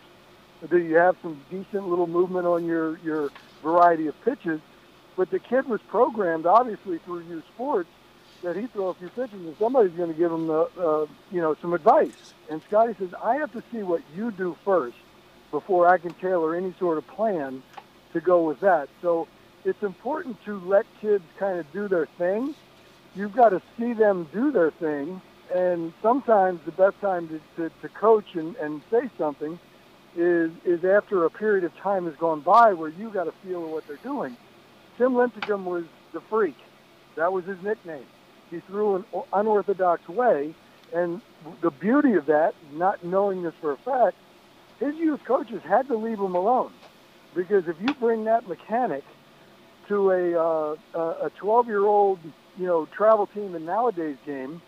Or 0.63 0.69
do 0.69 0.79
you 0.79 0.97
have 0.97 1.17
some 1.21 1.41
decent 1.51 1.89
little 1.89 2.07
movement 2.07 2.47
on 2.47 2.65
your 2.65 2.99
your 2.99 3.31
variety 3.63 4.07
of 4.07 4.15
pitches?" 4.25 4.61
But 5.17 5.31
the 5.31 5.39
kid 5.39 5.69
was 5.69 5.81
programmed, 5.89 6.45
obviously, 6.45 6.99
through 6.99 7.21
U 7.21 7.43
Sports, 7.55 7.89
that 8.45 8.57
he 8.57 8.67
throw 8.67 8.89
a 8.89 8.95
few 8.95 9.09
pitches 9.09 9.41
and 9.41 9.57
somebody's 9.59 9.93
going 9.93 10.13
to 10.13 10.19
give 10.19 10.31
him 10.31 10.47
the, 10.47 10.69
uh, 10.79 11.07
you 11.33 11.41
know, 11.41 11.57
some 11.61 11.73
advice. 11.73 12.35
And 12.51 12.63
Scotty 12.69 12.95
says, 12.99 13.09
I 13.23 13.37
have 13.37 13.51
to 13.53 13.63
see 13.73 13.83
what 13.83 14.03
you 14.15 14.31
do 14.31 14.55
first 14.65 14.97
before 15.51 15.89
I 15.89 15.99
can 15.99 16.13
tailor 16.15 16.55
any 16.55 16.75
sort 16.79 16.99
of 16.99 17.07
plan 17.09 17.63
to 18.13 18.21
go 18.21 18.45
with 18.45 18.61
that. 18.61 18.89
So 19.01 19.27
it's 19.65 19.83
important 19.83 20.45
to 20.45 20.61
let 20.61 20.85
kids 21.01 21.25
kind 21.39 21.59
of 21.59 21.71
do 21.73 21.89
their 21.89 22.07
thing. 22.19 22.55
You've 23.17 23.35
got 23.35 23.51
to 23.51 23.63
see 23.79 23.95
them 23.95 24.29
do 24.33 24.53
their 24.53 24.71
thing. 24.71 25.23
And 25.55 25.95
sometimes 26.03 26.61
the 26.67 26.73
best 26.73 27.01
time 27.01 27.29
to, 27.29 27.41
to, 27.57 27.75
to 27.81 27.89
coach 27.89 28.35
and, 28.35 28.57
and 28.57 28.83
say 28.91 29.09
something 29.17 29.59
is, 30.17 30.51
is 30.67 30.85
after 30.85 31.25
a 31.25 31.31
period 31.31 31.65
of 31.65 31.75
time 31.77 32.05
has 32.05 32.15
gone 32.17 32.41
by 32.41 32.75
where 32.75 32.91
you 32.91 33.09
got 33.09 33.27
a 33.27 33.33
feel 33.43 33.65
of 33.65 33.71
what 33.71 33.87
they're 33.87 33.97
doing. 33.97 34.37
Tim 34.99 35.13
Lincecum 35.13 35.65
was 35.65 35.85
the 36.13 36.21
freak. 36.21 36.57
That 37.17 37.33
was 37.33 37.45
his 37.47 37.61
nickname. 37.63 38.05
He 38.55 38.61
threw 38.61 38.97
an 38.97 39.05
unorthodox 39.33 40.09
way, 40.09 40.55
and 40.93 41.21
the 41.61 41.73
beauty 41.73 42.15
of 42.15 42.27
that, 42.27 42.55
not 42.73 43.05
knowing 43.05 43.43
this 43.43 43.55
for 43.61 43.73
a 43.73 43.77
fact, 43.77 44.17
his 44.79 44.95
youth 44.95 45.25
coaches 45.25 45.61
had 45.63 45.89
to 45.89 45.97
leave 45.97 46.19
him 46.19 46.37
alone, 46.37 46.73
because 47.35 47.67
if 47.67 47.77
you 47.81 47.93
bring 47.95 48.25
that 48.25 48.49
mechanic 48.49 49.03
to 49.89 50.11
a 50.11 50.77
uh, 50.95 51.27
a 51.27 51.31
12 51.37 51.67
year 51.67 51.85
old 51.85 52.21
you 52.57 52.67
know 52.67 52.87
travel 52.87 53.27
team 53.27 53.57
in 53.57 53.65
nowadays 53.65 54.17
game, 54.25 54.63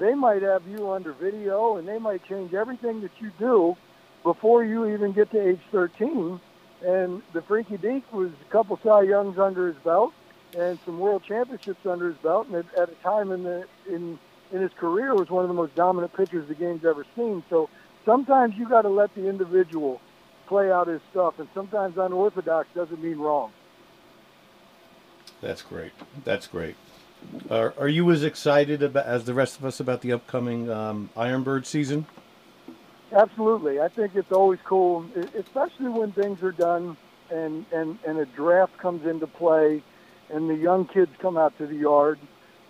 they 0.00 0.14
might 0.14 0.42
have 0.42 0.66
you 0.66 0.90
under 0.90 1.12
video, 1.12 1.76
and 1.76 1.86
they 1.86 1.98
might 1.98 2.24
change 2.24 2.52
everything 2.52 3.00
that 3.02 3.12
you 3.20 3.30
do 3.38 3.76
before 4.24 4.64
you 4.64 4.86
even 4.86 5.12
get 5.12 5.30
to 5.30 5.40
age 5.40 5.60
13 5.70 6.40
and 6.82 7.22
the 7.32 7.42
Freaky 7.42 7.76
Deke 7.76 8.10
was 8.12 8.30
a 8.30 8.52
couple 8.52 8.78
Cy 8.82 9.02
Youngs 9.02 9.38
under 9.38 9.66
his 9.66 9.76
belt 9.82 10.12
and 10.56 10.78
some 10.84 10.98
World 10.98 11.22
Championships 11.26 11.84
under 11.86 12.08
his 12.08 12.16
belt, 12.18 12.48
and 12.48 12.64
at, 12.76 12.88
a 12.88 12.94
time 13.02 13.30
in 13.32 13.42
the 13.42 13.66
in 13.88 14.18
in 14.52 14.60
his 14.60 14.72
career 14.72 15.14
was 15.14 15.30
one 15.30 15.44
of 15.44 15.48
the 15.48 15.54
most 15.54 15.74
dominant 15.74 16.12
pitchers 16.12 16.46
the 16.48 16.54
game's 16.54 16.84
ever 16.84 17.04
seen. 17.14 17.42
So 17.48 17.68
sometimes 18.04 18.56
you 18.56 18.68
got 18.68 18.82
to 18.82 18.88
let 18.88 19.14
the 19.14 19.28
individual 19.28 20.00
play 20.46 20.72
out 20.72 20.88
his 20.88 21.00
stuff, 21.10 21.38
and 21.38 21.48
sometimes 21.54 21.96
unorthodox 21.96 22.68
doesn't 22.74 23.00
mean 23.02 23.18
wrong. 23.18 23.52
That's 25.40 25.62
great. 25.62 25.92
That's 26.24 26.46
great. 26.46 26.74
Are, 27.50 27.74
are 27.78 27.88
you 27.88 28.10
as 28.10 28.24
excited 28.24 28.82
about, 28.82 29.06
as 29.06 29.24
the 29.24 29.34
rest 29.34 29.58
of 29.58 29.64
us 29.64 29.78
about 29.78 30.00
the 30.00 30.12
upcoming 30.12 30.70
um, 30.70 31.10
Ironbird 31.16 31.66
season? 31.66 32.06
Absolutely. 33.12 33.80
I 33.80 33.88
think 33.88 34.14
it's 34.14 34.32
always 34.32 34.60
cool, 34.64 35.04
especially 35.34 35.88
when 35.88 36.12
things 36.12 36.42
are 36.42 36.52
done 36.52 36.96
and, 37.30 37.64
and, 37.72 37.98
and 38.06 38.18
a 38.18 38.26
draft 38.26 38.76
comes 38.78 39.06
into 39.06 39.26
play 39.26 39.82
and 40.32 40.48
the 40.48 40.54
young 40.54 40.86
kids 40.86 41.10
come 41.20 41.36
out 41.36 41.56
to 41.58 41.66
the 41.66 41.74
yard, 41.74 42.18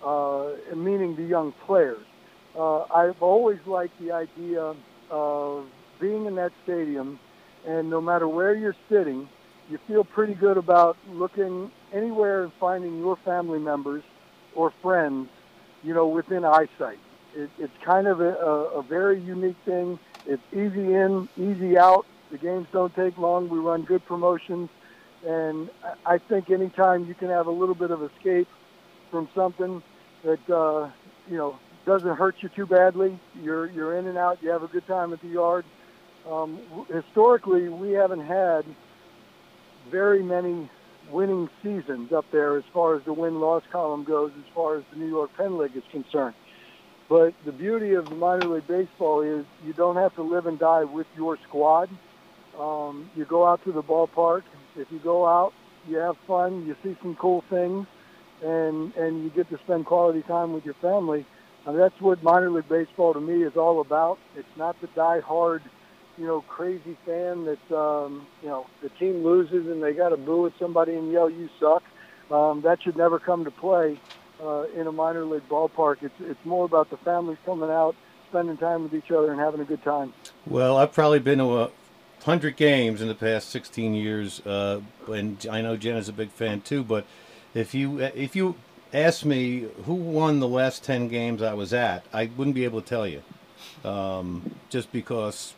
uh, 0.03 0.51
meaning 0.75 1.15
the 1.15 1.23
young 1.23 1.53
players. 1.65 2.05
Uh, 2.57 2.83
I've 2.83 3.21
always 3.21 3.59
liked 3.65 3.99
the 3.99 4.11
idea 4.11 4.75
of 5.09 5.65
being 5.99 6.25
in 6.25 6.35
that 6.35 6.51
stadium, 6.63 7.19
and 7.65 7.89
no 7.89 8.01
matter 8.01 8.27
where 8.27 8.53
you're 8.55 8.75
sitting, 8.89 9.29
you 9.69 9.79
feel 9.87 10.03
pretty 10.03 10.33
good 10.33 10.57
about 10.57 10.97
looking 11.09 11.71
anywhere 11.93 12.43
and 12.43 12.51
finding 12.59 12.99
your 12.99 13.15
family 13.17 13.59
members 13.59 14.03
or 14.55 14.73
friends, 14.81 15.29
you 15.83 15.93
know, 15.93 16.07
within 16.07 16.43
eyesight. 16.43 16.99
It, 17.33 17.49
it's 17.57 17.73
kind 17.85 18.07
of 18.07 18.19
a, 18.19 18.33
a, 18.35 18.79
a 18.79 18.83
very 18.83 19.21
unique 19.21 19.55
thing 19.63 19.97
it's 20.25 20.43
easy 20.53 20.93
in, 20.93 21.27
easy 21.37 21.77
out. 21.77 22.05
The 22.31 22.37
games 22.37 22.67
don't 22.71 22.93
take 22.95 23.17
long. 23.17 23.49
We 23.49 23.59
run 23.59 23.83
good 23.83 24.05
promotions, 24.05 24.69
and 25.25 25.69
I 26.05 26.17
think 26.17 26.49
anytime 26.49 27.05
you 27.05 27.13
can 27.13 27.29
have 27.29 27.47
a 27.47 27.51
little 27.51 27.75
bit 27.75 27.91
of 27.91 28.01
escape 28.03 28.47
from 29.09 29.27
something 29.35 29.83
that 30.23 30.49
uh, 30.49 30.89
you 31.29 31.37
know 31.37 31.59
doesn't 31.85 32.15
hurt 32.15 32.35
you 32.41 32.49
too 32.49 32.65
badly, 32.65 33.19
you're 33.41 33.69
you're 33.69 33.97
in 33.97 34.07
and 34.07 34.17
out. 34.17 34.41
You 34.41 34.49
have 34.49 34.63
a 34.63 34.67
good 34.67 34.87
time 34.87 35.13
at 35.13 35.21
the 35.21 35.27
yard. 35.27 35.65
Um, 36.29 36.59
historically, 36.91 37.69
we 37.69 37.91
haven't 37.91 38.25
had 38.25 38.65
very 39.89 40.21
many 40.21 40.69
winning 41.09 41.49
seasons 41.63 42.11
up 42.11 42.25
there 42.31 42.57
as 42.57 42.63
far 42.73 42.95
as 42.95 43.03
the 43.03 43.13
win-loss 43.13 43.63
column 43.71 44.03
goes, 44.03 44.31
as 44.37 44.53
far 44.53 44.77
as 44.77 44.83
the 44.91 44.97
New 44.97 45.07
York 45.07 45.31
Penn 45.35 45.57
League 45.57 45.75
is 45.75 45.83
concerned. 45.91 46.35
But 47.09 47.33
the 47.43 47.51
beauty 47.51 47.95
of 47.95 48.09
minor 48.11 48.47
league 48.47 48.67
baseball 48.67 49.21
is 49.21 49.45
you 49.65 49.73
don't 49.73 49.97
have 49.97 50.15
to 50.15 50.21
live 50.21 50.45
and 50.45 50.57
die 50.57 50.85
with 50.85 51.07
your 51.17 51.37
squad. 51.47 51.89
Um, 52.57 53.09
you 53.15 53.25
go 53.25 53.45
out 53.45 53.63
to 53.65 53.71
the 53.71 53.83
ballpark. 53.83 54.43
If 54.75 54.91
you 54.91 54.99
go 54.99 55.27
out, 55.27 55.53
you 55.87 55.97
have 55.97 56.15
fun. 56.27 56.65
You 56.65 56.75
see 56.83 56.97
some 57.01 57.15
cool 57.15 57.43
things, 57.49 57.87
and 58.43 58.93
and 58.95 59.23
you 59.23 59.29
get 59.29 59.49
to 59.49 59.57
spend 59.65 59.85
quality 59.85 60.21
time 60.23 60.53
with 60.53 60.65
your 60.65 60.75
family. 60.75 61.25
That's 61.65 61.99
what 61.99 62.23
minor 62.23 62.49
league 62.49 62.67
baseball 62.67 63.13
to 63.13 63.21
me 63.21 63.43
is 63.43 63.55
all 63.55 63.81
about. 63.81 64.17
It's 64.35 64.47
not 64.57 64.79
the 64.81 64.87
die-hard, 64.95 65.61
you 66.17 66.25
know, 66.25 66.41
crazy 66.41 66.97
fan 67.05 67.45
that 67.45 67.75
um, 67.75 68.25
you 68.41 68.49
know 68.49 68.65
the 68.81 68.89
team 68.89 69.23
loses 69.23 69.67
and 69.67 69.81
they 69.83 69.93
got 69.93 70.09
to 70.09 70.17
boo 70.17 70.47
at 70.47 70.53
somebody 70.59 70.95
and 70.95 71.11
yell 71.11 71.29
"you 71.29 71.49
suck." 71.59 71.83
Um, 72.31 72.61
that 72.61 72.81
should 72.81 72.97
never 72.97 73.19
come 73.19 73.43
to 73.43 73.51
play 73.51 73.99
uh, 74.41 74.63
in 74.75 74.87
a 74.87 74.91
minor 74.91 75.25
league 75.25 75.47
ballpark. 75.49 75.97
It's 76.01 76.13
it's 76.21 76.45
more 76.45 76.65
about 76.65 76.89
the 76.89 76.97
families 76.97 77.37
coming 77.45 77.69
out, 77.69 77.95
spending 78.29 78.57
time 78.57 78.83
with 78.83 78.93
each 78.93 79.11
other, 79.11 79.31
and 79.31 79.39
having 79.39 79.59
a 79.59 79.65
good 79.65 79.83
time. 79.83 80.13
Well, 80.47 80.77
I've 80.77 80.93
probably 80.93 81.19
been 81.19 81.39
to 81.39 81.59
a 81.59 81.69
hundred 82.23 82.55
games 82.55 83.01
in 83.01 83.07
the 83.07 83.15
past 83.15 83.49
16 83.49 83.93
years, 83.93 84.45
uh, 84.45 84.81
and 85.07 85.45
I 85.49 85.61
know 85.61 85.75
Jen 85.77 85.97
is 85.97 86.09
a 86.09 86.13
big 86.13 86.29
fan 86.29 86.61
too. 86.61 86.83
But 86.83 87.05
if 87.53 87.73
you 87.73 87.99
if 87.99 88.35
you 88.35 88.55
ask 88.93 89.25
me 89.25 89.67
who 89.85 89.93
won 89.93 90.39
the 90.39 90.47
last 90.47 90.83
10 90.83 91.07
games 91.07 91.41
I 91.41 91.53
was 91.53 91.73
at, 91.73 92.03
I 92.13 92.29
wouldn't 92.37 92.55
be 92.55 92.65
able 92.65 92.81
to 92.81 92.87
tell 92.87 93.07
you, 93.07 93.23
um, 93.83 94.55
just 94.69 94.91
because 94.91 95.53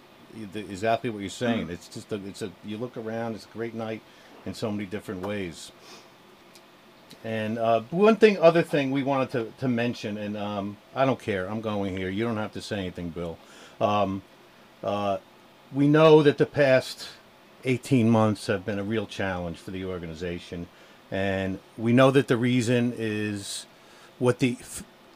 exactly 0.55 1.09
what 1.09 1.19
you're 1.19 1.29
saying. 1.29 1.69
It's 1.69 1.87
just 1.87 2.11
a, 2.11 2.15
it's 2.25 2.41
a 2.41 2.51
you 2.63 2.77
look 2.77 2.97
around, 2.97 3.35
it's 3.35 3.45
a 3.45 3.49
great 3.49 3.73
night 3.73 4.01
in 4.45 4.53
so 4.53 4.71
many 4.71 4.85
different 4.85 5.25
ways. 5.25 5.71
And 7.23 7.57
uh, 7.57 7.81
one 7.91 8.17
thing, 8.17 8.37
other 8.39 8.63
thing 8.63 8.91
we 8.91 9.03
wanted 9.03 9.29
to, 9.31 9.53
to 9.59 9.67
mention, 9.67 10.17
and 10.17 10.35
um, 10.35 10.77
I 10.95 11.05
don't 11.05 11.19
care, 11.19 11.49
I'm 11.49 11.61
going 11.61 11.95
here. 11.95 12.09
You 12.09 12.25
don't 12.25 12.37
have 12.37 12.53
to 12.53 12.61
say 12.61 12.79
anything, 12.79 13.09
Bill. 13.11 13.37
Um, 13.79 14.23
uh, 14.83 15.19
we 15.73 15.87
know 15.87 16.21
that 16.23 16.37
the 16.37 16.45
past 16.45 17.09
18 17.65 18.09
months 18.09 18.47
have 18.47 18.65
been 18.65 18.79
a 18.79 18.83
real 18.83 19.05
challenge 19.05 19.57
for 19.57 19.71
the 19.71 19.85
organization, 19.85 20.67
and 21.09 21.59
we 21.77 21.93
know 21.93 22.11
that 22.11 22.27
the 22.27 22.37
reason 22.37 22.93
is 22.97 23.65
what 24.19 24.39
the 24.39 24.57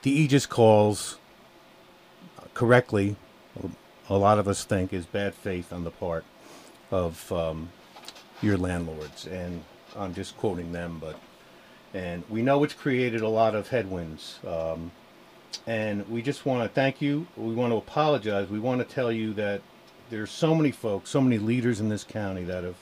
the 0.02 0.12
Aegis 0.12 0.46
calls 0.46 1.18
correctly. 2.54 3.16
A 4.10 4.18
lot 4.18 4.40
of 4.40 4.48
us 4.48 4.64
think 4.64 4.94
is 4.94 5.06
bad 5.06 5.36
faith 5.36 5.74
on 5.74 5.84
the 5.84 5.92
part 5.92 6.24
of 6.92 7.30
um, 7.32 7.70
your 8.42 8.58
landlords, 8.58 9.28
and 9.28 9.64
I'm 9.96 10.14
just 10.14 10.38
quoting 10.38 10.72
them, 10.72 11.00
but 11.00 11.20
and 11.94 12.24
we 12.30 12.42
know 12.42 12.64
it's 12.64 12.74
created 12.74 13.22
a 13.22 13.30
lot 13.30 13.56
of 13.56 13.70
headwinds. 13.70 14.40
Um, 14.46 14.92
and 15.66 16.08
we 16.10 16.22
just 16.22 16.46
want 16.46 16.64
to 16.64 16.74
thank 16.74 17.02
you. 17.02 17.28
We 17.36 17.54
want 17.54 17.72
to 17.72 17.78
apologize. 17.78 18.50
We 18.50 18.60
want 18.60 18.88
to 18.88 18.96
tell 18.96 19.12
you 19.12 19.34
that 19.34 19.62
there's 20.10 20.32
so 20.32 20.56
many 20.56 20.72
folks, 20.72 21.10
so 21.10 21.22
many 21.22 21.38
leaders 21.38 21.80
in 21.80 21.90
this 21.90 22.04
county 22.04 22.44
that 22.46 22.64
have 22.64 22.76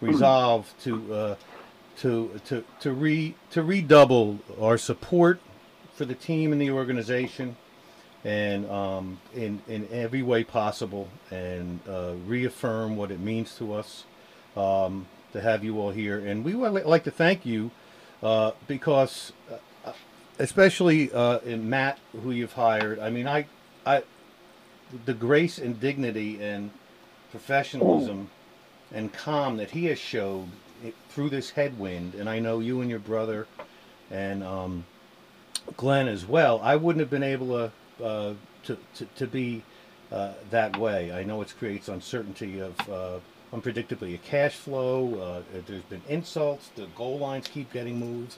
resolved 0.00 0.78
to 0.84 1.14
uh, 1.14 1.34
to 1.98 2.40
to 2.46 2.64
to 2.80 2.92
re 2.92 3.34
to 3.50 3.62
redouble 3.62 4.38
our 4.60 4.78
support 4.78 5.40
for 5.94 6.04
the 6.04 6.14
team 6.14 6.52
and 6.52 6.60
the 6.60 6.70
organization, 6.70 7.56
and 8.24 8.68
um, 8.70 9.20
in 9.34 9.62
in 9.68 9.88
every 9.92 10.22
way 10.22 10.44
possible, 10.44 11.08
and 11.30 11.80
uh, 11.88 12.14
reaffirm 12.26 12.96
what 12.96 13.10
it 13.10 13.20
means 13.20 13.54
to 13.56 13.72
us 13.72 14.04
um, 14.56 15.06
to 15.32 15.40
have 15.40 15.64
you 15.64 15.78
all 15.80 15.90
here. 15.90 16.18
And 16.18 16.44
we 16.44 16.54
would 16.54 16.72
like 16.86 17.04
to 17.04 17.10
thank 17.10 17.44
you 17.44 17.70
uh, 18.22 18.52
because, 18.66 19.32
uh, 19.84 19.92
especially 20.38 21.12
uh, 21.12 21.38
in 21.40 21.68
Matt, 21.68 21.98
who 22.22 22.30
you've 22.30 22.54
hired. 22.54 22.98
I 22.98 23.10
mean, 23.10 23.28
I, 23.28 23.46
I, 23.84 24.02
the 25.04 25.14
grace 25.14 25.58
and 25.58 25.80
dignity 25.80 26.42
and 26.42 26.70
professionalism 27.30 28.30
and 28.92 29.12
calm 29.12 29.56
that 29.56 29.70
he 29.70 29.86
has 29.86 29.98
showed 29.98 30.48
through 31.08 31.30
this 31.30 31.50
headwind, 31.50 32.14
and 32.14 32.28
I 32.28 32.38
know 32.38 32.60
you 32.60 32.80
and 32.80 32.90
your 32.90 32.98
brother 32.98 33.46
and 34.10 34.42
um, 34.44 34.84
Glenn 35.76 36.08
as 36.08 36.26
well, 36.26 36.60
I 36.62 36.76
wouldn't 36.76 37.00
have 37.00 37.10
been 37.10 37.22
able 37.22 37.48
to 37.98 38.04
uh, 38.04 38.34
to, 38.64 38.78
to, 38.94 39.04
to 39.16 39.26
be 39.26 39.62
uh, 40.10 40.32
that 40.50 40.76
way. 40.76 41.12
I 41.12 41.22
know 41.22 41.42
it 41.42 41.54
creates 41.58 41.88
uncertainty 41.88 42.60
of 42.60 42.74
uh, 42.88 43.18
unpredictably 43.52 44.14
a 44.14 44.18
cash 44.18 44.54
flow. 44.54 45.42
Uh, 45.54 45.60
there's 45.66 45.82
been 45.84 46.02
insults. 46.08 46.68
The 46.74 46.86
goal 46.96 47.18
lines 47.18 47.46
keep 47.48 47.72
getting 47.72 47.98
moved. 47.98 48.36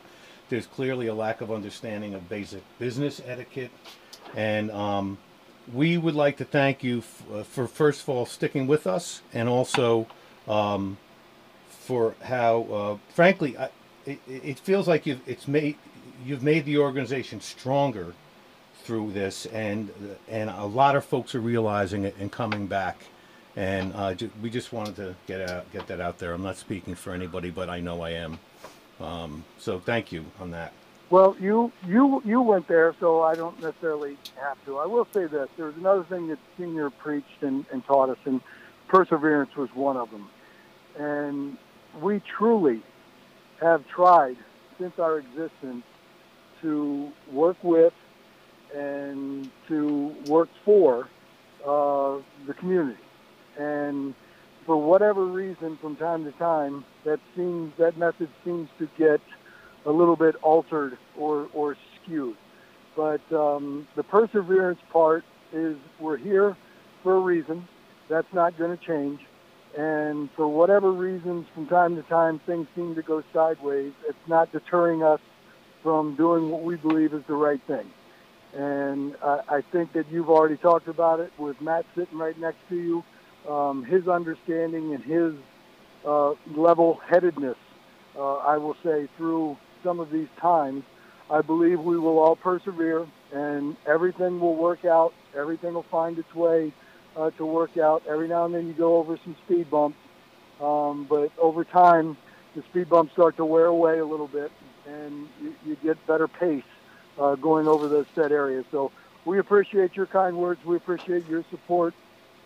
There's 0.49 0.67
clearly 0.67 1.07
a 1.07 1.15
lack 1.15 1.41
of 1.41 1.51
understanding 1.51 2.15
of 2.15 2.29
basic 2.29 2.63
business 2.79 3.21
etiquette, 3.27 3.71
and 4.35 4.71
um, 4.71 5.19
we 5.73 5.99
would 5.99 6.14
like 6.14 6.37
to 6.39 6.45
thank 6.45 6.83
you 6.85 7.03
uh, 7.33 7.43
for 7.43 7.67
first 7.67 8.03
of 8.03 8.09
all 8.09 8.27
sticking 8.27 8.67
with 8.67 8.87
us, 8.87 9.23
and 9.33 9.49
also 9.49 10.07
um, 10.49 10.97
for 11.69 12.14
how, 12.23 12.62
uh, 12.64 12.97
frankly, 13.14 13.57
I, 13.59 13.71
it, 14.05 14.21
it 14.29 14.59
feels 14.59 14.87
like 14.89 15.07
you've 15.07 15.27
it's 15.27 15.49
made 15.49 15.77
you've 16.25 16.43
made 16.43 16.64
the 16.64 16.79
organization 16.79 17.41
stronger 17.41 18.14
through 18.85 19.12
this, 19.12 19.47
and 19.47 19.91
and 20.29 20.51
a 20.51 20.64
lot 20.64 20.97
of 20.97 21.05
folks 21.05 21.35
are 21.35 21.41
realizing 21.41 22.05
it 22.05 22.17
and 22.19 22.31
coming 22.31 22.67
back. 22.67 22.99
And 23.57 23.95
uh, 23.95 24.12
ju- 24.14 24.31
we 24.43 24.51
just 24.51 24.71
wanted 24.73 24.97
to 24.97 25.14
get 25.27 25.49
out, 25.49 25.73
get 25.73 25.87
that 25.87 25.99
out 26.01 26.19
there. 26.19 26.35
I'm 26.35 26.43
not 26.43 26.59
speaking 26.59 26.95
for 26.95 27.14
anybody, 27.14 27.51
but 27.51 27.71
I 27.71 27.81
know 27.81 28.03
I 28.03 28.11
am. 28.11 28.39
Um, 29.01 29.45
so 29.59 29.81
thank 29.81 30.12
you 30.12 30.27
on 30.41 30.51
that. 30.51 30.75
Well, 31.09 31.37
you 31.41 31.73
you 31.87 32.21
you 32.25 32.41
went 32.41 32.67
there, 32.67 32.95
so 32.99 33.23
I 33.23 33.35
don't 33.35 33.61
necessarily 33.61 34.17
have 34.41 34.63
to. 34.65 34.79
I 34.79 34.87
will 34.87 35.07
say 35.13 35.27
this: 35.27 35.49
there 35.57 35.67
was 35.67 35.77
another 35.77 36.03
thing 36.05 36.29
that 36.29 36.39
Senior 36.59 36.91
preached 36.91 37.43
and, 37.43 37.65
and 37.73 37.85
taught 37.87 38.11
us, 38.11 38.19
and 38.25 38.41
perseverance 38.89 39.55
was 39.57 39.73
one 39.75 39.97
of 39.97 40.11
them. 40.11 40.29
And 40.99 41.59
we 42.01 42.21
truly 42.21 42.83
have 43.61 43.87
tried 43.87 44.37
since 44.79 44.99
our 44.99 45.19
existence 45.19 45.85
to 46.63 47.13
work 47.31 47.57
with 47.63 47.93
and 48.75 49.49
to 49.69 50.15
work 50.27 50.49
for 50.65 51.09
uh, 51.65 52.17
the 52.47 52.55
community. 52.55 53.01
And 53.59 54.15
for 54.65 54.77
whatever 54.77 55.25
reason, 55.25 55.77
from 55.77 55.97
time 55.97 56.25
to 56.25 56.33
time, 56.33 56.85
that 57.05 57.21
seems 57.37 57.73
that 57.79 57.97
method 57.97 58.29
seems 58.45 58.69
to 58.79 58.89
get 58.99 59.21
a 59.87 59.91
little 59.91 60.16
bit 60.16 60.34
altered 60.43 60.99
or, 61.16 61.49
or 61.55 61.76
skewed. 62.03 62.37
But 62.95 63.20
um, 63.32 63.87
the 63.95 64.03
perseverance 64.03 64.80
part 64.93 65.24
is 65.53 65.76
we're 66.01 66.16
here 66.16 66.57
for 67.03 67.16
a 67.16 67.20
reason. 67.20 67.66
That's 68.09 68.32
not 68.32 68.59
going 68.59 68.76
to 68.76 68.84
change. 68.84 69.20
And 69.76 70.30
for 70.32 70.49
whatever 70.49 70.91
reasons, 70.91 71.47
from 71.55 71.66
time 71.66 71.97
to 71.97 72.03
time, 72.03 72.41
things 72.41 72.66
seem 72.74 72.95
to 72.95 73.03
go 73.03 73.22
sideways. 73.32 73.93
It's 74.09 74.26
not 74.26 74.51
deterring 74.51 75.03
us 75.03 75.20
from 75.82 76.16
doing 76.16 76.51
what 76.51 76.62
we 76.62 76.76
believe 76.76 77.12
is 77.12 77.22
the 77.28 77.34
right 77.34 77.61
thing. 77.66 77.89
And 78.55 79.14
I, 79.22 79.41
I 79.49 79.61
think 79.61 79.93
that 79.93 80.11
you've 80.11 80.30
already 80.30 80.57
talked 80.57 80.89
about 80.89 81.20
it 81.20 81.30
with 81.39 81.61
Matt 81.61 81.84
sitting 81.95 82.18
right 82.18 82.39
next 82.39 82.59
to 82.70 82.76
you. 82.76 83.05
Um, 83.49 83.84
his 83.84 84.09
understanding 84.09 84.95
and 84.95 85.05
his 85.05 85.34
uh, 86.05 86.32
level-headedness, 86.57 87.59
uh, 88.16 88.37
I 88.37 88.57
will 88.57 88.76
say, 88.82 89.09
through 89.16 89.57
some 89.83 90.01
of 90.01 90.11
these 90.11 90.29
times, 90.41 90.85
I 91.31 91.43
believe 91.43 91.81
we 91.81 91.99
will 91.99 92.18
all 92.18 92.37
persevere 92.37 93.07
and 93.33 93.77
everything 93.87 94.41
will 94.41 94.55
work 94.55 94.85
out. 94.85 95.12
Everything 95.37 95.74
will 95.74 95.83
find 95.85 96.18
its 96.18 96.35
way 96.35 96.72
uh, 97.16 97.31
to 97.33 97.47
work 97.47 97.77
out. 97.77 98.03
Every 98.09 98.29
now 98.29 98.45
and 98.45 98.55
then 98.55 98.66
you 98.66 98.72
go 98.72 98.97
over 98.97 99.18
some 99.24 99.37
speed 99.45 99.70
bumps, 99.70 99.99
um, 100.61 101.07
but 101.09 101.31
over 101.39 101.64
time, 101.64 102.16
the 102.55 102.62
speed 102.70 102.89
bumps 102.89 103.12
start 103.12 103.37
to 103.37 103.45
wear 103.45 103.66
away 103.66 103.99
a 103.99 104.05
little 104.07 104.29
bit, 104.29 104.51
and 104.87 105.29
you, 105.43 105.55
you 105.66 105.77
get 105.83 106.05
better 106.07 106.29
pace 106.29 106.64
uh, 107.18 107.35
going 107.35 107.68
over 107.68 107.89
those 107.89 108.07
set 108.14 108.33
areas. 108.33 108.64
So 108.70 108.93
we 109.24 109.39
appreciate 109.39 109.97
your 109.97 110.07
kind 110.07 110.37
words. 110.37 110.64
We 110.64 110.77
appreciate 110.77 111.27
your 111.29 111.45
support. 111.51 111.95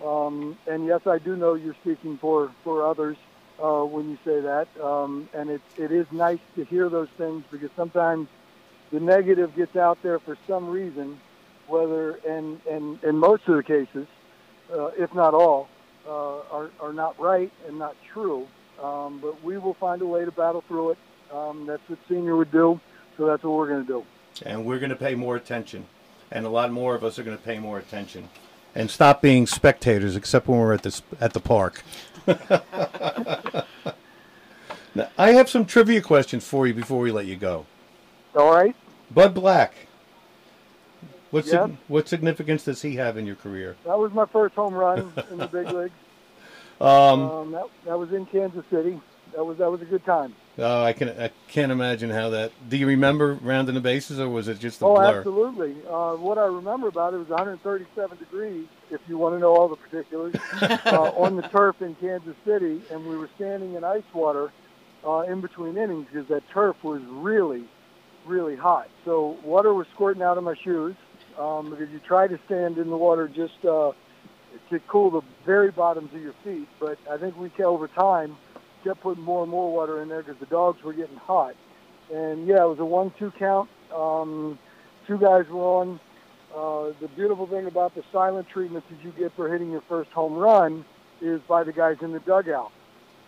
Um, 0.05 0.57
and 0.67 0.87
yes, 0.87 1.03
I 1.07 1.19
do 1.19 1.37
know 1.37 1.55
you're 1.55 1.75
speaking 1.83 2.17
for, 2.19 2.51
for 2.65 2.87
others 2.87 3.17
uh, 3.63 3.85
when 3.85 4.11
you 4.11 4.19
say 4.25 4.41
that. 4.41 4.69
Um, 4.83 5.29
and 5.35 5.51
it, 5.51 5.61
it 5.77 5.93
is 5.93 6.07
nice 6.13 6.39
to 6.57 6.65
hear 6.65 6.89
those 6.89 7.09
things 7.17 7.45
because 7.51 7.71
sometimes 7.77 8.29
the 8.91 9.01
negative 9.01 9.55
gets 9.55 9.77
out 9.77 9.99
there 10.03 10.19
for 10.19 10.37
some 10.47 10.69
reason, 10.69 11.21
whether, 11.69 12.13
and, 12.29 12.61
and 12.69 13.03
in 13.05 13.17
most 13.17 13.47
of 13.49 13.57
the 13.57 13.63
cases, 13.63 14.07
uh, 14.73 14.87
if 14.99 15.15
not 15.15 15.35
all, 15.35 15.69
uh, 16.07 16.39
are, 16.51 16.71
are 16.81 16.93
not 16.93 17.19
right 17.21 17.53
and 17.67 17.79
not 17.79 17.95
true. 18.13 18.47
Um, 18.83 19.19
but 19.21 19.43
we 19.45 19.59
will 19.59 19.75
find 19.75 20.01
a 20.01 20.07
way 20.07 20.25
to 20.25 20.31
battle 20.33 20.63
through 20.67 20.93
it. 20.93 20.99
Um, 21.33 21.67
that's 21.67 21.87
what 21.89 21.99
senior 22.09 22.37
would 22.37 22.51
do, 22.51 22.81
so 23.17 23.27
that's 23.27 23.43
what 23.43 23.53
we're 23.53 23.69
going 23.69 23.87
to 23.87 23.93
do. 23.93 24.05
And 24.47 24.65
we're 24.65 24.79
going 24.79 24.91
to 24.91 24.97
pay 24.97 25.15
more 25.15 25.37
attention, 25.37 25.87
and 26.31 26.47
a 26.47 26.49
lot 26.49 26.73
more 26.73 26.95
of 26.95 27.05
us 27.05 27.19
are 27.19 27.23
going 27.23 27.37
to 27.37 27.43
pay 27.43 27.59
more 27.59 27.79
attention, 27.79 28.29
and 28.75 28.91
stop 28.91 29.21
being 29.23 29.47
spectators, 29.47 30.17
except 30.17 30.49
when 30.49 30.59
we're 30.59 30.75
at 30.75 30.83
the 30.83 31.01
at 31.21 31.33
the 31.33 31.41
park. 31.41 31.83
now, 34.95 35.09
I 35.19 35.33
have 35.33 35.49
some 35.49 35.65
trivia 35.65 36.01
questions 36.01 36.47
for 36.47 36.67
you 36.67 36.75
before 36.75 37.01
we 37.01 37.11
let 37.11 37.27
you 37.27 37.37
go. 37.37 37.67
All 38.35 38.53
right. 38.53 38.75
Bud 39.11 39.35
Black. 39.35 39.75
What, 41.31 41.47
sig- 41.47 41.77
what 41.87 42.09
significance 42.09 42.65
does 42.65 42.83
he 42.83 42.97
have 42.97 43.17
in 43.17 43.25
your 43.25 43.37
career? 43.37 43.77
That 43.85 43.97
was 43.99 44.13
my 44.13 44.27
first 44.27 44.57
home 44.57 44.75
run 44.75 45.13
in 45.31 45.39
the 45.39 45.47
big 45.47 45.69
leagues. 45.73 45.93
Um, 46.81 46.89
Um, 47.21 47.53
that, 47.53 47.67
that 47.87 47.99
was 47.99 48.13
in 48.13 48.27
Kansas 48.27 48.65
City. 48.69 49.01
That 49.35 49.45
was 49.45 49.59
that 49.59 49.71
was 49.71 49.81
a 49.81 49.85
good 49.85 50.05
time. 50.05 50.35
Oh, 50.61 50.85
I 50.85 50.93
can 50.93 51.09
I 51.09 51.31
can't 51.49 51.73
imagine 51.73 52.11
how 52.11 52.31
that. 52.31 52.53
Do 52.69 52.77
you 52.77 52.87
remember 52.87 53.35
rounding 53.43 53.75
the 53.75 53.81
bases, 53.81 54.21
or 54.21 54.29
was 54.29 54.49
it 54.49 54.59
just 54.59 54.81
a 54.83 54.85
Oh, 54.85 54.95
blur? 54.95 55.19
absolutely. 55.19 55.75
Uh, 55.89 56.15
what 56.17 56.39
I 56.39 56.47
remember 56.47 56.89
about 56.89 57.15
it 57.15 57.19
was 57.19 57.29
137 57.29 58.19
degrees, 58.19 58.67
if 58.91 59.01
you 59.09 59.19
want 59.19 59.35
to 59.35 59.39
know 59.39 59.55
all 59.55 59.69
the 59.69 59.77
particulars, 59.77 60.35
uh, 60.87 61.11
on 61.21 61.37
the 61.37 61.43
turf 61.43 61.81
in 61.81 61.95
Kansas 61.97 62.37
City, 62.45 62.81
and 62.91 63.07
we 63.07 63.17
were 63.17 63.31
standing 63.37 63.75
in 63.75 63.85
ice 63.85 64.03
water 64.15 64.53
uh, 65.07 65.21
in 65.21 65.41
between 65.41 65.77
innings 65.77 66.07
because 66.13 66.29
that 66.29 66.43
turf 66.53 66.77
was 66.83 67.03
really, 67.09 67.65
really 68.27 68.57
hot. 68.57 68.89
So 69.05 69.37
water 69.45 69.73
was 69.75 69.87
squirting 69.95 70.23
out 70.23 70.39
of 70.39 70.45
my 70.45 70.55
shoes 70.63 70.95
um, 71.39 71.71
because 71.71 71.89
you 71.91 72.01
try 72.01 72.27
to 72.27 72.39
stand 72.47 72.79
in 72.79 72.91
the 72.91 72.97
water 72.97 73.29
just 73.29 73.65
uh, 73.65 73.93
to 74.71 74.79
cool 74.89 75.11
the 75.11 75.23
very 75.47 75.71
bottoms 75.71 76.13
of 76.15 76.21
your 76.21 76.35
feet. 76.45 76.69
But 76.79 76.99
I 77.11 77.17
think 77.17 77.37
we 77.37 77.51
over 77.65 77.89
time 77.89 78.37
kept 78.85 79.01
putting 79.01 79.23
more 79.23 79.43
and 79.43 79.51
more 79.51 79.73
water 79.73 80.03
in 80.03 80.09
there 80.09 80.23
because 80.23 80.39
the 80.41 80.47
dogs 80.47 80.83
were 80.83 80.93
getting 80.93 81.17
hot. 81.17 81.55
And 82.13 82.47
yeah, 82.47 82.65
it 82.65 82.69
was 82.69 82.79
a 82.79 82.85
one-two 82.85 83.33
count. 83.39 83.71
Um, 83.95 84.59
two 85.07 85.19
guys 85.19 85.47
were 85.49 85.63
on. 85.63 86.01
Uh, 86.55 86.93
the 87.01 87.09
beautiful 87.15 87.47
thing 87.47 87.67
about 87.67 87.95
the 87.95 88.03
silent 88.11 88.49
treatment 88.49 88.85
that 88.91 89.05
you 89.05 89.13
get 89.13 89.33
for 89.37 89.51
hitting 89.51 89.71
your 89.71 89.83
first 89.83 90.11
home 90.11 90.35
run 90.35 90.85
is 91.21 91.41
by 91.43 91.63
the 91.63 91.73
guys 91.73 91.99
in 92.01 92.13
the 92.13 92.19
dugout. 92.21 92.73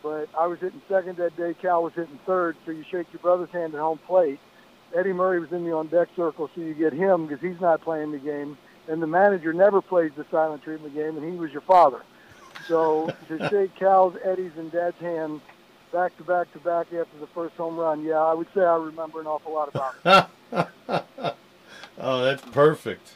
But 0.02 0.28
I 0.36 0.46
was 0.48 0.58
hitting 0.58 0.82
second 0.88 1.18
that 1.18 1.36
day. 1.36 1.54
Cal 1.54 1.84
was 1.84 1.92
hitting 1.92 2.18
third, 2.26 2.56
so 2.64 2.72
you 2.72 2.84
shake 2.90 3.06
your 3.12 3.20
brother's 3.20 3.50
hand 3.50 3.74
at 3.74 3.80
home 3.80 3.98
plate. 3.98 4.40
Eddie 4.94 5.12
Murray 5.12 5.38
was 5.38 5.52
in 5.52 5.64
the 5.64 5.72
on 5.72 5.86
deck 5.86 6.08
circle, 6.16 6.50
so 6.54 6.60
you 6.60 6.74
get 6.74 6.92
him 6.92 7.26
because 7.26 7.40
he's 7.40 7.60
not 7.60 7.80
playing 7.80 8.10
the 8.10 8.18
game. 8.18 8.58
And 8.88 9.00
the 9.00 9.06
manager 9.06 9.52
never 9.52 9.80
plays 9.80 10.10
the 10.16 10.26
silent 10.30 10.64
treatment 10.64 10.94
game, 10.94 11.16
and 11.16 11.24
he 11.24 11.38
was 11.38 11.52
your 11.52 11.60
father. 11.62 12.02
So 12.66 13.14
to 13.28 13.48
shake 13.48 13.74
Cal's, 13.76 14.16
Eddie's, 14.24 14.52
and 14.56 14.70
Dad's 14.70 14.98
hand 14.98 15.40
back 15.92 16.16
to 16.16 16.24
back 16.24 16.52
to 16.52 16.58
back 16.58 16.86
after 16.92 17.18
the 17.20 17.26
first 17.28 17.54
home 17.56 17.76
run, 17.76 18.02
yeah, 18.04 18.20
I 18.20 18.34
would 18.34 18.48
say 18.54 18.62
I 18.62 18.76
remember 18.76 19.20
an 19.20 19.26
awful 19.26 19.52
lot 19.52 19.68
about 19.68 20.30
it. 20.52 21.34
oh, 21.98 22.24
that's 22.24 22.42
perfect. 22.46 23.14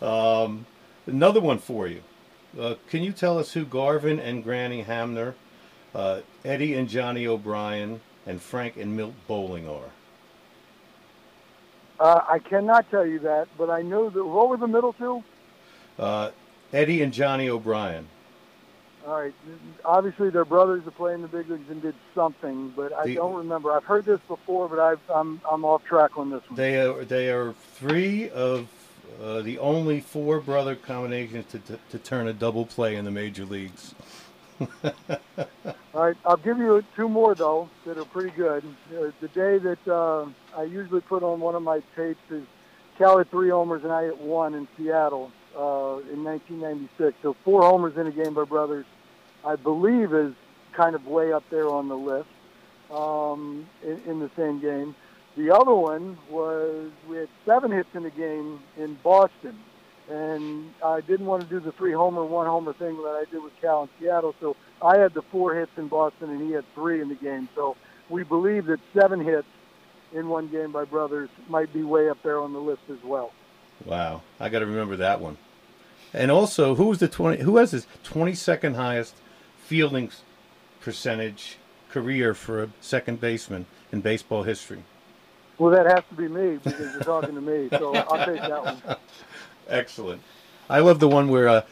Um, 0.00 0.66
another 1.06 1.40
one 1.40 1.58
for 1.58 1.86
you. 1.88 2.02
Uh, 2.58 2.76
can 2.88 3.02
you 3.02 3.12
tell 3.12 3.38
us 3.38 3.52
who 3.52 3.64
Garvin 3.64 4.20
and 4.20 4.44
Granny 4.44 4.82
Hamner, 4.82 5.34
uh, 5.94 6.20
Eddie 6.44 6.74
and 6.74 6.88
Johnny 6.88 7.26
O'Brien, 7.26 8.00
and 8.26 8.40
Frank 8.40 8.76
and 8.76 8.96
Milt 8.96 9.14
Bolling 9.26 9.68
are? 9.68 9.90
Uh, 11.98 12.20
I 12.28 12.38
cannot 12.38 12.90
tell 12.90 13.06
you 13.06 13.20
that, 13.20 13.48
but 13.56 13.70
I 13.70 13.82
know 13.82 14.10
that. 14.10 14.24
What 14.24 14.48
were 14.48 14.56
the 14.56 14.68
middle 14.68 14.92
two? 14.92 15.22
Uh, 15.98 16.30
Eddie 16.72 17.02
and 17.02 17.12
Johnny 17.12 17.48
O'Brien. 17.48 18.08
All 19.06 19.20
right. 19.20 19.34
Obviously, 19.84 20.30
their 20.30 20.44
brothers 20.46 20.86
are 20.86 20.90
playing 20.90 21.20
the 21.22 21.28
big 21.28 21.48
leagues 21.50 21.68
and 21.70 21.82
did 21.82 21.94
something, 22.14 22.70
but 22.74 22.92
I 22.94 23.04
The- 23.04 23.14
don't 23.16 23.34
remember. 23.34 23.72
I've 23.72 23.84
heard 23.84 24.04
this 24.06 24.20
before, 24.28 24.68
but 24.68 24.78
I've, 24.78 25.00
I'm 25.14 25.40
I'm 25.50 25.64
off 25.64 25.84
track 25.84 26.16
on 26.16 26.30
this 26.30 26.42
one. 26.48 26.56
They 26.56 26.80
are 26.80 27.04
they 27.04 27.30
are 27.30 27.52
three 27.74 28.30
of 28.30 28.66
uh, 29.22 29.42
the 29.42 29.58
only 29.58 30.00
four 30.00 30.40
brother 30.40 30.74
combinations 30.74 31.44
to, 31.52 31.58
to, 31.60 31.78
to 31.90 31.98
turn 31.98 32.28
a 32.28 32.32
double 32.32 32.64
play 32.64 32.96
in 32.96 33.04
the 33.04 33.10
major 33.10 33.44
leagues. 33.44 33.94
All 34.60 34.68
right. 35.94 36.16
I'll 36.24 36.36
give 36.36 36.58
you 36.58 36.82
two 36.96 37.08
more 37.08 37.34
though 37.34 37.68
that 37.84 37.98
are 37.98 38.04
pretty 38.06 38.30
good. 38.30 38.64
Uh, 38.90 39.10
the 39.20 39.28
day 39.28 39.58
that 39.58 39.86
uh, 39.88 40.26
I 40.56 40.62
usually 40.64 41.00
put 41.02 41.22
on 41.22 41.40
one 41.40 41.54
of 41.54 41.62
my 41.62 41.82
tapes 41.94 42.18
is 42.30 42.44
Cal 42.96 43.18
had 43.18 43.30
three 43.30 43.50
homers 43.50 43.82
and 43.84 43.92
I 43.92 44.04
hit 44.04 44.18
one 44.18 44.54
in 44.54 44.66
Seattle, 44.76 45.30
uh, 45.56 45.98
in 46.12 46.22
1996. 46.24 47.16
So 47.22 47.36
four 47.44 47.62
homers 47.62 47.96
in 47.96 48.06
a 48.06 48.10
game 48.10 48.34
by 48.34 48.44
Brothers, 48.44 48.86
I 49.44 49.56
believe, 49.56 50.12
is 50.14 50.32
kind 50.72 50.94
of 50.94 51.06
way 51.06 51.32
up 51.32 51.44
there 51.50 51.68
on 51.68 51.88
the 51.88 51.96
list 51.96 52.28
um, 52.90 53.66
in, 53.82 54.00
in 54.06 54.18
the 54.20 54.30
same 54.36 54.60
game. 54.60 54.94
The 55.36 55.50
other 55.54 55.74
one 55.74 56.16
was 56.30 56.90
we 57.08 57.16
had 57.16 57.28
seven 57.44 57.70
hits 57.72 57.88
in 57.94 58.04
the 58.04 58.10
game 58.10 58.60
in 58.76 58.94
Boston, 59.02 59.58
and 60.08 60.72
I 60.84 61.00
didn't 61.00 61.26
want 61.26 61.42
to 61.42 61.48
do 61.48 61.60
the 61.60 61.72
three 61.72 61.92
homer, 61.92 62.24
one 62.24 62.46
homer 62.46 62.72
thing 62.72 62.96
that 62.96 63.02
I 63.02 63.24
did 63.30 63.42
with 63.42 63.52
Cal 63.60 63.82
in 63.82 63.88
Seattle. 63.98 64.34
So 64.40 64.56
I 64.80 64.98
had 64.98 65.12
the 65.14 65.22
four 65.22 65.54
hits 65.54 65.72
in 65.76 65.88
Boston, 65.88 66.30
and 66.30 66.40
he 66.40 66.52
had 66.52 66.64
three 66.74 67.00
in 67.00 67.08
the 67.08 67.14
game. 67.16 67.48
So 67.54 67.76
we 68.08 68.22
believe 68.22 68.66
that 68.66 68.80
seven 68.92 69.20
hits 69.20 69.48
in 70.12 70.28
one 70.28 70.46
game 70.48 70.70
by 70.70 70.84
Brothers 70.84 71.30
might 71.48 71.72
be 71.72 71.82
way 71.82 72.08
up 72.08 72.22
there 72.22 72.38
on 72.38 72.52
the 72.52 72.60
list 72.60 72.82
as 72.88 73.02
well. 73.02 73.32
Wow, 73.84 74.22
I 74.38 74.48
got 74.50 74.60
to 74.60 74.66
remember 74.66 74.96
that 74.96 75.20
one. 75.20 75.36
And 76.12 76.30
also, 76.30 76.76
who 76.76 76.86
was 76.86 76.98
the 76.98 77.08
twenty? 77.08 77.42
Who 77.42 77.56
has 77.56 77.72
his 77.72 77.88
twenty-second 78.04 78.74
highest 78.74 79.16
fielding 79.64 80.10
percentage 80.80 81.56
career 81.90 82.34
for 82.34 82.62
a 82.62 82.68
second 82.80 83.20
baseman 83.20 83.66
in 83.90 84.00
baseball 84.00 84.42
history? 84.42 84.84
Well, 85.58 85.72
that 85.72 85.86
has 85.86 86.04
to 86.10 86.14
be 86.14 86.28
me 86.28 86.58
because 86.62 86.92
you're 86.92 87.02
talking 87.02 87.34
to 87.34 87.40
me. 87.40 87.68
So 87.70 87.94
I'll 87.94 88.26
take 88.26 88.40
that 88.40 88.64
one. 88.64 88.82
Excellent. 89.68 90.20
I 90.68 90.80
love 90.80 90.98
the 90.98 91.08
one 91.08 91.28
where 91.28 91.48
uh, 91.48 91.62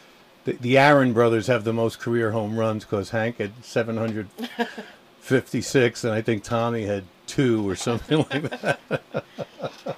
the, 0.45 0.53
the 0.53 0.77
Aaron 0.77 1.11
brothers 1.13 1.47
have 1.47 1.63
the 1.63 1.73
most 1.73 1.99
career 1.99 2.31
home 2.31 2.57
runs 2.57 2.85
because 2.85 3.11
Hank 3.11 3.37
had 3.37 3.63
756, 3.63 6.03
and 6.03 6.13
I 6.13 6.21
think 6.21 6.43
Tommie 6.43 6.85
had 6.85 7.03
two 7.27 7.69
or 7.69 7.75
something 7.75 8.25
like 8.31 8.49
that. 8.61 8.79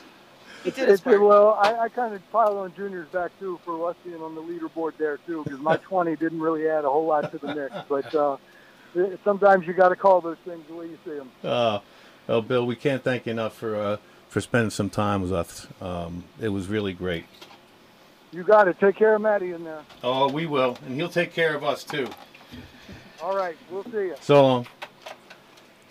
He 0.66 0.72
did 0.72 0.89
his 0.89 0.99
It's, 0.99 1.05
well, 1.05 1.59
I, 1.61 1.76
I 1.76 1.89
kind 1.89 2.16
of 2.16 2.32
pile 2.32 2.57
on 2.57 2.74
Junior's 2.74 3.07
back 3.09 3.32
too 3.39 3.59
for 3.63 3.88
us 3.88 3.95
being 4.03 4.20
on 4.20 4.34
the 4.34 4.41
leaderboard 4.41 4.93
there 4.97 5.18
too 5.28 5.43
because 5.43 5.59
my 5.59 5.78
20 5.84 6.16
didn't 6.16 6.41
really 6.41 6.68
add 6.68 6.86
a 6.86 6.89
whole 6.89 7.05
lot 7.05 7.32
to 7.32 7.38
the 7.38 7.53
mix. 7.53 7.76
But 7.88 8.16
uh, 8.16 8.38
sometimes 9.24 9.68
you 9.68 9.74
got 9.74 9.89
to 9.89 9.95
call 9.95 10.22
those 10.22 10.39
things 10.43 10.66
the 10.68 10.74
way 10.74 10.88
you 10.88 10.97
see 11.05 11.11
them. 11.11 11.30
Uh, 11.43 11.80
well, 12.26 12.41
Bill, 12.41 12.66
we 12.66 12.76
can't 12.76 13.03
thank 13.03 13.28
you 13.28 13.34
enough 13.34 13.55
for 13.55 13.76
uh, 13.76 13.97
for 14.28 14.41
spending 14.41 14.72
some 14.72 14.89
time 14.89 15.22
with 15.22 15.32
us. 15.32 15.68
Um, 15.80 16.24
it 16.41 16.49
was 16.49 16.68
really 16.68 16.93
great. 16.93 17.26
You 18.32 18.43
got 18.43 18.68
it. 18.68 18.80
Take 18.80 18.95
care 18.95 19.13
of 19.13 19.22
Matty 19.22 19.51
in 19.51 19.63
there. 19.63 19.84
Oh, 20.03 20.32
we 20.32 20.47
will, 20.47 20.80
and 20.88 20.95
he'll 20.95 21.09
take 21.09 21.32
care 21.32 21.55
of 21.55 21.63
us 21.63 21.84
too. 21.84 22.07
All 23.22 23.36
right, 23.36 23.55
we'll 23.70 23.84
see 23.84 23.91
you. 23.91 24.16
So 24.20 24.41
long. 24.43 24.68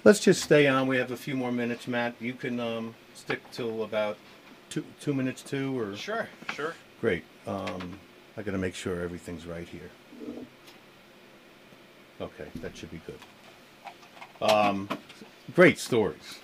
Let's 0.03 0.19
just 0.19 0.43
stay 0.43 0.67
on. 0.67 0.89
We 0.89 0.97
have 0.99 1.13
a 1.13 1.17
few 1.17 1.37
more 1.37 1.53
minutes, 1.53 1.87
Matt. 1.87 2.17
You 2.21 2.35
can 2.35 2.61
um, 2.61 2.97
stick 3.15 3.41
till 3.53 3.85
about 3.85 4.19
two 4.71 4.85
two 5.01 5.15
minutes 5.15 5.43
two, 5.43 5.79
or 5.79 5.97
Sure, 5.97 6.29
sure. 6.53 6.75
great. 7.01 7.25
Um, 7.47 7.99
I 8.37 8.43
got 8.43 8.53
to 8.53 8.59
make 8.59 8.75
sure 8.75 9.01
everything's 9.03 9.47
right 9.47 9.69
here. 9.69 9.91
Okay, 12.21 12.47
that 12.57 12.77
should 12.77 12.91
be 12.91 13.01
good. 13.07 13.19
Um, 14.43 14.89
great 15.55 15.79
stories, 15.79 16.39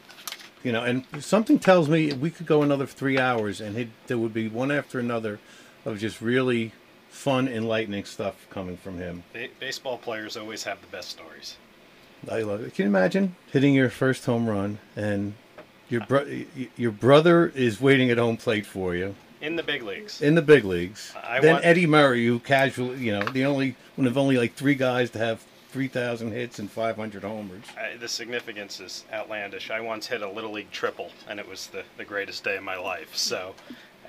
you 0.62 0.72
know, 0.72 0.82
and 0.84 1.04
something 1.20 1.58
tells 1.58 1.88
me 1.88 2.12
we 2.12 2.30
could 2.30 2.46
go 2.46 2.62
another 2.62 2.86
three 2.86 3.18
hours, 3.18 3.60
and 3.60 3.76
it, 3.76 3.88
there 4.06 4.18
would 4.18 4.34
be 4.34 4.48
one 4.48 4.70
after 4.70 4.98
another 4.98 5.38
of 5.84 5.98
just 5.98 6.20
really 6.20 6.72
fun, 7.08 7.48
enlightening 7.48 8.04
stuff 8.04 8.46
coming 8.50 8.76
from 8.76 8.98
him. 8.98 9.22
Ba- 9.32 9.48
baseball 9.58 9.98
players 9.98 10.36
always 10.36 10.64
have 10.64 10.80
the 10.80 10.86
best 10.88 11.10
stories. 11.10 11.56
I 12.30 12.42
love 12.42 12.62
it. 12.62 12.74
Can 12.74 12.84
you 12.84 12.88
imagine 12.90 13.34
hitting 13.52 13.74
your 13.74 13.90
first 13.90 14.26
home 14.26 14.48
run 14.48 14.78
and 14.94 15.34
your 15.90 16.00
bro- 16.06 16.44
your 16.76 16.90
brother 16.92 17.48
is 17.54 17.80
waiting 17.80 18.10
at 18.10 18.18
home 18.18 18.36
plate 18.36 18.64
for 18.66 18.94
you 18.94 19.14
In 19.40 19.56
the 19.56 19.62
big 19.62 19.82
leagues. 19.82 20.20
in 20.22 20.34
the 20.34 20.42
big 20.42 20.64
leagues? 20.64 21.12
I 21.22 21.40
then 21.40 21.54
want- 21.54 21.64
Eddie 21.64 21.86
Murray, 21.86 22.26
who 22.26 22.38
casually, 22.38 22.98
you 22.98 23.12
know, 23.12 23.24
the 23.24 23.44
only 23.44 23.76
one 23.96 24.06
of 24.06 24.16
only 24.16 24.38
like 24.38 24.54
three 24.54 24.74
guys 24.74 25.10
to 25.10 25.18
have 25.18 25.44
three 25.70 25.88
thousand 25.88 26.32
hits 26.32 26.58
and 26.58 26.70
five 26.70 26.96
hundred 26.96 27.22
homers. 27.22 27.62
I, 27.76 27.96
the 27.96 28.08
significance 28.08 28.80
is 28.80 29.04
outlandish. 29.12 29.70
I 29.70 29.80
once 29.80 30.06
hit 30.08 30.22
a 30.22 30.28
little 30.30 30.52
league 30.52 30.70
triple, 30.72 31.10
and 31.28 31.38
it 31.38 31.48
was 31.48 31.68
the, 31.68 31.84
the 31.96 32.04
greatest 32.04 32.42
day 32.44 32.56
of 32.56 32.62
my 32.62 32.76
life. 32.76 33.14
So 33.16 33.54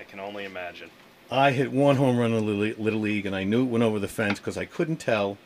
I 0.00 0.04
can 0.04 0.18
only 0.20 0.44
imagine. 0.44 0.90
I 1.30 1.52
hit 1.52 1.72
one 1.72 1.96
home 1.96 2.18
run 2.18 2.32
in 2.32 2.44
Little, 2.44 2.82
Little 2.84 3.00
League, 3.00 3.24
and 3.26 3.34
I 3.34 3.44
knew 3.44 3.62
it 3.62 3.66
went 3.70 3.82
over 3.84 3.98
the 3.98 4.08
fence 4.08 4.38
because 4.38 4.58
I 4.58 4.64
couldn't 4.66 4.96
tell. 4.96 5.38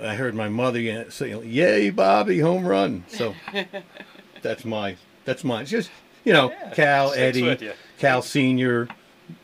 I 0.00 0.14
heard 0.14 0.34
my 0.34 0.48
mother 0.48 0.78
y- 0.78 1.06
say, 1.08 1.34
"Yay, 1.42 1.90
Bobby, 1.90 2.38
home 2.40 2.64
run!" 2.66 3.04
So 3.08 3.34
that's 4.42 4.64
my 4.64 4.96
that's 5.26 5.44
mine. 5.44 5.62
It's 5.62 5.70
just 5.70 5.90
you 6.24 6.32
know, 6.32 6.50
Yeah, 6.50 6.70
Cal, 6.70 7.12
Eddie. 7.12 7.72
Cal 7.98 8.20
Senior, 8.20 8.88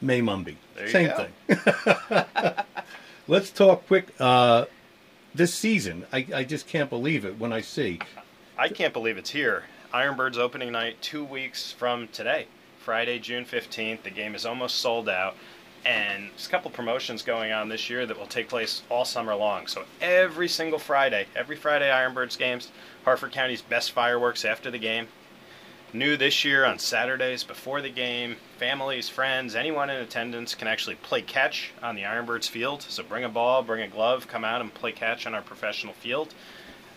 May 0.01 0.21
Mumby, 0.21 0.57
There 0.75 0.87
you 0.87 0.91
same 0.91 1.13
thing. 1.47 2.25
Let's 3.29 3.51
talk 3.51 3.87
quick. 3.87 4.09
Uh, 4.19 4.65
this 5.35 5.55
season, 5.55 6.05
I, 6.13 6.27
I 6.35 6.45
just 6.45 6.67
can't 6.67 6.91
believe 6.91 7.25
it 7.25 7.39
when 7.39 7.53
I 7.53 7.61
see. 7.61 8.01
I 8.59 8.69
can't 8.69 8.93
believe 8.93 9.17
it's 9.17 9.31
here. 9.31 9.65
Ironbirds 9.95 10.37
opening 10.37 10.73
night 10.73 11.01
two 11.01 11.25
weeks 11.25 11.73
from 11.73 12.09
today, 12.09 12.47
Friday, 12.79 13.19
June 13.19 13.45
15th. 13.45 14.03
The 14.03 14.11
game 14.11 14.35
is 14.35 14.45
almost 14.45 14.77
sold 14.79 15.09
out. 15.09 15.37
And 15.85 16.31
there's 16.31 16.47
a 16.47 16.51
couple 16.51 16.71
promotions 16.71 17.23
going 17.23 17.53
on 17.53 17.69
this 17.69 17.89
year 17.91 18.07
that 18.07 18.19
will 18.19 18.27
take 18.27 18.49
place 18.49 18.83
all 18.89 19.05
summer 19.05 19.35
long. 19.35 19.67
So 19.67 19.85
every 20.01 20.49
single 20.49 20.79
Friday, 20.79 21.27
every 21.35 21.57
Friday 21.57 21.91
Ironbirds 21.91 22.39
games, 22.39 22.71
Harford 23.05 23.33
County's 23.33 23.63
best 23.63 23.93
fireworks 23.93 24.45
after 24.45 24.71
the 24.71 24.79
game. 24.79 25.09
New 25.95 26.17
this 26.17 26.45
year 26.45 26.65
on 26.65 26.79
Saturdays 26.79 27.45
before 27.45 27.83
the 27.83 27.91
game, 27.91 28.37
families, 28.59 29.11
friends, 29.11 29.55
anyone 29.55 29.91
in 29.91 29.97
attendance 29.97 30.55
can 30.55 30.67
actually 30.67 30.95
play 30.97 31.21
catch 31.21 31.71
on 31.83 31.95
the 31.95 32.03
Ironbirds 32.03 32.49
field. 32.49 32.83
So 32.83 33.03
bring 33.03 33.25
a 33.25 33.29
ball, 33.29 33.63
bring 33.63 33.83
a 33.83 33.89
glove, 33.89 34.27
come 34.27 34.45
out 34.45 34.63
and 34.63 34.73
play 34.73 34.93
catch 34.93 35.27
on 35.27 35.35
our 35.35 35.43
professional 35.43 35.93
field 35.93 36.33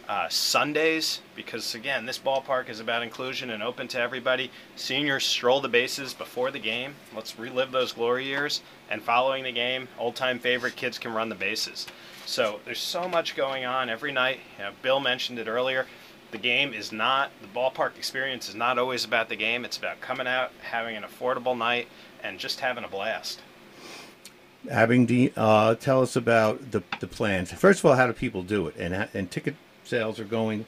uh, 0.07 0.29
Sundays 0.29 1.21
because 1.35 1.73
again 1.73 2.05
this 2.05 2.19
ballpark 2.19 2.69
is 2.69 2.79
about 2.79 3.03
inclusion 3.03 3.49
and 3.49 3.63
open 3.63 3.87
to 3.89 3.99
everybody. 3.99 4.51
Seniors 4.75 5.25
stroll 5.25 5.61
the 5.61 5.69
bases 5.69 6.13
before 6.13 6.51
the 6.51 6.59
game. 6.59 6.95
Let's 7.15 7.39
relive 7.39 7.71
those 7.71 7.93
glory 7.93 8.25
years. 8.25 8.61
And 8.89 9.01
following 9.01 9.43
the 9.43 9.51
game, 9.51 9.87
old-time 9.97 10.39
favorite 10.39 10.75
kids 10.75 10.99
can 10.99 11.13
run 11.13 11.29
the 11.29 11.35
bases. 11.35 11.87
So 12.25 12.59
there's 12.65 12.79
so 12.79 13.07
much 13.07 13.35
going 13.35 13.65
on 13.65 13.89
every 13.89 14.11
night. 14.11 14.39
You 14.57 14.65
know, 14.65 14.71
Bill 14.81 14.99
mentioned 14.99 15.39
it 15.39 15.47
earlier. 15.47 15.87
The 16.31 16.37
game 16.37 16.73
is 16.73 16.91
not 16.91 17.31
the 17.41 17.47
ballpark 17.47 17.97
experience 17.97 18.49
is 18.49 18.55
not 18.55 18.77
always 18.77 19.05
about 19.05 19.29
the 19.29 19.35
game. 19.35 19.63
It's 19.63 19.77
about 19.77 20.01
coming 20.01 20.27
out, 20.27 20.51
having 20.61 20.95
an 20.95 21.03
affordable 21.03 21.57
night, 21.57 21.87
and 22.23 22.39
just 22.39 22.59
having 22.59 22.83
a 22.83 22.87
blast. 22.87 23.41
Abingdon, 24.69 25.31
uh, 25.35 25.75
tell 25.75 26.01
us 26.01 26.15
about 26.15 26.71
the 26.71 26.83
the 26.99 27.07
plans. 27.07 27.51
First 27.51 27.79
of 27.79 27.85
all, 27.85 27.95
how 27.95 28.07
do 28.07 28.13
people 28.13 28.43
do 28.43 28.67
it? 28.67 28.75
And 28.77 29.07
and 29.13 29.29
ticket 29.29 29.55
sales 29.83 30.19
are 30.19 30.25
going 30.25 30.65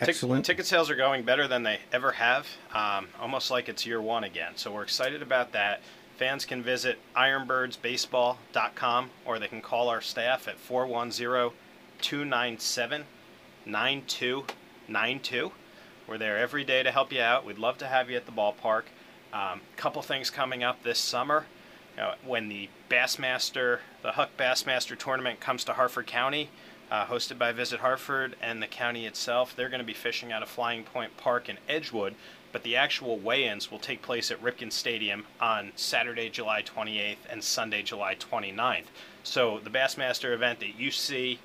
excellent. 0.00 0.44
ticket 0.44 0.66
sales 0.66 0.90
are 0.90 0.96
going 0.96 1.24
better 1.24 1.46
than 1.48 1.62
they 1.62 1.80
ever 1.92 2.12
have, 2.12 2.46
um, 2.72 3.08
almost 3.20 3.50
like 3.50 3.68
it's 3.68 3.84
year 3.84 4.00
one 4.00 4.24
again. 4.24 4.52
So 4.56 4.72
we're 4.72 4.82
excited 4.82 5.22
about 5.22 5.52
that. 5.52 5.80
Fans 6.16 6.44
can 6.44 6.62
visit 6.62 6.98
ironbirdsbaseball.com 7.16 9.10
or 9.24 9.38
they 9.38 9.48
can 9.48 9.62
call 9.62 9.88
our 9.88 10.00
staff 10.00 10.48
at 10.48 10.58
410 10.58 11.56
297 12.00 13.04
9292. 14.90 15.52
We're 16.08 16.18
there 16.18 16.38
every 16.38 16.64
day 16.64 16.82
to 16.82 16.90
help 16.90 17.12
you 17.12 17.20
out. 17.20 17.44
We'd 17.44 17.58
love 17.58 17.78
to 17.78 17.86
have 17.86 18.10
you 18.10 18.16
at 18.16 18.26
the 18.26 18.32
ballpark. 18.32 18.82
Um, 19.32 19.60
couple 19.76 20.02
things 20.02 20.28
coming 20.28 20.64
up 20.64 20.82
this 20.82 20.98
summer. 20.98 21.46
You 21.96 22.02
know, 22.02 22.14
when 22.26 22.48
the 22.48 22.68
Bassmaster, 22.90 23.78
the 24.02 24.12
Huk 24.12 24.36
Bassmaster 24.36 24.98
tournament 24.98 25.38
comes 25.38 25.62
to 25.64 25.74
Harford 25.74 26.08
County, 26.08 26.50
uh, 26.90 27.06
hosted 27.06 27.38
by 27.38 27.52
Visit 27.52 27.80
Harford 27.80 28.34
and 28.42 28.60
the 28.60 28.66
county 28.66 29.06
itself, 29.06 29.54
they're 29.54 29.68
going 29.68 29.80
to 29.80 29.86
be 29.86 29.94
fishing 29.94 30.32
out 30.32 30.42
of 30.42 30.48
Flying 30.48 30.82
Point 30.82 31.16
Park 31.16 31.48
in 31.48 31.58
Edgewood, 31.68 32.16
but 32.50 32.64
the 32.64 32.74
actual 32.74 33.16
weigh-ins 33.16 33.70
will 33.70 33.78
take 33.78 34.02
place 34.02 34.32
at 34.32 34.42
Ripken 34.42 34.72
Stadium 34.72 35.24
on 35.40 35.70
Saturday, 35.76 36.28
July 36.28 36.62
28th 36.62 37.18
and 37.30 37.44
Sunday, 37.44 37.82
July 37.82 38.16
29th. 38.16 38.86
So 39.22 39.60
the 39.60 39.70
Bassmaster 39.70 40.34
event 40.34 40.58
that 40.58 40.76
you 40.76 40.90
see 40.90 41.38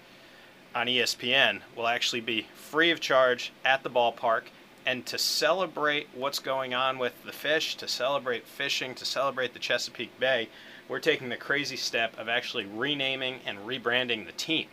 on 0.76 0.88
ESPN 0.88 1.61
will 1.76 1.88
actually 1.88 2.19
be 2.19 2.47
free 2.53 2.91
of 2.91 2.99
charge 2.99 3.53
at 3.63 3.82
the 3.82 3.89
ballpark. 3.89 4.43
And 4.86 5.05
to 5.07 5.17
celebrate 5.17 6.09
what's 6.13 6.38
going 6.38 6.76
on 6.76 6.99
with 6.99 7.23
the 7.23 7.32
fish, 7.32 7.76
to 7.78 7.88
celebrate 7.88 8.45
fishing, 8.45 8.93
to 8.95 9.05
celebrate 9.05 9.53
the 9.53 9.59
Chesapeake 9.59 10.19
Bay, 10.19 10.49
we're 10.88 10.99
taking 10.99 11.30
the 11.30 11.38
crazy 11.38 11.78
step 11.78 12.15
of 12.19 12.30
actually 12.30 12.65
renaming 12.65 13.39
and 13.47 13.59
rebranding 13.59 14.28
the 14.28 14.32
team. 14.34 14.67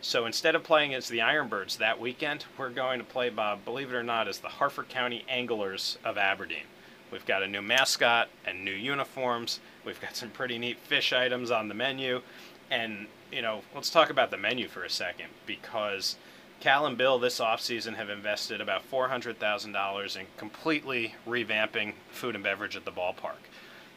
So 0.00 0.26
instead 0.26 0.54
of 0.54 0.62
playing 0.62 0.92
as 0.92 1.08
the 1.08 1.18
Ironbirds 1.18 1.78
that 1.78 1.98
weekend, 1.98 2.44
we're 2.58 2.68
going 2.68 2.98
to 2.98 3.04
play, 3.04 3.30
Bob, 3.30 3.64
believe 3.64 3.90
it 3.90 3.96
or 3.96 4.02
not, 4.02 4.28
as 4.28 4.38
the 4.38 4.48
Harford 4.48 4.88
County 4.88 5.24
Anglers 5.28 5.98
of 6.04 6.18
Aberdeen. 6.18 6.66
We've 7.10 7.26
got 7.26 7.42
a 7.42 7.48
new 7.48 7.62
mascot 7.62 8.28
and 8.44 8.64
new 8.64 8.70
uniforms. 8.70 9.60
We've 9.84 10.00
got 10.00 10.14
some 10.14 10.30
pretty 10.30 10.58
neat 10.58 10.78
fish 10.78 11.12
items 11.12 11.50
on 11.50 11.68
the 11.68 11.74
menu. 11.74 12.20
And, 12.70 13.06
you 13.32 13.42
know, 13.42 13.62
let's 13.74 13.90
talk 13.90 14.10
about 14.10 14.30
the 14.30 14.36
menu 14.36 14.68
for 14.68 14.84
a 14.84 14.90
second 14.90 15.28
because 15.46 16.16
Cal 16.60 16.86
and 16.86 16.96
Bill 16.96 17.18
this 17.18 17.40
offseason 17.40 17.96
have 17.96 18.10
invested 18.10 18.60
about 18.60 18.90
$400,000 18.90 20.16
in 20.16 20.26
completely 20.36 21.14
revamping 21.26 21.94
food 22.10 22.34
and 22.34 22.42
beverage 22.42 22.76
at 22.76 22.84
the 22.84 22.92
ballpark. 22.92 23.46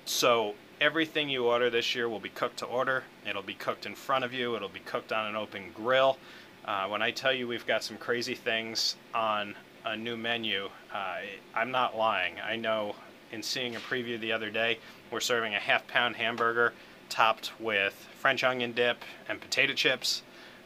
So 0.06 0.56
everything 0.80 1.30
you 1.30 1.46
order 1.46 1.70
this 1.70 1.96
year 1.96 2.10
will 2.10 2.20
be 2.20 2.30
cooked 2.30 2.58
to 2.58 2.66
order. 2.66 3.04
It'll 3.28 3.42
be 3.42 3.54
cooked 3.54 3.86
in 3.86 3.96
front 3.96 4.26
of 4.26 4.34
you. 4.34 4.56
It'll 4.56 4.70
be 4.70 4.80
cooked 4.80 5.12
on 5.12 5.28
an 5.28 5.36
open 5.36 5.72
grill. 5.74 6.18
Uh, 6.66 6.88
when 6.88 7.02
I 7.02 7.12
tell 7.12 7.34
you 7.34 7.48
we've 7.48 7.66
got 7.66 7.84
some 7.84 7.98
crazy 7.98 8.36
things 8.36 8.96
on 9.16 9.56
a 9.86 9.98
new 9.98 10.16
menu, 10.16 10.70
uh, 10.94 11.18
I'm 11.56 11.72
not 11.72 11.98
lying. 11.98 12.36
I 12.44 12.56
know 12.56 12.96
in 13.32 13.42
seeing 13.42 13.76
a 13.76 13.80
preview 13.80 14.20
the 14.20 14.32
other 14.32 14.50
day, 14.50 14.78
we're 15.10 15.22
serving 15.22 15.56
a 15.56 15.60
half 15.60 15.88
pound 15.88 16.16
hamburger 16.16 16.74
topped 17.12 17.52
with 17.60 18.08
French 18.18 18.44
onion 18.44 18.72
dip 18.72 19.04
and 19.30 19.40
potato 19.40 19.74
chips. 19.74 20.24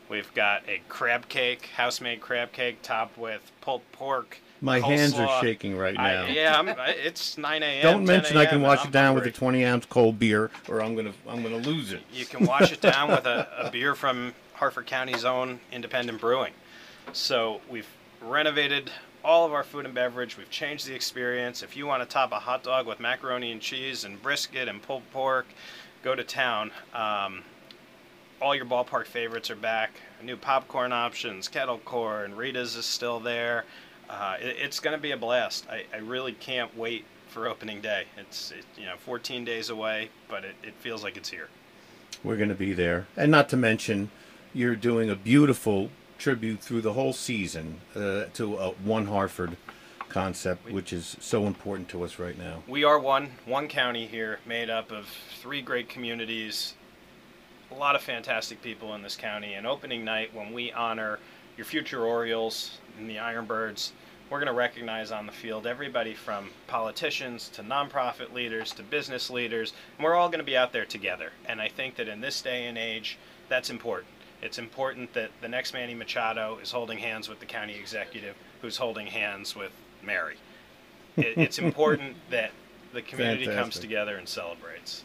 We've 0.08 0.32
got 0.34 0.62
a 0.70 0.82
crab 0.88 1.28
cake, 1.28 1.72
house 1.76 2.00
made 2.00 2.22
crab 2.22 2.52
cake 2.54 2.82
topped 2.84 3.18
with 3.18 3.52
pulled 3.60 3.82
pork. 3.92 4.38
My 4.62 4.80
hands 4.80 5.16
are 5.16 5.42
shaking 5.42 5.76
right 5.76 5.96
now. 5.96 6.24
I, 6.24 6.30
yeah, 6.30 6.58
I'm, 6.58 6.70
it's 6.70 7.38
9 7.38 7.62
a.m. 7.62 7.84
Don't 7.84 8.06
mention 8.06 8.38
I 8.38 8.46
can 8.46 8.62
wash 8.62 8.86
it 8.86 8.92
down 8.92 9.10
I'm 9.10 9.16
with 9.16 9.26
a 9.26 9.32
20 9.32 9.66
ounce 9.66 9.86
cold 9.86 10.18
beer, 10.18 10.50
or 10.70 10.82
I'm 10.82 10.96
gonna 10.96 11.14
I'm 11.28 11.44
gonna 11.44 11.58
lose 11.58 11.92
it. 11.92 12.04
You 12.14 12.26
can 12.26 12.46
wash 12.46 12.72
it 12.72 12.82
down 12.82 13.10
with 13.10 13.26
a, 13.26 13.48
a 13.58 13.72
beer 13.72 13.96
from 13.96 14.34
Harford 14.54 14.86
County's 14.86 15.26
own 15.26 15.60
independent 15.72 16.22
brewing. 16.22 16.54
So 17.12 17.62
we've 17.70 17.88
renovated 18.22 18.92
all 19.24 19.46
of 19.46 19.54
our 19.54 19.64
food 19.64 19.86
and 19.86 19.94
beverage. 19.94 20.38
We've 20.38 20.50
changed 20.50 20.88
the 20.88 20.94
experience. 20.94 21.64
If 21.64 21.76
you 21.76 21.88
want 21.88 22.04
to 22.04 22.08
top 22.08 22.32
a 22.32 22.40
hot 22.40 22.64
dog 22.64 22.86
with 22.86 23.00
macaroni 23.00 23.52
and 23.52 23.60
cheese 23.60 24.04
and 24.04 24.22
brisket 24.22 24.68
and 24.68 24.82
pulled 24.82 25.10
pork, 25.12 25.48
go 26.06 26.16
to 26.16 26.24
town. 26.24 26.70
Um, 26.94 27.42
all 28.40 28.56
your 28.56 28.66
ballpark 28.66 29.08
favorites 29.08 29.50
are 29.50 29.56
back. 29.56 30.00
New 30.24 30.38
popcorn 30.38 30.94
options, 30.94 31.48
kettle 31.48 31.80
corn, 31.80 32.36
Rita's 32.36 32.76
is 32.76 32.86
still 32.86 33.20
there. 33.20 33.66
Uh, 34.08 34.38
it, 34.40 34.56
it's 34.60 34.80
going 34.80 34.96
to 34.96 35.02
be 35.02 35.12
a 35.12 35.18
blast. 35.18 35.66
I, 35.68 35.84
I 35.92 35.98
really 35.98 36.34
can't 36.34 36.78
wait 36.78 37.06
for 37.28 37.48
opening 37.48 37.82
day. 37.82 38.06
It's 38.18 38.52
it, 38.52 38.66
you 38.78 38.86
know 38.86 38.96
14 38.98 39.44
days 39.44 39.72
away, 39.72 40.10
but 40.30 40.46
it, 40.46 40.56
it 40.62 40.76
feels 40.76 41.04
like 41.04 41.18
it's 41.18 41.30
here. 41.30 41.50
We're 42.24 42.38
gonna 42.38 42.54
be 42.54 42.72
there, 42.72 43.08
and 43.18 43.30
not 43.30 43.50
to 43.50 43.58
mention, 43.58 44.10
you're 44.54 44.76
doing 44.76 45.10
a 45.10 45.16
beautiful 45.16 45.90
tribute 46.18 46.62
through 46.62 46.82
the 46.82 46.94
whole 46.94 47.12
season 47.14 47.82
uh, 47.94 48.26
to 48.36 48.56
a 48.58 48.70
one 48.70 49.08
Harford 49.08 49.58
concept, 50.16 50.72
which 50.72 50.94
is 50.94 51.18
so 51.20 51.46
important 51.46 51.90
to 51.90 52.02
us 52.02 52.20
right 52.20 52.38
now. 52.38 52.64
We 52.70 52.86
are 52.86 52.98
one 52.98 53.32
one 53.46 53.68
county 53.68 54.08
here, 54.08 54.40
made 54.46 54.70
up 54.70 54.90
of 54.90 55.10
three 55.42 55.62
great 55.62 55.90
communities, 55.90 56.74
a 57.70 57.76
lot 57.76 57.96
of 57.96 58.02
fantastic 58.02 58.62
people 58.62 58.96
in 58.96 59.02
this 59.02 59.18
county. 59.18 59.56
And 59.56 59.68
opening 59.68 60.06
night, 60.06 60.34
when 60.34 60.54
we 60.54 60.72
honor 60.72 61.20
your 61.58 61.66
future 61.66 62.06
Orioles 62.06 62.78
and 62.98 63.10
the 63.10 63.18
Ironbirds, 63.18 63.92
we're 64.30 64.40
going 64.40 64.48
to 64.48 64.54
recognize 64.54 65.12
on 65.12 65.26
the 65.26 65.34
field 65.34 65.68
everybody 65.68 66.14
from 66.14 66.50
politicians 66.68 67.50
to 67.50 67.62
nonprofit 67.62 68.32
leaders 68.32 68.72
to 68.72 68.84
business 68.84 69.30
leaders, 69.30 69.74
and 69.98 70.06
we're 70.06 70.16
all 70.16 70.30
going 70.30 70.40
to 70.40 70.46
be 70.46 70.56
out 70.56 70.72
there 70.72 70.86
together. 70.86 71.34
And 71.46 71.60
I 71.60 71.68
think 71.68 71.98
that 71.98 72.08
in 72.08 72.22
this 72.22 72.42
day 72.42 72.68
and 72.68 72.78
age, 72.78 73.18
that's 73.50 73.70
important. 73.70 74.08
It's 74.42 74.60
important 74.60 75.14
that 75.14 75.32
the 75.42 75.50
next 75.50 75.74
Manny 75.74 75.94
Machado 75.94 76.58
is 76.64 76.72
holding 76.72 77.00
hands 77.00 77.28
with 77.28 77.42
the 77.42 77.46
county 77.46 77.76
executive, 77.76 78.36
who's 78.62 78.78
holding 78.78 79.08
hands 79.08 79.58
with 79.58 79.72
Mary. 80.06 80.36
It, 81.18 81.38
it's 81.38 81.60
important 81.60 82.16
that 82.30 82.52
the 82.94 83.02
community 83.02 83.46
comes 83.46 83.80
together 83.80 84.18
and 84.18 84.28
celebrates. 84.28 85.04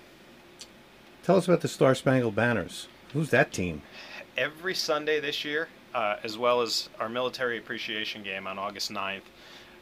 Tell 1.22 1.36
us 1.36 1.46
about 1.46 1.60
the 1.60 1.68
Star 1.68 1.94
Spangled 1.94 2.34
Banners. 2.34 2.88
Who's 3.12 3.30
that 3.30 3.52
team? 3.52 3.82
every 4.36 4.74
Sunday 4.74 5.20
this 5.20 5.44
year, 5.44 5.68
uh, 5.94 6.16
as 6.24 6.38
well 6.38 6.62
as 6.62 6.88
our 6.98 7.08
military 7.08 7.58
appreciation 7.58 8.22
game 8.22 8.46
on 8.46 8.58
August 8.58 8.90
9th. 8.90 9.20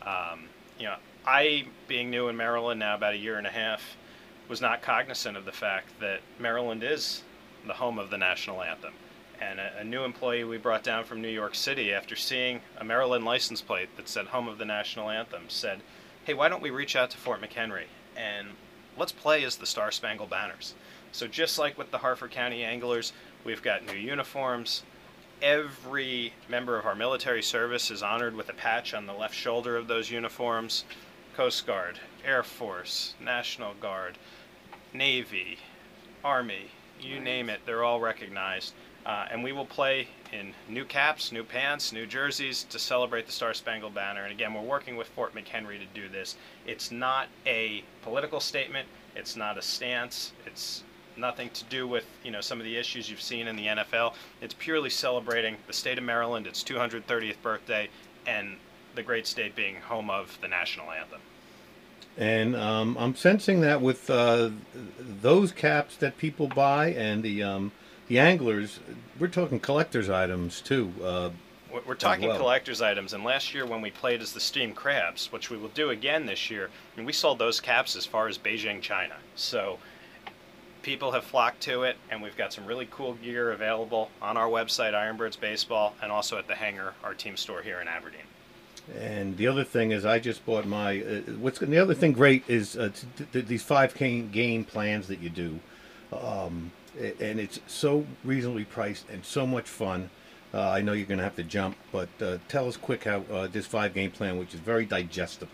Um, 0.03 0.45
you 0.79 0.87
know, 0.87 0.97
I, 1.25 1.67
being 1.87 2.11
new 2.11 2.29
in 2.29 2.37
Maryland 2.37 2.81
now 2.81 2.95
about 2.95 3.15
a 3.15 3.17
year 3.17 3.39
and 3.39 3.47
a 3.47 3.51
half, 3.51 3.97
was 4.49 4.61
not 4.61 4.83
cognizant 4.83 5.37
of 5.37 5.45
the 5.45 5.53
fact 5.53 5.89
that 6.01 6.21
Maryland 6.39 6.83
is 6.83 7.23
the 7.67 7.75
home 7.75 7.99
of 7.99 8.11
the 8.11 8.19
national 8.19 8.63
anthem. 8.63 8.95
And 9.41 9.61
a, 9.61 9.79
a 9.79 9.85
new 9.85 10.05
employee 10.05 10.45
we 10.45 10.59
brought 10.59 10.83
down 10.83 11.05
from 11.05 11.23
New 11.23 11.29
York 11.29 11.55
City, 11.55 11.93
after 11.93 12.17
seeing 12.17 12.61
a 12.77 12.85
Maryland 12.85 13.25
license 13.25 13.61
plate 13.61 13.89
that 13.97 14.09
said 14.09 14.27
home 14.27 14.49
of 14.49 14.59
the 14.59 14.65
national 14.65 15.11
anthem, 15.11 15.45
said, 15.49 15.81
Hey, 16.25 16.35
why 16.35 16.49
don't 16.49 16.63
we 16.63 16.71
reach 16.71 16.97
out 16.97 17.11
to 17.11 17.17
Fort 17.17 17.41
McHenry 17.41 17.85
and 18.17 18.49
let's 18.97 19.13
play 19.13 19.45
as 19.45 19.57
the 19.57 19.67
Star 19.67 19.91
Spangled 19.91 20.31
Banners? 20.31 20.75
So, 21.13 21.27
just 21.27 21.59
like 21.59 21.79
with 21.79 21.91
the 21.91 21.99
Harford 21.99 22.33
County 22.33 22.63
Anglers, 22.63 23.13
we've 23.45 23.63
got 23.63 23.87
new 23.87 23.95
uniforms. 23.95 24.83
Every 25.41 26.35
member 26.49 26.79
of 26.79 26.85
our 26.85 26.95
military 26.95 27.43
service 27.43 27.91
is 27.91 28.03
honored 28.03 28.35
with 28.35 28.49
a 28.49 28.55
patch 28.55 28.93
on 28.93 29.07
the 29.07 29.13
left 29.13 29.35
shoulder 29.35 29.77
of 29.77 29.87
those 29.87 30.11
uniforms. 30.11 30.85
Coast 31.37 31.67
Guard, 31.67 32.01
Air 32.25 32.43
Force, 32.43 33.15
National 33.21 33.73
Guard, 33.75 34.19
Navy, 34.93 35.59
Army, 36.25 36.73
you 37.01 37.21
name 37.21 37.49
it, 37.49 37.61
they're 37.65 37.85
all 37.85 38.01
recognized. 38.01 38.75
Uh, 39.07 39.27
and 39.31 39.43
we 39.43 39.53
will 39.53 39.65
play 39.65 40.09
in 40.33 40.53
new 40.69 40.85
caps, 40.85 41.33
new 41.33 41.45
pants, 41.45 41.93
new 41.93 42.07
jerseys 42.07 42.65
to 42.65 42.79
celebrate 42.79 43.27
the 43.27 43.33
Star 43.33 43.55
Spangled 43.55 43.95
Banner. 43.95 44.25
And 44.25 44.33
again, 44.33 44.53
we're 44.53 44.61
working 44.61 44.97
with 44.97 45.09
Fort 45.09 45.35
McHenry 45.35 45.79
to 45.79 45.87
do 45.95 46.09
this. 46.09 46.37
It's 46.67 46.91
not 46.91 47.29
a 47.47 47.83
political 48.03 48.41
statement. 48.41 48.87
It's 49.17 49.37
not 49.37 49.57
a 49.57 49.63
stance. 49.63 50.33
It's 50.47 50.83
nothing 51.17 51.51
to 51.51 51.65
do 51.65 51.89
with 51.89 52.05
you 52.23 52.31
know 52.31 52.41
some 52.41 52.61
of 52.61 52.65
the 52.65 52.77
issues 52.77 53.11
you've 53.11 53.23
seen 53.23 53.49
in 53.49 53.57
the 53.57 53.67
NFL. 53.67 54.15
It's 54.41 54.55
purely 54.55 54.91
celebrating 54.91 55.57
the 55.67 55.73
state 55.73 55.99
of 55.99 56.05
Maryland, 56.05 56.47
its 56.47 56.63
230th 56.63 57.41
birthday, 57.43 57.89
and 58.27 58.57
the 58.95 59.03
great 59.03 59.27
state 59.27 59.55
being 59.55 59.77
home 59.77 60.11
of 60.11 60.39
the 60.41 60.49
national 60.49 60.91
anthem. 60.91 61.21
And 62.17 62.57
um, 62.57 62.97
I'm 62.99 63.15
sensing 63.15 63.61
that 63.61 63.81
with 63.81 64.11
uh, 64.11 64.51
those 64.99 65.53
caps 65.53 65.97
that 65.99 66.19
people 66.19 66.49
buy 66.49 66.89
and 66.93 67.23
the 67.23 67.45
um, 67.45 67.73
the 68.09 68.19
anglers, 68.19 68.81
we're 69.19 69.29
talking 69.29 69.61
collector's 69.61 70.11
items 70.11 70.61
too. 70.61 70.93
Uh, 71.03 71.31
We're- 71.73 71.99
talking 71.99 72.29
well. 72.29 72.39
collector's 72.39 72.81
items, 72.81 73.13
and 73.13 73.23
last 73.25 73.53
year 73.55 73.67
when 73.67 73.81
we 73.83 73.91
played 73.91 74.23
as 74.23 74.33
the 74.33 74.41
Steam 74.41 74.73
Crabs, 74.73 75.31
which 75.31 75.51
we 75.51 75.57
will 75.59 75.69
do 75.69 75.91
again 75.91 76.25
this 76.27 76.51
year, 76.51 76.71
I 76.71 76.97
mean, 76.97 77.07
we 77.07 77.13
sold 77.13 77.39
those 77.39 77.61
caps 77.61 77.95
as 77.95 78.07
far 78.07 78.27
as 78.29 78.39
Beijing, 78.39 78.81
China. 78.81 79.17
So 79.37 79.79
people 80.83 81.13
have 81.13 81.25
flocked 81.25 81.61
to 81.63 81.83
it, 81.83 81.97
and 82.11 82.23
we've 82.23 82.37
got 82.37 82.53
some 82.55 82.65
really 82.65 82.89
cool 82.91 83.15
gear 83.15 83.53
available 83.53 84.11
on 84.23 84.37
our 84.39 84.49
website, 84.49 84.95
Ironbirds 84.95 85.39
Baseball, 85.39 85.95
and 86.03 86.11
also 86.11 86.39
at 86.39 86.47
the 86.47 86.55
Hangar, 86.55 86.95
our 87.05 87.13
team 87.15 87.37
store 87.37 87.61
here 87.61 87.81
in 87.81 87.89
Aberdeen. 87.89 88.23
And 88.99 89.37
the 89.37 89.47
other 89.47 89.65
thing 89.65 89.91
is, 89.91 90.07
I 90.07 90.19
just 90.19 90.47
bought 90.47 90.67
my. 90.67 91.01
Uh, 91.03 91.21
what's 91.39 91.59
the 91.59 91.79
other 91.79 91.93
thing 91.95 92.13
great 92.13 92.43
is 92.49 92.75
uh, 92.77 92.89
t- 93.19 93.27
t- 93.33 93.41
these 93.43 93.63
five 93.63 93.95
game, 93.95 94.65
plans 94.65 95.09
that 95.09 95.19
you 95.21 95.29
do, 95.29 95.61
um, 96.11 96.73
and 96.99 97.41
it's 97.41 97.61
so 97.67 98.05
reasonably 98.25 98.65
priced 98.65 99.09
and 99.09 99.25
so 99.25 99.47
much 99.47 99.69
fun. 99.69 100.11
Uh, 100.53 100.71
I 100.71 100.81
know 100.81 100.93
you're 100.93 101.07
going 101.07 101.19
to 101.19 101.25
have 101.25 101.37
to 101.37 101.43
jump, 101.45 101.77
but 101.93 102.09
uh, 102.23 102.39
tell 102.49 102.69
us 102.69 102.77
quick 102.77 103.05
how 103.05 103.23
uh, 103.31 103.47
this 103.47 103.67
five 103.67 103.95
game 103.95 104.11
plan, 104.11 104.39
which 104.39 104.55
is 104.55 104.61
very 104.61 104.87
digestible. 104.87 105.53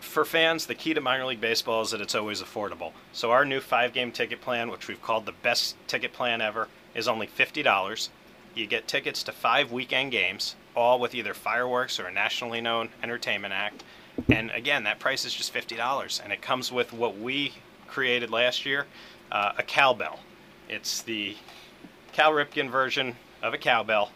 For 0.00 0.24
fans, 0.24 0.66
the 0.66 0.74
key 0.74 0.94
to 0.94 1.00
minor 1.00 1.26
league 1.26 1.40
baseball 1.40 1.82
is 1.82 1.90
that 1.90 2.00
it's 2.00 2.14
always 2.14 2.40
affordable. 2.40 2.92
So 3.12 3.32
our 3.32 3.44
new 3.44 3.60
five-game 3.60 4.12
ticket 4.12 4.40
plan, 4.40 4.70
which 4.70 4.86
we've 4.86 5.02
called 5.02 5.26
the 5.26 5.32
best 5.42 5.76
ticket 5.88 6.12
plan 6.12 6.40
ever, 6.40 6.68
is 6.94 7.08
only 7.08 7.26
fifty 7.26 7.62
dollars. 7.62 8.10
You 8.54 8.66
get 8.66 8.88
tickets 8.88 9.22
to 9.24 9.32
five 9.32 9.72
weekend 9.72 10.12
games, 10.12 10.56
all 10.74 10.98
with 11.00 11.14
either 11.14 11.34
fireworks 11.34 12.00
or 12.00 12.06
a 12.06 12.12
nationally 12.12 12.60
known 12.60 12.90
entertainment 13.02 13.52
act. 13.52 13.84
And 14.30 14.50
again, 14.52 14.84
that 14.84 15.00
price 15.00 15.24
is 15.24 15.34
just 15.34 15.52
fifty 15.52 15.76
dollars, 15.76 16.20
and 16.22 16.32
it 16.32 16.40
comes 16.40 16.72
with 16.72 16.92
what 16.92 17.18
we 17.18 17.52
created 17.88 18.30
last 18.30 18.64
year, 18.64 18.86
uh, 19.32 19.52
a 19.58 19.62
cowbell. 19.62 20.20
It's 20.68 21.02
the 21.02 21.36
Cal 22.12 22.32
Ripken 22.32 22.70
version 22.70 23.16
of 23.42 23.54
a 23.54 23.58
cowbell, 23.58 24.10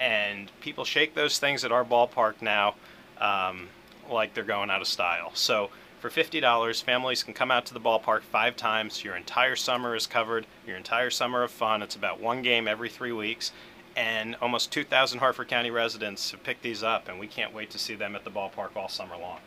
and 0.00 0.50
people 0.60 0.84
shake 0.84 1.14
those 1.14 1.38
things 1.38 1.64
at 1.64 1.72
our 1.72 1.84
ballpark 1.84 2.40
now 2.40 2.74
um, 3.20 3.68
like 4.10 4.34
they're 4.34 4.44
going 4.44 4.70
out 4.70 4.80
of 4.80 4.88
style. 4.88 5.30
So 5.34 5.70
for 6.00 6.10
fifty 6.10 6.40
dollars, 6.40 6.80
families 6.80 7.22
can 7.22 7.34
come 7.34 7.50
out 7.50 7.66
to 7.66 7.74
the 7.74 7.80
ballpark 7.80 8.22
five 8.22 8.56
times. 8.56 9.02
Your 9.04 9.16
entire 9.16 9.56
summer 9.56 9.94
is 9.96 10.06
covered. 10.06 10.46
Your 10.66 10.76
entire 10.76 11.10
summer 11.10 11.42
of 11.42 11.50
fun. 11.50 11.82
It's 11.82 11.96
about 11.96 12.20
one 12.20 12.42
game 12.42 12.68
every 12.68 12.88
three 12.88 13.12
weeks, 13.12 13.52
and 13.96 14.36
almost 14.40 14.72
two 14.72 14.84
thousand 14.84 15.18
Harford 15.18 15.48
County 15.48 15.70
residents 15.70 16.30
have 16.30 16.42
picked 16.42 16.62
these 16.62 16.82
up, 16.82 17.08
and 17.08 17.18
we 17.18 17.26
can't 17.26 17.52
wait 17.52 17.70
to 17.70 17.78
see 17.78 17.96
them 17.96 18.14
at 18.14 18.24
the 18.24 18.30
ballpark 18.30 18.76
all 18.76 18.88
summer 18.88 19.16
long. 19.16 19.38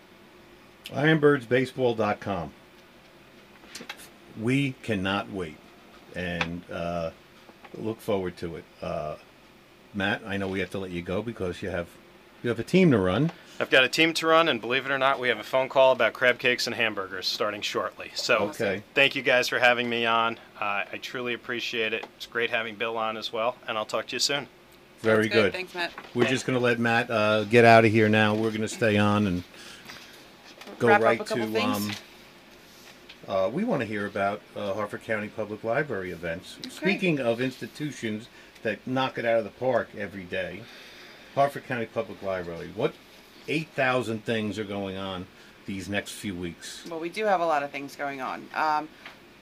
IronbirdsBaseball.com. 0.89 2.51
We 4.39 4.73
cannot 4.83 5.31
wait, 5.31 5.57
and 6.15 6.61
uh, 6.71 7.11
look 7.77 7.99
forward 8.01 8.37
to 8.37 8.57
it. 8.57 8.63
Uh, 8.81 9.15
Matt, 9.93 10.21
I 10.25 10.37
know 10.37 10.47
we 10.47 10.59
have 10.59 10.69
to 10.71 10.79
let 10.79 10.91
you 10.91 11.01
go 11.01 11.21
because 11.21 11.61
you 11.61 11.69
have 11.69 11.87
you 12.43 12.49
have 12.49 12.59
a 12.59 12.63
team 12.63 12.91
to 12.91 12.97
run. 12.97 13.31
I've 13.59 13.69
got 13.69 13.83
a 13.83 13.89
team 13.89 14.13
to 14.15 14.25
run, 14.25 14.47
and 14.47 14.59
believe 14.59 14.85
it 14.87 14.91
or 14.91 14.97
not, 14.97 15.19
we 15.19 15.27
have 15.27 15.37
a 15.37 15.43
phone 15.43 15.69
call 15.69 15.91
about 15.91 16.13
crab 16.13 16.39
cakes 16.39 16.65
and 16.65 16.75
hamburgers 16.75 17.27
starting 17.27 17.61
shortly. 17.61 18.09
So, 18.15 18.37
Okay. 18.49 18.81
thank 18.95 19.15
you 19.15 19.21
guys 19.21 19.47
for 19.47 19.59
having 19.59 19.87
me 19.87 20.07
on. 20.07 20.39
Uh, 20.59 20.85
I 20.91 20.97
truly 20.99 21.35
appreciate 21.35 21.93
it. 21.93 22.07
It's 22.17 22.25
great 22.25 22.49
having 22.49 22.73
Bill 22.75 22.97
on 22.97 23.17
as 23.17 23.31
well, 23.31 23.57
and 23.67 23.77
I'll 23.77 23.85
talk 23.85 24.07
to 24.07 24.15
you 24.15 24.19
soon. 24.19 24.47
Very 25.01 25.25
Sounds 25.25 25.33
good. 25.33 25.53
Thanks, 25.53 25.75
Matt. 25.75 25.91
We're 26.15 26.27
just 26.27 26.47
going 26.47 26.57
to 26.57 26.63
let 26.63 26.79
Matt 26.79 27.11
uh, 27.11 27.43
get 27.43 27.63
out 27.65 27.85
of 27.85 27.91
here 27.91 28.09
now. 28.09 28.33
We're 28.33 28.49
going 28.49 28.61
to 28.61 28.67
stay 28.67 28.97
on 28.97 29.27
and 29.27 29.43
go 30.79 30.87
Wrap 30.87 31.01
up 31.01 31.05
right 31.05 31.21
a 31.21 31.23
couple 31.23 31.45
to 31.45 31.51
things. 31.51 31.75
um, 31.75 31.91
Uh, 33.31 33.47
we 33.47 33.63
want 33.63 33.79
to 33.79 33.85
hear 33.85 34.05
about 34.05 34.41
uh, 34.57 34.73
Harford 34.73 35.05
County 35.05 35.29
Public 35.29 35.63
Library 35.63 36.11
events. 36.11 36.57
Speaking 36.69 37.17
of 37.17 37.39
institutions 37.39 38.27
that 38.61 38.85
knock 38.85 39.17
it 39.17 39.23
out 39.23 39.37
of 39.37 39.45
the 39.45 39.51
park 39.51 39.87
every 39.97 40.25
day, 40.25 40.63
Harford 41.33 41.63
County 41.63 41.85
Public 41.85 42.21
Library. 42.21 42.71
What 42.75 42.93
8,000 43.47 44.25
things 44.25 44.59
are 44.59 44.65
going 44.65 44.97
on 44.97 45.27
these 45.65 45.87
next 45.87 46.11
few 46.11 46.35
weeks? 46.35 46.85
Well, 46.89 46.99
we 46.99 47.07
do 47.07 47.23
have 47.23 47.39
a 47.39 47.45
lot 47.45 47.63
of 47.63 47.71
things 47.71 47.95
going 47.95 48.19
on. 48.19 48.49
Um, 48.53 48.89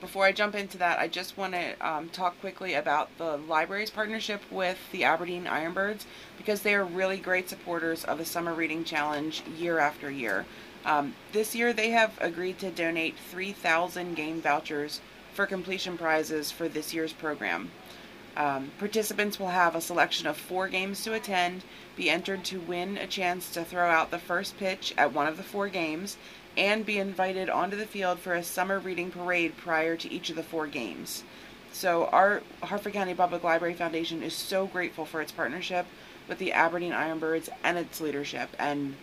before 0.01 0.23
I 0.23 0.33
jump 0.33 0.53
into 0.53 0.77
that, 0.77 0.99
I 0.99 1.07
just 1.07 1.35
want 1.35 1.53
to 1.53 1.73
um, 1.81 2.09
talk 2.09 2.39
quickly 2.41 2.75
about 2.75 3.09
the 3.17 3.37
library's 3.37 3.89
partnership 3.89 4.43
with 4.51 4.77
the 4.91 5.03
Aberdeen 5.03 5.45
Ironbirds 5.45 6.05
because 6.37 6.61
they 6.61 6.75
are 6.75 6.85
really 6.85 7.17
great 7.17 7.49
supporters 7.49 8.03
of 8.05 8.19
the 8.19 8.25
Summer 8.25 8.53
Reading 8.53 8.83
Challenge 8.83 9.41
year 9.57 9.79
after 9.79 10.11
year. 10.11 10.45
Um, 10.85 11.15
this 11.33 11.55
year, 11.55 11.73
they 11.73 11.89
have 11.91 12.17
agreed 12.19 12.59
to 12.59 12.71
donate 12.71 13.17
3,000 13.31 14.15
game 14.15 14.41
vouchers 14.41 15.01
for 15.33 15.45
completion 15.45 15.97
prizes 15.97 16.51
for 16.51 16.67
this 16.67 16.93
year's 16.93 17.13
program. 17.13 17.71
Um, 18.37 18.71
participants 18.79 19.39
will 19.39 19.49
have 19.49 19.75
a 19.75 19.81
selection 19.81 20.27
of 20.27 20.37
four 20.37 20.69
games 20.69 21.03
to 21.03 21.13
attend, 21.13 21.63
be 21.95 22.09
entered 22.09 22.45
to 22.45 22.59
win 22.59 22.97
a 22.97 23.07
chance 23.07 23.51
to 23.51 23.65
throw 23.65 23.89
out 23.89 24.11
the 24.11 24.19
first 24.19 24.57
pitch 24.57 24.93
at 24.97 25.13
one 25.13 25.27
of 25.27 25.37
the 25.37 25.43
four 25.43 25.67
games, 25.67 26.15
and 26.55 26.85
be 26.85 26.97
invited 26.97 27.49
onto 27.49 27.75
the 27.75 27.85
field 27.85 28.19
for 28.19 28.33
a 28.33 28.43
summer 28.43 28.79
reading 28.79 29.11
parade 29.11 29.57
prior 29.57 29.95
to 29.97 30.11
each 30.11 30.29
of 30.29 30.35
the 30.35 30.43
four 30.43 30.67
games. 30.67 31.23
So, 31.71 32.05
our 32.07 32.41
Harford 32.63 32.93
County 32.93 33.13
Public 33.13 33.43
Library 33.43 33.73
Foundation 33.73 34.23
is 34.23 34.33
so 34.33 34.65
grateful 34.67 35.05
for 35.05 35.21
its 35.21 35.31
partnership 35.31 35.85
with 36.27 36.39
the 36.39 36.51
Aberdeen 36.51 36.91
Ironbirds 36.91 37.49
and 37.63 37.77
its 37.77 38.01
leadership, 38.01 38.49
and 38.57 38.95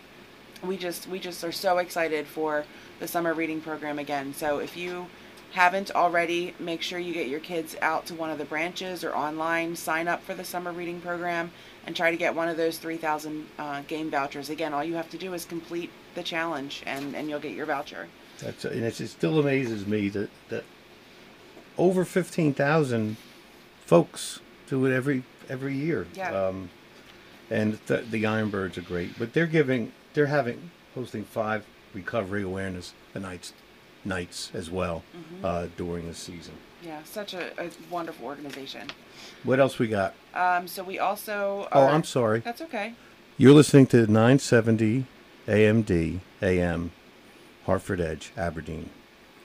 we 0.63 0.77
just 0.77 1.07
we 1.07 1.19
just 1.19 1.43
are 1.43 1.51
so 1.51 1.77
excited 1.77 2.27
for 2.27 2.65
the 2.99 3.07
summer 3.07 3.33
reading 3.33 3.61
program 3.61 3.99
again. 3.99 4.33
So, 4.33 4.59
if 4.59 4.75
you 4.77 5.07
haven't 5.51 5.91
already, 5.91 6.53
make 6.59 6.81
sure 6.81 6.99
you 6.99 7.13
get 7.13 7.27
your 7.27 7.39
kids 7.39 7.75
out 7.81 8.05
to 8.07 8.13
one 8.13 8.29
of 8.29 8.37
the 8.37 8.45
branches 8.45 9.03
or 9.03 9.15
online, 9.15 9.75
sign 9.75 10.07
up 10.07 10.21
for 10.23 10.33
the 10.33 10.43
summer 10.43 10.71
reading 10.71 10.99
program, 10.99 11.51
and 11.85 11.95
try 11.95 12.11
to 12.11 12.17
get 12.17 12.35
one 12.35 12.49
of 12.49 12.57
those 12.57 12.77
3,000 12.77 13.47
uh, 13.57 13.81
game 13.87 14.11
vouchers. 14.11 14.49
Again, 14.49 14.73
all 14.73 14.83
you 14.83 14.95
have 14.95 15.09
to 15.11 15.17
do 15.17 15.33
is 15.33 15.45
complete 15.45 15.89
the 16.15 16.23
challenge, 16.23 16.83
and, 16.85 17.15
and 17.15 17.29
you'll 17.29 17.39
get 17.39 17.53
your 17.53 17.65
voucher. 17.65 18.07
That's 18.39 18.65
and 18.65 18.83
it 18.83 18.93
still 18.93 19.39
amazes 19.39 19.87
me 19.87 20.09
that 20.09 20.29
that 20.49 20.63
over 21.77 22.05
15,000 22.05 23.17
folks 23.85 24.39
do 24.67 24.85
it 24.85 24.93
every 24.93 25.23
every 25.49 25.73
year. 25.73 26.07
Yeah. 26.13 26.31
Um, 26.31 26.69
and 27.49 27.79
the, 27.87 27.97
the 27.97 28.23
Ironbirds 28.23 28.77
are 28.77 28.81
great, 28.81 29.17
but 29.17 29.33
they're 29.33 29.47
giving 29.47 29.93
they're 30.17 30.25
having 30.25 30.71
hosting 30.95 31.23
five 31.23 31.63
recovery 31.93 32.41
awareness 32.41 32.95
nights 33.13 33.53
nights 34.03 34.49
as 34.55 34.67
well 34.71 35.03
Mm-hmm. 35.15 35.45
uh, 35.45 35.67
during 35.77 36.07
the 36.07 36.15
season. 36.15 36.55
Yeah, 36.83 37.03
such 37.03 37.35
a, 37.35 37.51
a 37.63 37.69
wonderful 37.91 38.25
organization. 38.25 38.87
What 39.43 39.59
else 39.59 39.77
we 39.77 39.87
got? 39.87 40.15
Um, 40.33 40.67
so 40.67 40.83
we 40.83 40.97
also. 40.97 41.67
Oh, 41.71 41.85
I'm 41.85 42.03
sorry. 42.03 42.39
That's 42.39 42.61
okay. 42.61 42.93
You're 43.37 43.53
listening 43.53 43.85
to 43.87 43.97
970 44.07 45.05
AMD 45.47 46.19
AM 46.41 46.91
Harford 47.67 48.01
Edge 48.01 48.31
Aberdeen. 48.35 48.89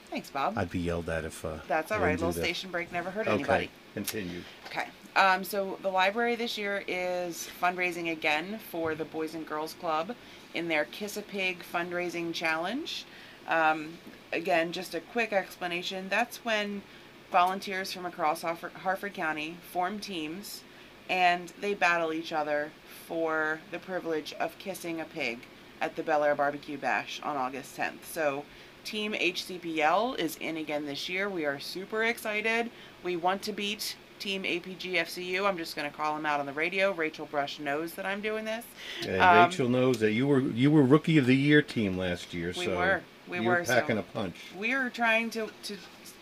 Thanks, 0.09 0.29
Bob. 0.31 0.57
I'd 0.57 0.69
be 0.71 0.79
yelled 0.79 1.07
at 1.09 1.23
if 1.25 1.43
uh, 1.45 1.57
That's 1.67 1.91
all 1.91 1.97
right. 1.99 2.05
I 2.05 2.07
right. 2.07 2.11
didn't 2.13 2.19
do 2.21 2.25
Little 2.27 2.41
that. 2.41 2.45
station 2.47 2.71
break 2.71 2.91
never 2.91 3.09
hurt 3.11 3.27
Okay, 3.27 3.33
anybody. 3.35 3.69
continue. 3.93 4.41
Okay. 4.67 4.85
Um, 5.15 5.43
so 5.43 5.77
the 5.83 5.89
library 5.89 6.35
this 6.35 6.57
year 6.57 6.83
is 6.87 7.47
fundraising 7.61 8.11
again 8.11 8.59
for 8.71 8.95
the 8.95 9.05
Boys 9.05 9.35
and 9.35 9.45
Girls 9.45 9.73
Club 9.73 10.15
in 10.53 10.67
their 10.67 10.85
Kiss 10.85 11.17
a 11.17 11.21
Pig 11.21 11.63
fundraising 11.63 12.33
challenge. 12.33 13.05
Um, 13.47 13.97
again, 14.31 14.71
just 14.71 14.95
a 14.95 14.99
quick 14.99 15.33
explanation. 15.33 16.07
That's 16.09 16.45
when 16.45 16.81
volunteers 17.31 17.91
from 17.91 18.05
across 18.05 18.43
Harford, 18.43 18.73
Harford 18.73 19.13
County 19.13 19.57
form 19.71 19.99
teams 19.99 20.61
and 21.09 21.51
they 21.59 21.73
battle 21.73 22.13
each 22.13 22.31
other 22.31 22.71
for 23.07 23.59
the 23.71 23.79
privilege 23.79 24.33
of 24.39 24.57
kissing 24.57 25.01
a 25.01 25.05
pig 25.05 25.39
at 25.81 25.95
the 25.95 26.03
Bel 26.03 26.23
Air 26.23 26.35
Barbecue 26.35 26.77
Bash 26.77 27.19
on 27.23 27.35
August 27.35 27.75
10th. 27.77 28.03
So, 28.03 28.45
Team 28.85 29.13
HCPL 29.13 30.19
is 30.19 30.35
in 30.37 30.57
again 30.57 30.85
this 30.85 31.07
year. 31.07 31.29
We 31.29 31.45
are 31.45 31.59
super 31.59 32.03
excited. 32.03 32.69
We 33.01 33.15
want 33.15 33.41
to 33.43 33.53
beat 33.53 33.95
Team 34.23 34.43
APG 34.43 34.93
FCU. 34.93 35.45
I'm 35.45 35.57
just 35.57 35.75
going 35.75 35.89
to 35.89 35.95
call 35.95 36.15
them 36.15 36.25
out 36.25 36.39
on 36.39 36.45
the 36.45 36.53
radio. 36.53 36.93
Rachel 36.93 37.25
Brush 37.25 37.59
knows 37.59 37.95
that 37.95 38.05
I'm 38.05 38.21
doing 38.21 38.45
this. 38.45 38.63
And 39.05 39.21
Um, 39.21 39.49
Rachel 39.49 39.67
knows 39.67 39.99
that 39.99 40.13
you 40.13 40.25
were 40.25 40.39
you 40.39 40.71
were 40.71 40.81
rookie 40.81 41.17
of 41.17 41.25
the 41.25 41.35
year 41.35 41.61
team 41.61 41.97
last 41.97 42.33
year. 42.33 42.53
We 42.57 42.65
so 42.65 42.77
were. 42.77 43.01
We 43.27 43.41
you're 43.41 43.59
were, 43.59 43.65
so- 43.65 43.73
packing 43.73 43.97
a 43.97 44.01
punch. 44.01 44.37
we're 44.57 44.89
trying 44.89 45.29
to, 45.31 45.49
to 45.63 45.77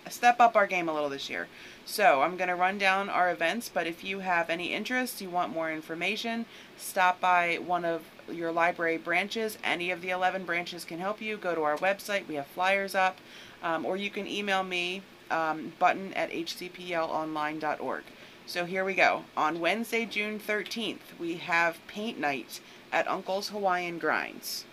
step 0.09 0.39
up 0.39 0.55
our 0.55 0.65
game 0.65 0.89
a 0.89 0.93
little 0.93 1.09
this 1.09 1.29
year. 1.29 1.47
So 1.85 2.23
I'm 2.23 2.37
going 2.37 2.47
to 2.47 2.55
run 2.55 2.79
down 2.79 3.07
our 3.07 3.29
events, 3.29 3.69
but 3.71 3.85
if 3.85 4.03
you 4.03 4.19
have 4.19 4.49
any 4.49 4.73
interest, 4.73 5.21
you 5.21 5.29
want 5.29 5.53
more 5.53 5.71
information, 5.71 6.45
stop 6.77 7.19
by 7.19 7.59
one 7.63 7.85
of 7.85 8.01
your 8.31 8.51
library 8.51 8.97
branches. 8.97 9.59
Any 9.63 9.91
of 9.91 10.01
the 10.01 10.09
11 10.09 10.43
branches 10.45 10.85
can 10.85 10.99
help 10.99 11.21
you. 11.21 11.37
Go 11.37 11.53
to 11.53 11.61
our 11.63 11.77
website, 11.77 12.27
we 12.27 12.35
have 12.35 12.47
flyers 12.47 12.95
up, 12.95 13.19
um, 13.63 13.85
or 13.85 13.97
you 13.97 14.09
can 14.09 14.27
email 14.27 14.63
me, 14.63 15.01
um, 15.31 15.73
button 15.79 16.13
at 16.13 16.31
hcplonline.org. 16.31 18.03
So 18.45 18.65
here 18.65 18.83
we 18.83 18.95
go. 18.95 19.23
On 19.37 19.59
Wednesday, 19.59 20.05
June 20.05 20.39
13th, 20.39 21.17
we 21.19 21.35
have 21.37 21.85
paint 21.87 22.19
night 22.19 22.59
at 22.91 23.07
Uncle's 23.07 23.49
Hawaiian 23.49 23.97
Grinds. 23.97 24.65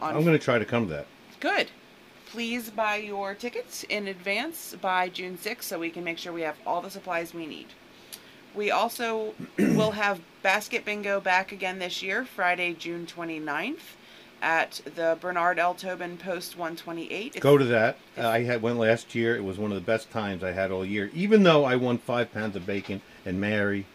On 0.00 0.14
I'm 0.14 0.24
going 0.24 0.38
to 0.38 0.44
try 0.44 0.58
to 0.58 0.64
come 0.64 0.88
to 0.88 0.92
that. 0.92 1.06
Good. 1.40 1.70
Please 2.26 2.70
buy 2.70 2.96
your 2.96 3.34
tickets 3.34 3.84
in 3.84 4.08
advance 4.08 4.74
by 4.80 5.08
June 5.08 5.38
6th 5.38 5.62
so 5.62 5.78
we 5.78 5.90
can 5.90 6.04
make 6.04 6.18
sure 6.18 6.32
we 6.32 6.42
have 6.42 6.56
all 6.66 6.82
the 6.82 6.90
supplies 6.90 7.32
we 7.32 7.46
need. 7.46 7.68
We 8.54 8.70
also 8.70 9.34
will 9.58 9.92
have 9.92 10.20
basket 10.42 10.84
bingo 10.84 11.20
back 11.20 11.52
again 11.52 11.78
this 11.78 12.02
year, 12.02 12.24
Friday, 12.24 12.74
June 12.74 13.06
29th 13.06 13.96
at 14.44 14.82
the 14.94 15.16
Bernard 15.20 15.58
L. 15.58 15.74
Tobin 15.74 16.18
Post 16.18 16.58
128. 16.58 17.26
It's- 17.28 17.42
Go 17.42 17.56
to 17.56 17.64
that. 17.64 17.96
Uh, 18.16 18.28
I 18.28 18.42
had 18.44 18.60
went 18.60 18.78
last 18.78 19.14
year. 19.14 19.34
It 19.34 19.42
was 19.42 19.56
one 19.58 19.72
of 19.72 19.74
the 19.76 19.80
best 19.80 20.10
times 20.10 20.44
I 20.44 20.52
had 20.52 20.70
all 20.70 20.84
year. 20.84 21.10
Even 21.14 21.44
though 21.44 21.64
I 21.64 21.76
won 21.76 21.96
five 21.96 22.32
pounds 22.32 22.54
of 22.54 22.66
bacon, 22.66 23.00
and 23.24 23.40
Mary 23.40 23.86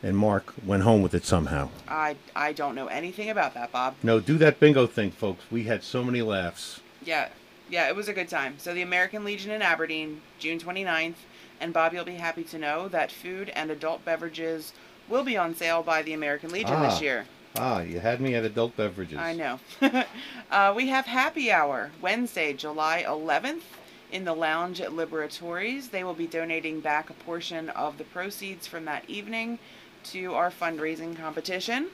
and 0.00 0.16
Mark 0.16 0.54
went 0.64 0.84
home 0.84 1.02
with 1.02 1.12
it 1.12 1.24
somehow. 1.24 1.70
I, 1.88 2.14
I 2.36 2.52
don't 2.52 2.76
know 2.76 2.86
anything 2.86 3.28
about 3.30 3.54
that, 3.54 3.72
Bob. 3.72 3.96
No, 4.02 4.20
do 4.20 4.38
that 4.38 4.60
bingo 4.60 4.86
thing, 4.86 5.10
folks. 5.10 5.42
We 5.50 5.64
had 5.64 5.82
so 5.82 6.04
many 6.04 6.22
laughs. 6.22 6.80
Yeah, 7.04 7.28
yeah, 7.68 7.88
it 7.88 7.96
was 7.96 8.06
a 8.08 8.12
good 8.12 8.28
time. 8.28 8.54
So 8.58 8.72
the 8.74 8.82
American 8.82 9.24
Legion 9.24 9.50
in 9.50 9.60
Aberdeen, 9.60 10.20
June 10.38 10.60
29th, 10.60 11.16
and 11.60 11.72
Bob, 11.72 11.92
you'll 11.94 12.04
be 12.04 12.14
happy 12.14 12.44
to 12.44 12.58
know 12.58 12.86
that 12.88 13.10
food 13.10 13.48
and 13.50 13.70
adult 13.72 14.04
beverages 14.04 14.72
will 15.08 15.24
be 15.24 15.36
on 15.36 15.54
sale 15.54 15.82
by 15.82 16.02
the 16.02 16.12
American 16.12 16.50
Legion 16.50 16.74
Ah. 16.76 16.88
this 16.90 17.00
year. 17.00 17.26
Ah, 17.56 17.82
you 17.82 18.00
had 18.00 18.20
me 18.20 18.34
at 18.34 18.42
adult 18.42 18.76
beverages. 18.76 19.16
I 19.16 19.32
know. 19.32 19.60
uh, 20.50 20.72
we 20.74 20.88
have 20.88 21.06
happy 21.06 21.52
hour 21.52 21.92
Wednesday, 22.00 22.52
July 22.52 23.04
11th 23.06 23.62
in 24.10 24.24
the 24.24 24.34
lounge 24.34 24.80
at 24.80 24.90
Liberatore's. 24.90 25.88
They 25.88 26.02
will 26.02 26.14
be 26.14 26.26
donating 26.26 26.80
back 26.80 27.10
a 27.10 27.14
portion 27.14 27.68
of 27.70 27.96
the 27.96 28.02
proceeds 28.04 28.66
from 28.66 28.86
that 28.86 29.08
evening 29.08 29.60
to 30.04 30.34
our 30.34 30.50
fundraising 30.50 31.16
competition. 31.16 31.90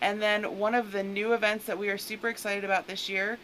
And 0.00 0.22
then 0.22 0.58
one 0.58 0.76
of 0.76 0.92
the 0.92 1.02
new 1.02 1.32
events 1.32 1.64
that 1.66 1.78
we 1.78 1.88
are 1.88 1.98
super 1.98 2.28
excited 2.28 2.64
about 2.64 2.86
this 2.86 3.08
year 3.08 3.38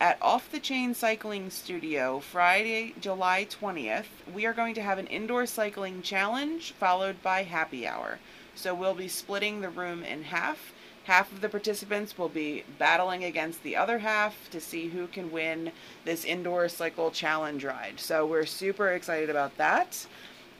at 0.00 0.18
Off 0.20 0.50
the 0.50 0.58
Chain 0.58 0.92
Cycling 0.92 1.50
Studio, 1.50 2.18
Friday, 2.18 2.94
July 3.00 3.46
20th, 3.48 4.06
we 4.34 4.44
are 4.44 4.52
going 4.52 4.74
to 4.74 4.82
have 4.82 4.98
an 4.98 5.06
indoor 5.06 5.46
cycling 5.46 6.02
challenge 6.02 6.72
followed 6.72 7.22
by 7.22 7.44
happy 7.44 7.86
hour. 7.86 8.18
So 8.56 8.74
we'll 8.74 8.94
be 8.94 9.08
splitting 9.08 9.60
the 9.60 9.70
room 9.70 10.02
in 10.02 10.24
half. 10.24 10.72
Half 11.04 11.32
of 11.32 11.40
the 11.40 11.48
participants 11.48 12.16
will 12.18 12.28
be 12.28 12.64
battling 12.78 13.24
against 13.24 13.62
the 13.62 13.74
other 13.74 13.98
half 13.98 14.50
to 14.50 14.60
see 14.60 14.88
who 14.88 15.06
can 15.06 15.32
win 15.32 15.72
this 16.04 16.24
indoor 16.24 16.68
cycle 16.68 17.10
challenge 17.10 17.64
ride. 17.64 17.98
So 17.98 18.26
we're 18.26 18.46
super 18.46 18.92
excited 18.92 19.30
about 19.30 19.56
that. 19.56 20.06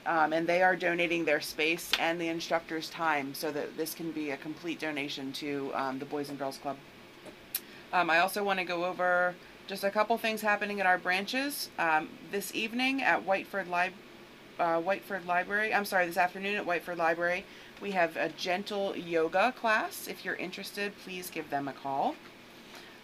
Um, 0.05 0.33
and 0.33 0.47
they 0.47 0.63
are 0.63 0.75
donating 0.75 1.25
their 1.25 1.41
space 1.41 1.91
and 1.99 2.19
the 2.19 2.27
instructor's 2.27 2.89
time 2.89 3.35
so 3.35 3.51
that 3.51 3.77
this 3.77 3.93
can 3.93 4.11
be 4.11 4.31
a 4.31 4.37
complete 4.37 4.79
donation 4.79 5.31
to 5.33 5.71
um, 5.75 5.99
the 5.99 6.05
Boys 6.05 6.29
and 6.29 6.39
Girls 6.39 6.57
Club. 6.57 6.77
Um, 7.93 8.09
I 8.09 8.17
also 8.19 8.43
want 8.43 8.57
to 8.57 8.65
go 8.65 8.85
over 8.85 9.35
just 9.67 9.83
a 9.83 9.91
couple 9.91 10.17
things 10.17 10.41
happening 10.41 10.79
at 10.79 10.87
our 10.87 10.97
branches. 10.97 11.69
Um, 11.77 12.09
this 12.31 12.53
evening 12.55 13.03
at 13.03 13.25
Whiteford, 13.25 13.69
Lib- 13.69 13.93
uh, 14.59 14.81
Whiteford 14.81 15.27
Library, 15.27 15.71
I'm 15.73 15.85
sorry, 15.85 16.07
this 16.07 16.17
afternoon 16.17 16.55
at 16.55 16.65
Whiteford 16.65 16.97
Library, 16.97 17.45
we 17.81 17.91
have 17.91 18.15
a 18.15 18.29
gentle 18.29 18.95
yoga 18.95 19.51
class. 19.51 20.07
If 20.07 20.23
you're 20.23 20.35
interested, 20.35 20.93
please 21.03 21.31
give 21.31 21.49
them 21.49 21.67
a 21.67 21.73
call. 21.73 22.15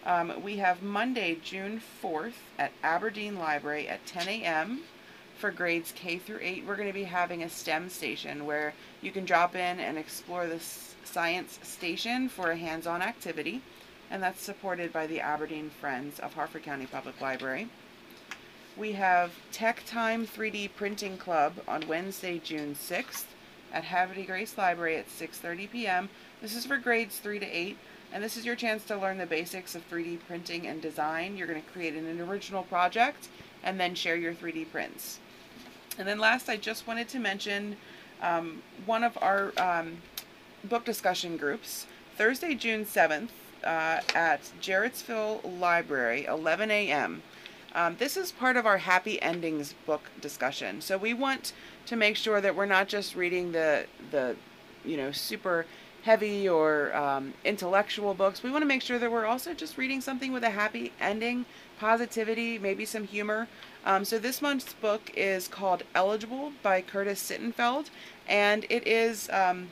Um, 0.05 0.41
we 0.43 0.57
have 0.57 0.83
Monday, 0.83 1.37
June 1.43 1.81
4th 2.01 2.39
at 2.59 2.71
Aberdeen 2.83 3.37
Library 3.37 3.87
at 3.87 4.05
10 4.05 4.27
a.m. 4.29 4.81
for 5.35 5.49
grades 5.49 5.91
K 5.95 6.19
through 6.19 6.39
8. 6.41 6.63
We're 6.65 6.75
going 6.75 6.87
to 6.87 6.93
be 6.93 7.05
having 7.05 7.41
a 7.41 7.49
STEM 7.49 7.89
station 7.89 8.45
where 8.45 8.73
you 9.01 9.11
can 9.11 9.25
drop 9.25 9.55
in 9.55 9.79
and 9.79 9.97
explore 9.97 10.45
the 10.45 10.59
science 10.59 11.59
station 11.63 12.29
for 12.29 12.51
a 12.51 12.57
hands 12.57 12.85
on 12.85 13.01
activity, 13.01 13.61
and 14.11 14.21
that's 14.21 14.41
supported 14.41 14.93
by 14.93 15.07
the 15.07 15.19
Aberdeen 15.19 15.71
Friends 15.81 16.19
of 16.19 16.35
Harford 16.35 16.63
County 16.63 16.85
Public 16.85 17.19
Library. 17.19 17.67
We 18.77 18.91
have 18.91 19.31
Tech 19.51 19.83
Time 19.87 20.27
3D 20.27 20.69
Printing 20.75 21.17
Club 21.17 21.55
on 21.67 21.87
Wednesday, 21.87 22.37
June 22.37 22.75
6th 22.75 23.25
at 23.73 23.85
Havre 23.85 24.25
Grace 24.25 24.57
Library 24.57 24.97
at 24.97 25.09
6:30 25.09 25.71
p.m. 25.71 26.09
This 26.41 26.55
is 26.55 26.65
for 26.65 26.77
grades 26.77 27.19
3 27.19 27.39
to 27.39 27.45
8, 27.45 27.77
and 28.13 28.23
this 28.23 28.37
is 28.37 28.45
your 28.45 28.55
chance 28.55 28.83
to 28.85 28.97
learn 28.97 29.17
the 29.17 29.25
basics 29.25 29.75
of 29.75 29.89
3D 29.89 30.19
printing 30.27 30.67
and 30.67 30.81
design. 30.81 31.37
You're 31.37 31.47
going 31.47 31.61
to 31.61 31.71
create 31.71 31.95
an 31.95 32.21
original 32.21 32.63
project 32.63 33.27
and 33.63 33.79
then 33.79 33.95
share 33.95 34.15
your 34.15 34.33
3D 34.33 34.71
prints. 34.71 35.19
And 35.97 36.07
then 36.07 36.19
last, 36.19 36.47
I 36.47 36.57
just 36.57 36.87
wanted 36.87 37.09
to 37.09 37.19
mention 37.19 37.75
um, 38.21 38.61
one 38.85 39.03
of 39.03 39.17
our 39.21 39.51
um, 39.57 39.97
book 40.63 40.85
discussion 40.85 41.37
groups, 41.37 41.87
Thursday, 42.17 42.53
June 42.53 42.85
7th, 42.85 43.29
uh, 43.63 44.01
at 44.13 44.41
Jarrettsville 44.61 45.59
Library, 45.59 46.25
11 46.25 46.69
a.m. 46.71 47.23
Um, 47.77 47.95
this 47.99 48.17
is 48.17 48.31
part 48.31 48.57
of 48.57 48.65
our 48.65 48.79
Happy 48.79 49.21
Endings 49.21 49.75
book 49.85 50.09
discussion. 50.19 50.81
So 50.81 50.97
we 50.97 51.13
want 51.13 51.53
to 51.85 51.95
make 51.95 52.15
sure 52.15 52.41
that 52.41 52.55
we're 52.55 52.65
not 52.65 52.87
just 52.87 53.15
reading 53.15 53.51
the 53.51 53.85
the 54.09 54.35
you 54.83 54.97
know 54.97 55.11
super 55.11 55.67
heavy 56.01 56.49
or 56.49 56.95
um, 56.95 57.35
intellectual 57.45 58.15
books. 58.15 58.41
We 58.41 58.49
want 58.49 58.63
to 58.63 58.67
make 58.67 58.81
sure 58.81 58.97
that 58.97 59.11
we're 59.11 59.27
also 59.27 59.53
just 59.53 59.77
reading 59.77 60.01
something 60.01 60.31
with 60.31 60.43
a 60.43 60.49
happy 60.49 60.91
ending, 60.99 61.45
positivity, 61.79 62.57
maybe 62.57 62.83
some 62.83 63.03
humor. 63.03 63.47
Um, 63.85 64.05
so 64.05 64.17
this 64.17 64.41
month's 64.41 64.73
book 64.73 65.11
is 65.15 65.47
called 65.47 65.83
Eligible 65.93 66.53
by 66.63 66.81
Curtis 66.81 67.21
Sittenfeld, 67.21 67.91
and 68.27 68.65
it 68.71 68.87
is 68.87 69.29
um, 69.29 69.67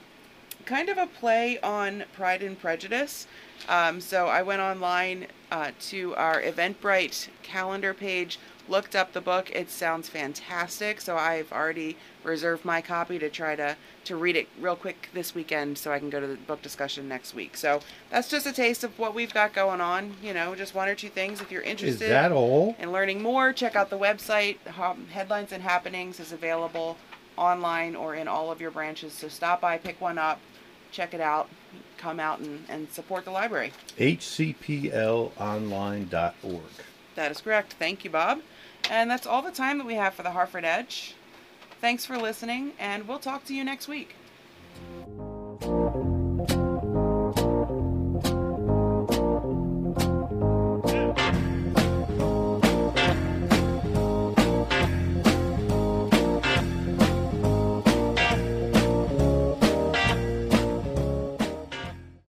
kind 0.66 0.90
of 0.90 1.00
a 1.00 1.08
play 1.08 1.60
on 1.62 2.04
Pride 2.14 2.44
and 2.44 2.60
Prejudice. 2.60 3.26
Um, 3.68 4.00
so 4.00 4.28
I 4.28 4.44
went 4.44 4.62
online 4.62 5.26
uh, 5.56 5.72
to 5.80 6.14
our 6.16 6.42
Eventbrite 6.42 7.30
calendar 7.42 7.94
page, 7.94 8.38
looked 8.68 8.94
up 8.94 9.14
the 9.14 9.22
book. 9.22 9.50
It 9.52 9.70
sounds 9.70 10.10
fantastic. 10.10 11.00
So 11.00 11.16
I've 11.16 11.50
already 11.54 11.96
reserved 12.26 12.66
my 12.66 12.82
copy 12.82 13.18
to 13.20 13.30
try 13.30 13.56
to 13.56 13.78
to 14.04 14.18
read 14.18 14.36
it 14.36 14.50
real 14.60 14.76
quick 14.76 15.10
this 15.14 15.34
weekend, 15.34 15.78
so 15.78 15.94
I 15.94 16.00
can 16.00 16.10
go 16.10 16.20
to 16.20 16.28
the 16.28 16.36
book 16.36 16.62
discussion 16.62 17.08
next 17.08 17.34
week. 17.34 17.56
So 17.56 17.80
that's 18.10 18.30
just 18.30 18.46
a 18.46 18.52
taste 18.52 18.84
of 18.84 19.00
what 19.00 19.16
we've 19.16 19.34
got 19.34 19.54
going 19.54 19.80
on. 19.80 20.18
You 20.22 20.34
know, 20.34 20.56
just 20.56 20.76
one 20.76 20.90
or 20.90 20.96
two 20.96 21.08
things. 21.10 21.40
If 21.40 21.52
you're 21.52 21.62
Is 21.62 21.72
interested 21.72 22.10
that 22.12 22.34
all? 22.34 22.76
in 22.78 22.92
learning 22.92 23.24
more, 23.24 23.54
check 23.54 23.78
out 23.78 23.90
the 23.90 23.98
website. 23.98 24.58
Headlines 25.12 25.54
and 25.54 25.64
Happenings 25.64 26.20
is 26.20 26.34
available 26.34 26.98
online 27.38 27.96
or 27.96 28.14
in 28.14 28.28
all 28.28 28.52
of 28.52 28.60
your 28.60 28.72
branches. 28.72 29.14
So 29.14 29.30
stop 29.30 29.62
by, 29.62 29.78
pick 29.78 30.02
one 30.02 30.18
up, 30.18 30.40
check 30.96 31.14
it 31.14 31.22
out, 31.22 31.48
come 31.98 32.20
out 32.20 32.40
and, 32.40 32.66
and 32.70 32.90
support 32.90 33.26
the 33.26 33.32
library. 33.32 33.74
hcplonline.org. 33.98 36.62
That 37.16 37.32
is 37.32 37.42
correct. 37.42 37.74
Thank 37.74 38.04
you, 38.04 38.10
Bob. 38.10 38.42
And 38.90 39.10
that's 39.10 39.28
all 39.28 39.42
the 39.42 39.52
time 39.52 39.78
that 39.80 39.88
we 39.88 39.96
have 39.96 40.14
for 40.14 40.24
the 40.24 40.32
Harford 40.32 40.64
Edge. 40.64 41.16
Thanks 41.82 42.06
for 42.06 42.18
listening, 42.18 42.72
and 42.80 43.06
we'll 43.08 43.20
talk 43.20 43.46
to 43.46 43.54
you 43.54 43.64
next 43.64 43.88
week. 43.88 44.16